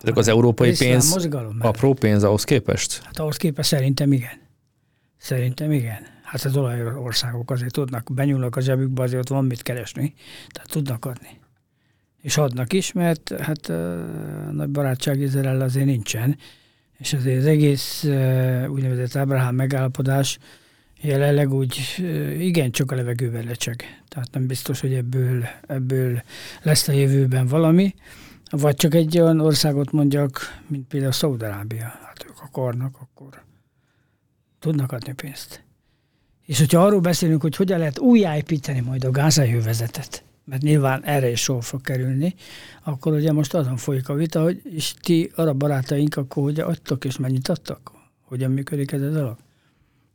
Ezek 0.01 0.17
az 0.17 0.27
európai 0.27 0.75
pénz 0.77 1.29
apró 1.59 1.93
pénz 1.93 2.23
ahhoz 2.23 2.43
képest? 2.43 3.03
Hát 3.03 3.19
ahhoz 3.19 3.37
képest 3.37 3.69
szerintem 3.69 4.11
igen. 4.11 4.41
Szerintem 5.17 5.71
igen. 5.71 6.05
Hát 6.23 6.43
az 6.43 6.57
olajországok 6.57 7.51
azért 7.51 7.73
tudnak, 7.73 8.13
benyúlnak 8.13 8.55
a 8.55 8.61
zsebükbe, 8.61 9.03
azért 9.03 9.21
ott 9.21 9.27
van 9.27 9.45
mit 9.45 9.61
keresni, 9.61 10.13
tehát 10.49 10.69
tudnak 10.69 11.05
adni. 11.05 11.39
És 12.21 12.37
adnak 12.37 12.73
is, 12.73 12.91
mert 12.91 13.33
hát 13.41 13.67
nagy 14.51 14.69
barátság 14.69 15.19
Izrael 15.19 15.61
azért 15.61 15.85
nincsen, 15.85 16.37
és 16.97 17.13
azért 17.13 17.37
az 17.37 17.45
egész 17.45 18.03
úgynevezett 18.67 19.15
Abraham 19.15 19.55
megállapodás 19.55 20.39
jelenleg 21.01 21.53
úgy 21.53 22.03
igen 22.39 22.71
csak 22.71 22.91
a 22.91 22.95
levegővel 22.95 23.43
lecseg. 23.43 24.03
Tehát 24.07 24.31
nem 24.31 24.47
biztos, 24.47 24.79
hogy 24.79 24.93
ebből, 24.93 25.45
ebből 25.67 26.21
lesz 26.61 26.87
a 26.87 26.91
jövőben 26.91 27.47
valami. 27.47 27.93
Vagy 28.49 28.75
csak 28.75 28.93
egy 28.93 29.19
olyan 29.19 29.39
országot 29.39 29.91
mondjak, 29.91 30.39
mint 30.67 30.87
például 30.87 31.11
Szaudarábia. 31.11 31.83
Hát 31.83 32.25
ők 32.29 32.41
akarnak, 32.41 32.95
akkor 32.99 33.43
tudnak 34.59 34.91
adni 34.91 35.13
pénzt. 35.13 35.63
És 36.45 36.59
hogyha 36.59 36.85
arról 36.85 36.99
beszélünk, 36.99 37.41
hogy 37.41 37.55
hogyan 37.55 37.79
lehet 37.79 37.99
újjáépíteni 37.99 38.79
majd 38.79 39.03
a 39.03 39.11
gázai 39.11 39.53
övezetet, 39.53 40.23
mert 40.43 40.61
nyilván 40.61 41.03
erre 41.03 41.29
is 41.29 41.41
sor 41.41 41.63
fog 41.63 41.81
kerülni, 41.81 42.35
akkor 42.83 43.13
ugye 43.13 43.31
most 43.31 43.53
azon 43.53 43.77
folyik 43.77 44.09
a 44.09 44.13
vita, 44.13 44.41
hogy 44.41 44.61
és 44.63 44.93
ti 45.01 45.31
arab 45.35 45.57
barátaink, 45.57 46.15
akkor 46.15 46.43
hogy 46.43 46.59
adtok 46.59 47.05
és 47.05 47.17
mennyit 47.17 47.47
adtak? 47.47 47.91
Hogyan 48.21 48.51
működik 48.51 48.91
ez 48.91 49.01
a 49.01 49.09
dolog? 49.09 49.37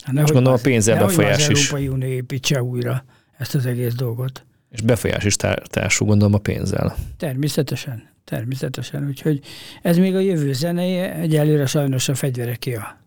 Hát 0.02 0.14
Most 0.14 0.32
gondolom 0.32 0.58
a 0.58 0.62
pénzzel 0.62 0.98
befolyás 0.98 1.48
is. 1.48 1.58
Az 1.58 1.58
Európai 1.58 1.88
Unió 1.88 2.08
építse 2.08 2.62
újra 2.62 3.04
ezt 3.38 3.54
az 3.54 3.66
egész 3.66 3.94
dolgot. 3.94 4.44
És 4.70 4.80
befolyás 4.80 5.24
is 5.24 5.36
társul, 5.64 6.06
gondolom 6.06 6.34
a 6.34 6.38
pénzzel. 6.38 6.96
Természetesen, 7.16 8.08
természetesen. 8.24 9.06
Úgyhogy 9.06 9.40
ez 9.82 9.96
még 9.96 10.14
a 10.14 10.18
jövő 10.18 10.52
zenéje, 10.52 11.14
egyelőre 11.14 11.66
sajnos 11.66 12.08
a 12.08 12.14
fegyvereké 12.14 12.74
a, 12.74 12.98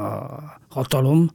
a 0.00 0.60
hatalom, 0.68 1.30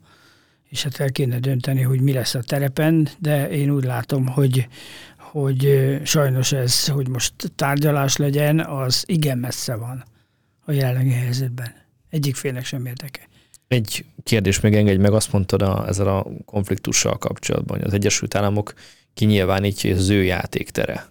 és 0.70 0.84
hát 0.84 1.00
el 1.00 1.12
kéne 1.12 1.40
dönteni, 1.40 1.82
hogy 1.82 2.02
mi 2.02 2.14
lesz 2.14 2.36
a 2.36 2.42
terepen, 2.42 3.08
de 3.20 3.50
én 3.50 3.70
úgy 3.70 3.84
látom, 3.84 4.28
hogy, 4.28 4.68
hogy 5.18 6.00
sajnos 6.04 6.52
ez, 6.52 6.88
hogy 6.88 7.08
most 7.08 7.34
tárgyalás 7.56 8.18
legyen, 8.18 8.60
az 8.60 9.04
igen 9.08 9.38
messze 9.38 9.76
van 9.76 10.04
a 10.66 10.72
jelenlegi 10.72 11.12
helyzetben. 11.12 11.74
Egyik 12.10 12.36
félnek 12.36 12.66
sem 12.66 12.86
érdeke. 12.86 13.22
Egy 13.72 14.06
kérdés 14.24 14.60
még 14.60 14.76
engedj 14.76 15.02
meg, 15.02 15.14
azt 15.14 15.32
mondtad 15.32 15.62
a, 15.62 15.86
ezzel 15.88 16.08
a 16.08 16.28
konfliktussal 16.46 17.18
kapcsolatban, 17.18 17.78
hogy 17.78 17.88
az 17.88 17.94
Egyesült 17.94 18.36
Államok 18.36 18.74
kinyilvánítja, 19.14 19.90
hogy 19.90 20.00
ez 20.00 20.04
az 20.04 20.10
ő 20.10 20.24
játéktere. 20.24 21.10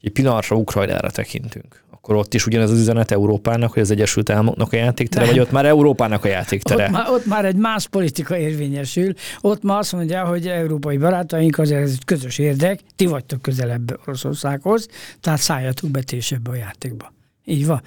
Egy 0.00 0.12
pillanatra 0.12 0.56
Ukrajnára 0.56 1.10
tekintünk 1.10 1.82
akkor 2.02 2.16
ott 2.16 2.34
is 2.34 2.46
ugyanez 2.46 2.70
az 2.70 2.78
üzenet 2.78 3.10
Európának, 3.10 3.72
hogy 3.72 3.82
az 3.82 3.90
Egyesült 3.90 4.30
Államoknak 4.30 4.72
a 4.72 4.76
játéktere, 4.76 5.26
vagy 5.26 5.38
ott 5.38 5.50
már 5.50 5.66
Európának 5.66 6.24
a 6.24 6.28
játéktere? 6.28 6.84
Ott 6.84 6.90
már, 6.90 7.08
ott 7.08 7.26
már 7.26 7.44
egy 7.44 7.56
más 7.56 7.88
politika 7.88 8.38
érvényesül. 8.38 9.12
Ott 9.40 9.62
már 9.62 9.78
azt 9.78 9.92
mondja, 9.92 10.24
hogy 10.24 10.46
európai 10.46 10.96
barátaink 10.96 11.58
ez 11.58 11.70
egy 11.70 12.04
közös 12.04 12.38
érdek, 12.38 12.80
ti 12.96 13.06
vagytok 13.06 13.42
közelebb 13.42 14.00
Oroszországhoz, 14.06 14.88
tehát 15.20 15.38
szálljatok 15.40 15.90
be 15.90 16.00
a 16.44 16.54
játékba. 16.54 17.12
Így 17.44 17.66
van. 17.66 17.82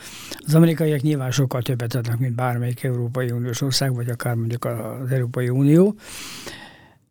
Az 0.46 0.56
amerikaiak 0.56 1.02
nyilván 1.02 1.32
sokkal 1.32 1.62
többet 1.62 1.96
adnak, 1.96 2.20
mint 2.20 2.36
bármelyik 2.36 2.84
Európai 2.84 3.32
Uniós 3.32 3.62
ország, 3.62 3.96
vagy 3.96 4.10
akár 4.10 4.36
mondjuk 4.36 4.66
az 4.66 5.12
Európai 5.12 5.50
Unió. 5.50 5.96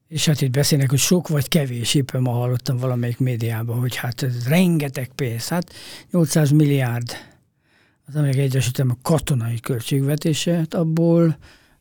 És 0.09 0.26
hát 0.26 0.40
itt 0.40 0.51
beszélnek, 0.51 0.90
hogy 0.90 0.99
sok 0.99 1.28
vagy 1.28 1.49
kevés, 1.49 1.95
éppen 1.95 2.22
ma 2.22 2.30
hallottam 2.30 2.76
valamelyik 2.76 3.18
médiában, 3.18 3.78
hogy 3.78 3.97
hát 3.97 4.22
ez 4.22 4.49
rengeteg 4.49 5.11
pénz. 5.14 5.49
Hát 5.49 5.72
800 6.11 6.51
milliárd 6.51 7.11
az 8.07 8.16
Amerikai 8.16 8.43
Egyesült 8.43 8.80
Államok 8.80 9.03
katonai 9.03 9.61
költségvetése, 9.61 10.57
hát 10.57 10.74
abból 10.74 11.36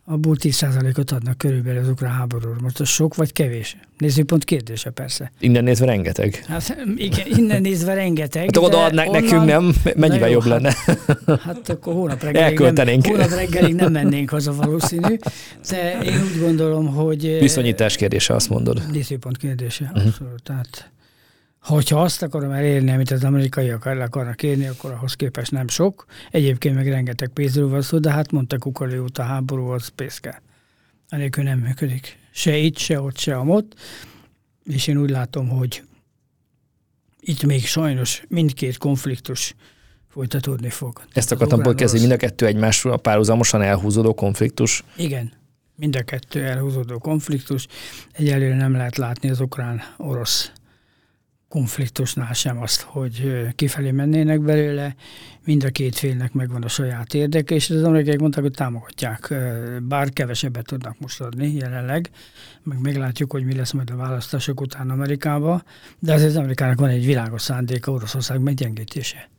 abból 0.06 0.36
10%-ot 0.39 1.12
adnak 1.12 1.38
körülbelül 1.38 1.82
az 1.82 1.89
ukrán 1.89 2.12
háborúra. 2.12 2.56
Most 2.62 2.80
az 2.80 2.88
sok 2.88 3.16
vagy 3.16 3.34
kevés? 3.34 3.78
Nézőpont 3.97 4.43
kérdése 4.43 4.89
persze. 4.89 5.32
Innen 5.39 5.64
nézve 5.64 5.86
rengeteg. 5.86 6.43
Hát 6.47 6.78
igen, 6.95 7.28
innen 7.38 7.62
nézve 7.62 7.93
rengeteg. 7.93 8.43
Hát 8.43 8.58
odaadnák 8.58 9.08
onnan... 9.08 9.22
nekünk, 9.24 9.45
nem? 9.45 9.74
Mennyivel 9.95 10.30
jobb 10.30 10.43
hát, 10.43 10.49
lenne? 10.49 10.76
Hát 11.45 11.70
akkor 11.70 11.93
hónap 11.93 12.24
reggelig, 12.24 12.60
nem, 12.60 13.02
hónap 13.04 13.30
reggelig 13.30 13.76
nem 13.76 13.91
mennénk 13.91 14.30
haza 14.30 14.54
valószínű, 14.54 15.18
de 15.70 15.99
én 16.04 16.22
úgy 16.22 16.39
gondolom, 16.39 16.88
hogy... 16.88 17.38
Viszonyítás 17.39 17.95
kérdése, 17.95 18.34
azt 18.34 18.49
mondod. 18.49 18.82
Nézőpont 18.91 19.38
kérdése, 19.38 19.84
uh-huh. 19.84 20.06
abszolút. 20.06 20.43
Tehát 20.43 20.91
Hogyha 21.62 22.01
azt 22.01 22.22
akarom 22.22 22.51
elérni, 22.51 22.91
amit 22.91 23.12
az 23.12 23.24
amerikaiak 23.24 23.86
el 23.86 24.01
akarnak 24.01 24.43
érni, 24.43 24.68
akkor 24.68 24.91
ahhoz 24.91 25.14
képest 25.14 25.51
nem 25.51 25.68
sok. 25.68 26.05
Egyébként 26.32 26.76
meg 26.76 26.88
rengeteg 26.88 27.30
pénzről 27.30 27.70
van 27.70 27.82
szó, 27.82 27.99
de 27.99 28.12
hát 28.12 28.32
mondta 28.32 28.57
Kukali 28.57 28.97
út 28.97 29.18
a 29.18 29.24
háború, 29.24 29.68
az 29.68 29.88
pénz 29.88 30.18
kell. 30.18 30.39
Enélkül 31.09 31.43
nem 31.43 31.59
működik. 31.59 32.18
Se 32.32 32.57
itt, 32.57 32.78
se 32.78 33.01
ott, 33.01 33.18
se 33.18 33.36
amott. 33.36 33.80
És 34.64 34.88
én 34.88 34.97
úgy 34.97 35.09
látom, 35.09 35.49
hogy 35.49 35.84
itt 37.20 37.43
még 37.43 37.66
sajnos 37.66 38.24
mindkét 38.28 38.78
konfliktus 38.78 39.55
folytatódni 40.09 40.70
fog. 40.70 41.01
Ezt 41.14 41.32
akartam 41.32 41.76
kezdeni, 41.76 42.01
mind 42.01 42.14
a 42.14 42.18
kettő 42.18 42.45
egymásról 42.45 42.99
párhuzamosan 42.99 43.62
elhúzódó 43.62 44.14
konfliktus? 44.14 44.84
Igen, 44.95 45.32
mind 45.76 45.95
a 45.95 46.03
kettő 46.03 46.43
elhúzódó 46.43 46.97
konfliktus. 46.97 47.68
Egyelőre 48.12 48.55
nem 48.55 48.74
lehet 48.74 48.97
látni 48.97 49.30
az 49.30 49.39
ukrán-orosz 49.39 50.51
konfliktusnál 51.52 52.34
sem 52.34 52.62
azt, 52.62 52.82
hogy 52.82 53.47
kifelé 53.56 53.91
mennének 53.91 54.41
belőle, 54.41 54.95
mind 55.45 55.64
a 55.64 55.70
két 55.70 55.95
félnek 55.95 56.34
megvan 56.34 56.64
a 56.64 56.68
saját 56.68 57.14
érdeke, 57.14 57.56
és 57.56 57.70
az 57.70 57.84
amerikaiak 57.84 58.20
mondták, 58.20 58.43
hogy 58.43 58.52
támogatják, 58.52 59.34
bár 59.82 60.10
kevesebbet 60.10 60.66
tudnak 60.66 60.99
most 60.99 61.22
adni 61.22 61.54
jelenleg, 61.54 62.10
meg 62.64 62.82
meglátjuk, 62.82 63.32
hogy 63.32 63.43
mi 63.43 63.56
lesz 63.56 63.72
majd 63.72 63.89
a 63.89 63.95
választások 63.95 64.62
után 64.62 64.89
Amerikába, 64.89 65.64
de 65.99 66.14
azért 66.14 66.30
az 66.30 66.36
amerikának 66.36 66.80
van 66.80 66.89
egy 66.89 67.06
világos 67.06 67.41
szándéka 67.41 67.91
Oroszország 67.91 68.39
meggyengítése. 68.39 69.30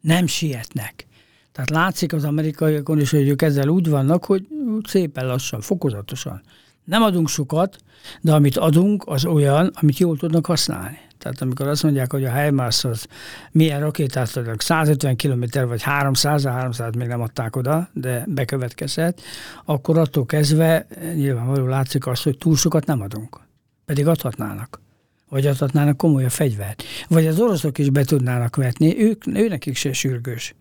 Nem 0.00 0.26
sietnek. 0.26 1.06
Tehát 1.52 1.70
látszik 1.70 2.12
az 2.12 2.24
amerikaiakon 2.24 3.00
is, 3.00 3.10
hogy 3.10 3.28
ők 3.28 3.42
ezzel 3.42 3.68
úgy 3.68 3.88
vannak, 3.88 4.24
hogy 4.24 4.46
szépen 4.84 5.26
lassan, 5.26 5.60
fokozatosan. 5.60 6.42
Nem 6.84 7.02
adunk 7.02 7.28
sokat, 7.28 7.76
de 8.20 8.32
amit 8.32 8.56
adunk, 8.56 9.02
az 9.06 9.24
olyan, 9.24 9.70
amit 9.74 9.98
jól 9.98 10.16
tudnak 10.16 10.46
használni. 10.46 10.98
Tehát 11.18 11.42
amikor 11.42 11.68
azt 11.68 11.82
mondják, 11.82 12.12
hogy 12.12 12.24
a 12.24 12.40
HIMARS-hoz 12.40 13.06
milyen 13.50 13.80
rakétát 13.80 14.36
adnak, 14.36 14.60
150 14.60 15.16
km 15.16 15.44
vagy 15.66 15.82
300, 15.82 16.44
300 16.44 16.94
még 16.94 17.08
nem 17.08 17.20
adták 17.20 17.56
oda, 17.56 17.88
de 17.92 18.24
bekövetkezett, 18.26 19.20
akkor 19.64 19.98
attól 19.98 20.26
kezdve 20.26 20.86
nyilvánvaló 21.14 21.66
látszik 21.66 22.06
az, 22.06 22.22
hogy 22.22 22.38
túl 22.38 22.56
sokat 22.56 22.86
nem 22.86 23.00
adunk. 23.00 23.40
Pedig 23.84 24.06
adhatnának. 24.06 24.80
Vagy 25.28 25.46
adhatnának 25.46 25.96
komoly 25.96 26.24
a 26.24 26.30
fegyvert. 26.30 26.82
Vagy 27.08 27.26
az 27.26 27.40
oroszok 27.40 27.78
is 27.78 27.90
be 27.90 28.04
tudnának 28.04 28.56
vetni, 28.56 29.00
ők, 29.00 29.26
őnekik 29.26 29.76
se 29.76 29.92
sürgős. 29.92 30.54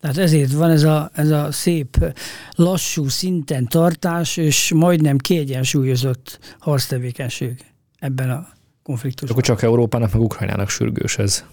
Tehát 0.00 0.18
ezért 0.18 0.52
van 0.52 0.70
ez 0.70 0.82
a, 0.82 1.10
ez 1.14 1.30
a 1.30 1.52
szép, 1.52 2.14
lassú 2.54 3.08
szinten 3.08 3.66
tartás, 3.66 4.36
és 4.36 4.72
majdnem 4.74 5.18
kiegyensúlyozott 5.18 6.56
harctevékenység 6.58 7.64
ebben 7.98 8.30
a 8.30 8.48
konfliktusban. 8.82 9.30
Akkor 9.30 9.42
csak 9.42 9.62
Európának, 9.62 10.12
meg 10.12 10.22
Ukrajnának 10.22 10.68
sürgős 10.68 11.18
ez. 11.18 11.44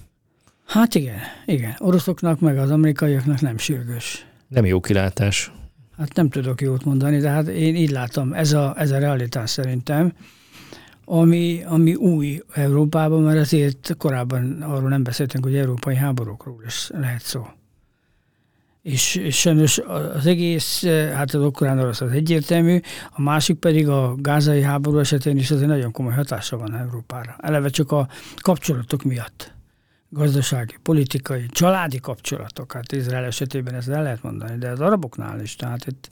Hát 0.66 0.96
igen, 0.96 1.20
igen. 1.46 1.76
Oroszoknak, 1.78 2.40
meg 2.40 2.58
az 2.58 2.72
amerikaiaknak 2.72 3.42
nem 3.42 3.58
sürgős. 3.58 4.26
Nem 4.48 4.66
jó 4.66 4.80
kilátás. 4.80 5.52
Hát 5.98 6.14
nem 6.14 6.30
tudok 6.30 6.62
jót 6.62 6.86
mondani, 6.86 7.18
de 7.18 7.30
hát 7.30 7.48
én 7.48 7.76
így 7.76 7.92
látom, 7.92 8.34
ez 8.34 8.54
a, 8.54 8.74
ez 8.78 8.92
a 8.92 8.98
realitás 8.98 9.50
szerintem, 9.50 10.14
ami, 11.06 11.64
ami 11.66 11.96
új 11.96 12.42
Európában, 12.54 13.22
mert 13.22 13.40
azért 13.40 13.96
korábban 13.98 14.62
arról 14.62 14.90
nem 14.90 15.04
beszéltünk, 15.04 15.44
hogy 15.44 15.56
európai 15.56 15.96
háborúkról 15.96 16.64
is 16.66 16.90
lehet 16.94 17.22
szó 17.22 17.48
és, 18.86 19.22
sajnos 19.30 19.78
az 20.14 20.26
egész, 20.26 20.86
hát 20.88 21.34
az 21.34 21.42
ukrán 21.42 21.80
orosz 21.80 22.02
az 22.02 22.12
egyértelmű, 22.12 22.80
a 23.12 23.22
másik 23.22 23.58
pedig 23.58 23.90
a 23.90 24.16
gázai 24.16 24.62
háború 24.62 24.98
esetén 25.00 25.38
is 25.38 25.52
azért 25.52 25.68
nagyon 25.68 25.92
komoly 25.92 26.14
hatása 26.14 26.58
van 26.58 26.76
Európára. 26.76 27.36
Eleve 27.42 27.70
csak 27.70 27.92
a 27.92 28.08
kapcsolatok 28.42 29.04
miatt. 29.04 29.54
Gazdasági, 30.10 30.76
politikai, 30.84 31.46
családi 31.50 32.00
kapcsolatok, 32.00 32.74
hát 32.74 32.92
Izrael 32.92 33.24
esetében 33.24 33.74
ezt 33.74 33.90
el 33.90 34.04
lehet 34.04 34.24
mondani, 34.24 34.58
de 34.58 34.70
az 34.70 34.80
araboknál 34.80 35.42
is. 35.42 35.56
Tehát 35.56 35.88
itt, 35.88 36.10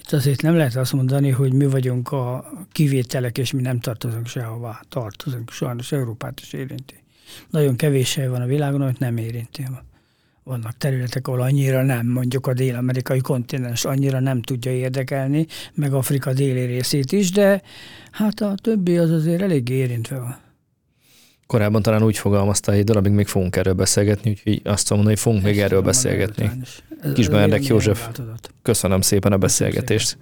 itt 0.00 0.12
azért 0.12 0.42
nem 0.42 0.56
lehet 0.56 0.76
azt 0.76 0.92
mondani, 0.92 1.30
hogy 1.30 1.52
mi 1.52 1.66
vagyunk 1.66 2.12
a 2.12 2.52
kivételek, 2.72 3.38
és 3.38 3.52
mi 3.52 3.62
nem 3.62 3.80
tartozunk 3.80 4.26
sehová. 4.26 4.80
Tartozunk, 4.88 5.50
sajnos 5.50 5.92
Európát 5.92 6.40
is 6.40 6.52
érinti. 6.52 7.04
Nagyon 7.50 7.76
kevés 7.76 8.14
hely 8.14 8.28
van 8.28 8.40
a 8.40 8.46
világon, 8.46 8.80
amit 8.80 8.98
nem 8.98 9.16
érinti 9.16 9.66
vannak 10.44 10.76
területek, 10.76 11.28
ahol 11.28 11.40
annyira 11.40 11.82
nem, 11.82 12.06
mondjuk 12.06 12.46
a 12.46 12.54
dél-amerikai 12.54 13.20
kontinens 13.20 13.84
annyira 13.84 14.20
nem 14.20 14.42
tudja 14.42 14.72
érdekelni, 14.72 15.46
meg 15.74 15.92
Afrika 15.92 16.32
déli 16.32 16.64
részét 16.64 17.12
is, 17.12 17.30
de 17.30 17.62
hát 18.10 18.40
a 18.40 18.54
többi 18.62 18.98
az 18.98 19.10
azért 19.10 19.42
elég 19.42 19.68
érintve 19.68 20.18
van. 20.18 20.40
Korábban 21.46 21.82
talán 21.82 22.02
úgy 22.02 22.18
fogalmazta, 22.18 22.70
hogy 22.70 22.80
egy 22.80 22.86
darabig 22.86 23.12
még 23.12 23.26
fogunk 23.26 23.56
erről 23.56 23.72
beszélgetni, 23.72 24.30
úgyhogy 24.30 24.60
azt 24.64 24.90
mondom, 24.90 25.08
hogy 25.08 25.18
fogunk 25.18 25.42
még 25.42 25.58
erről 25.58 25.82
beszélgetni. 25.82 26.50
Kisbernedek 27.14 27.66
József, 27.66 28.08
köszönöm 28.62 29.00
szépen 29.00 29.32
a 29.32 29.36
beszélgetést, 29.36 30.18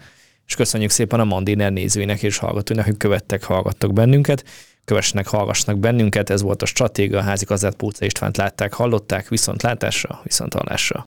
és 0.47 0.55
köszönjük 0.55 0.91
szépen 0.91 1.21
a 1.21 1.25
Mandiner 1.25 1.73
nézőinek 1.73 2.23
és 2.23 2.37
hallgatóinak, 2.37 2.85
hogy 2.85 2.97
követtek, 2.97 3.43
hallgattak 3.43 3.93
bennünket 3.93 4.45
kövessenek, 4.91 5.27
hallgassanak 5.27 5.81
bennünket. 5.81 6.31
Ez 6.31 6.43
volt 6.43 6.63
a 6.63 6.67
Stratégia, 6.67 7.19
a 7.19 7.23
házi 7.23 7.45
Pulca 7.77 8.05
Istvánt 8.05 8.37
látták, 8.37 8.73
hallották, 8.73 9.29
viszont 9.29 9.63
látásra, 9.63 10.21
viszont 10.23 10.55
hallásra. 10.55 10.99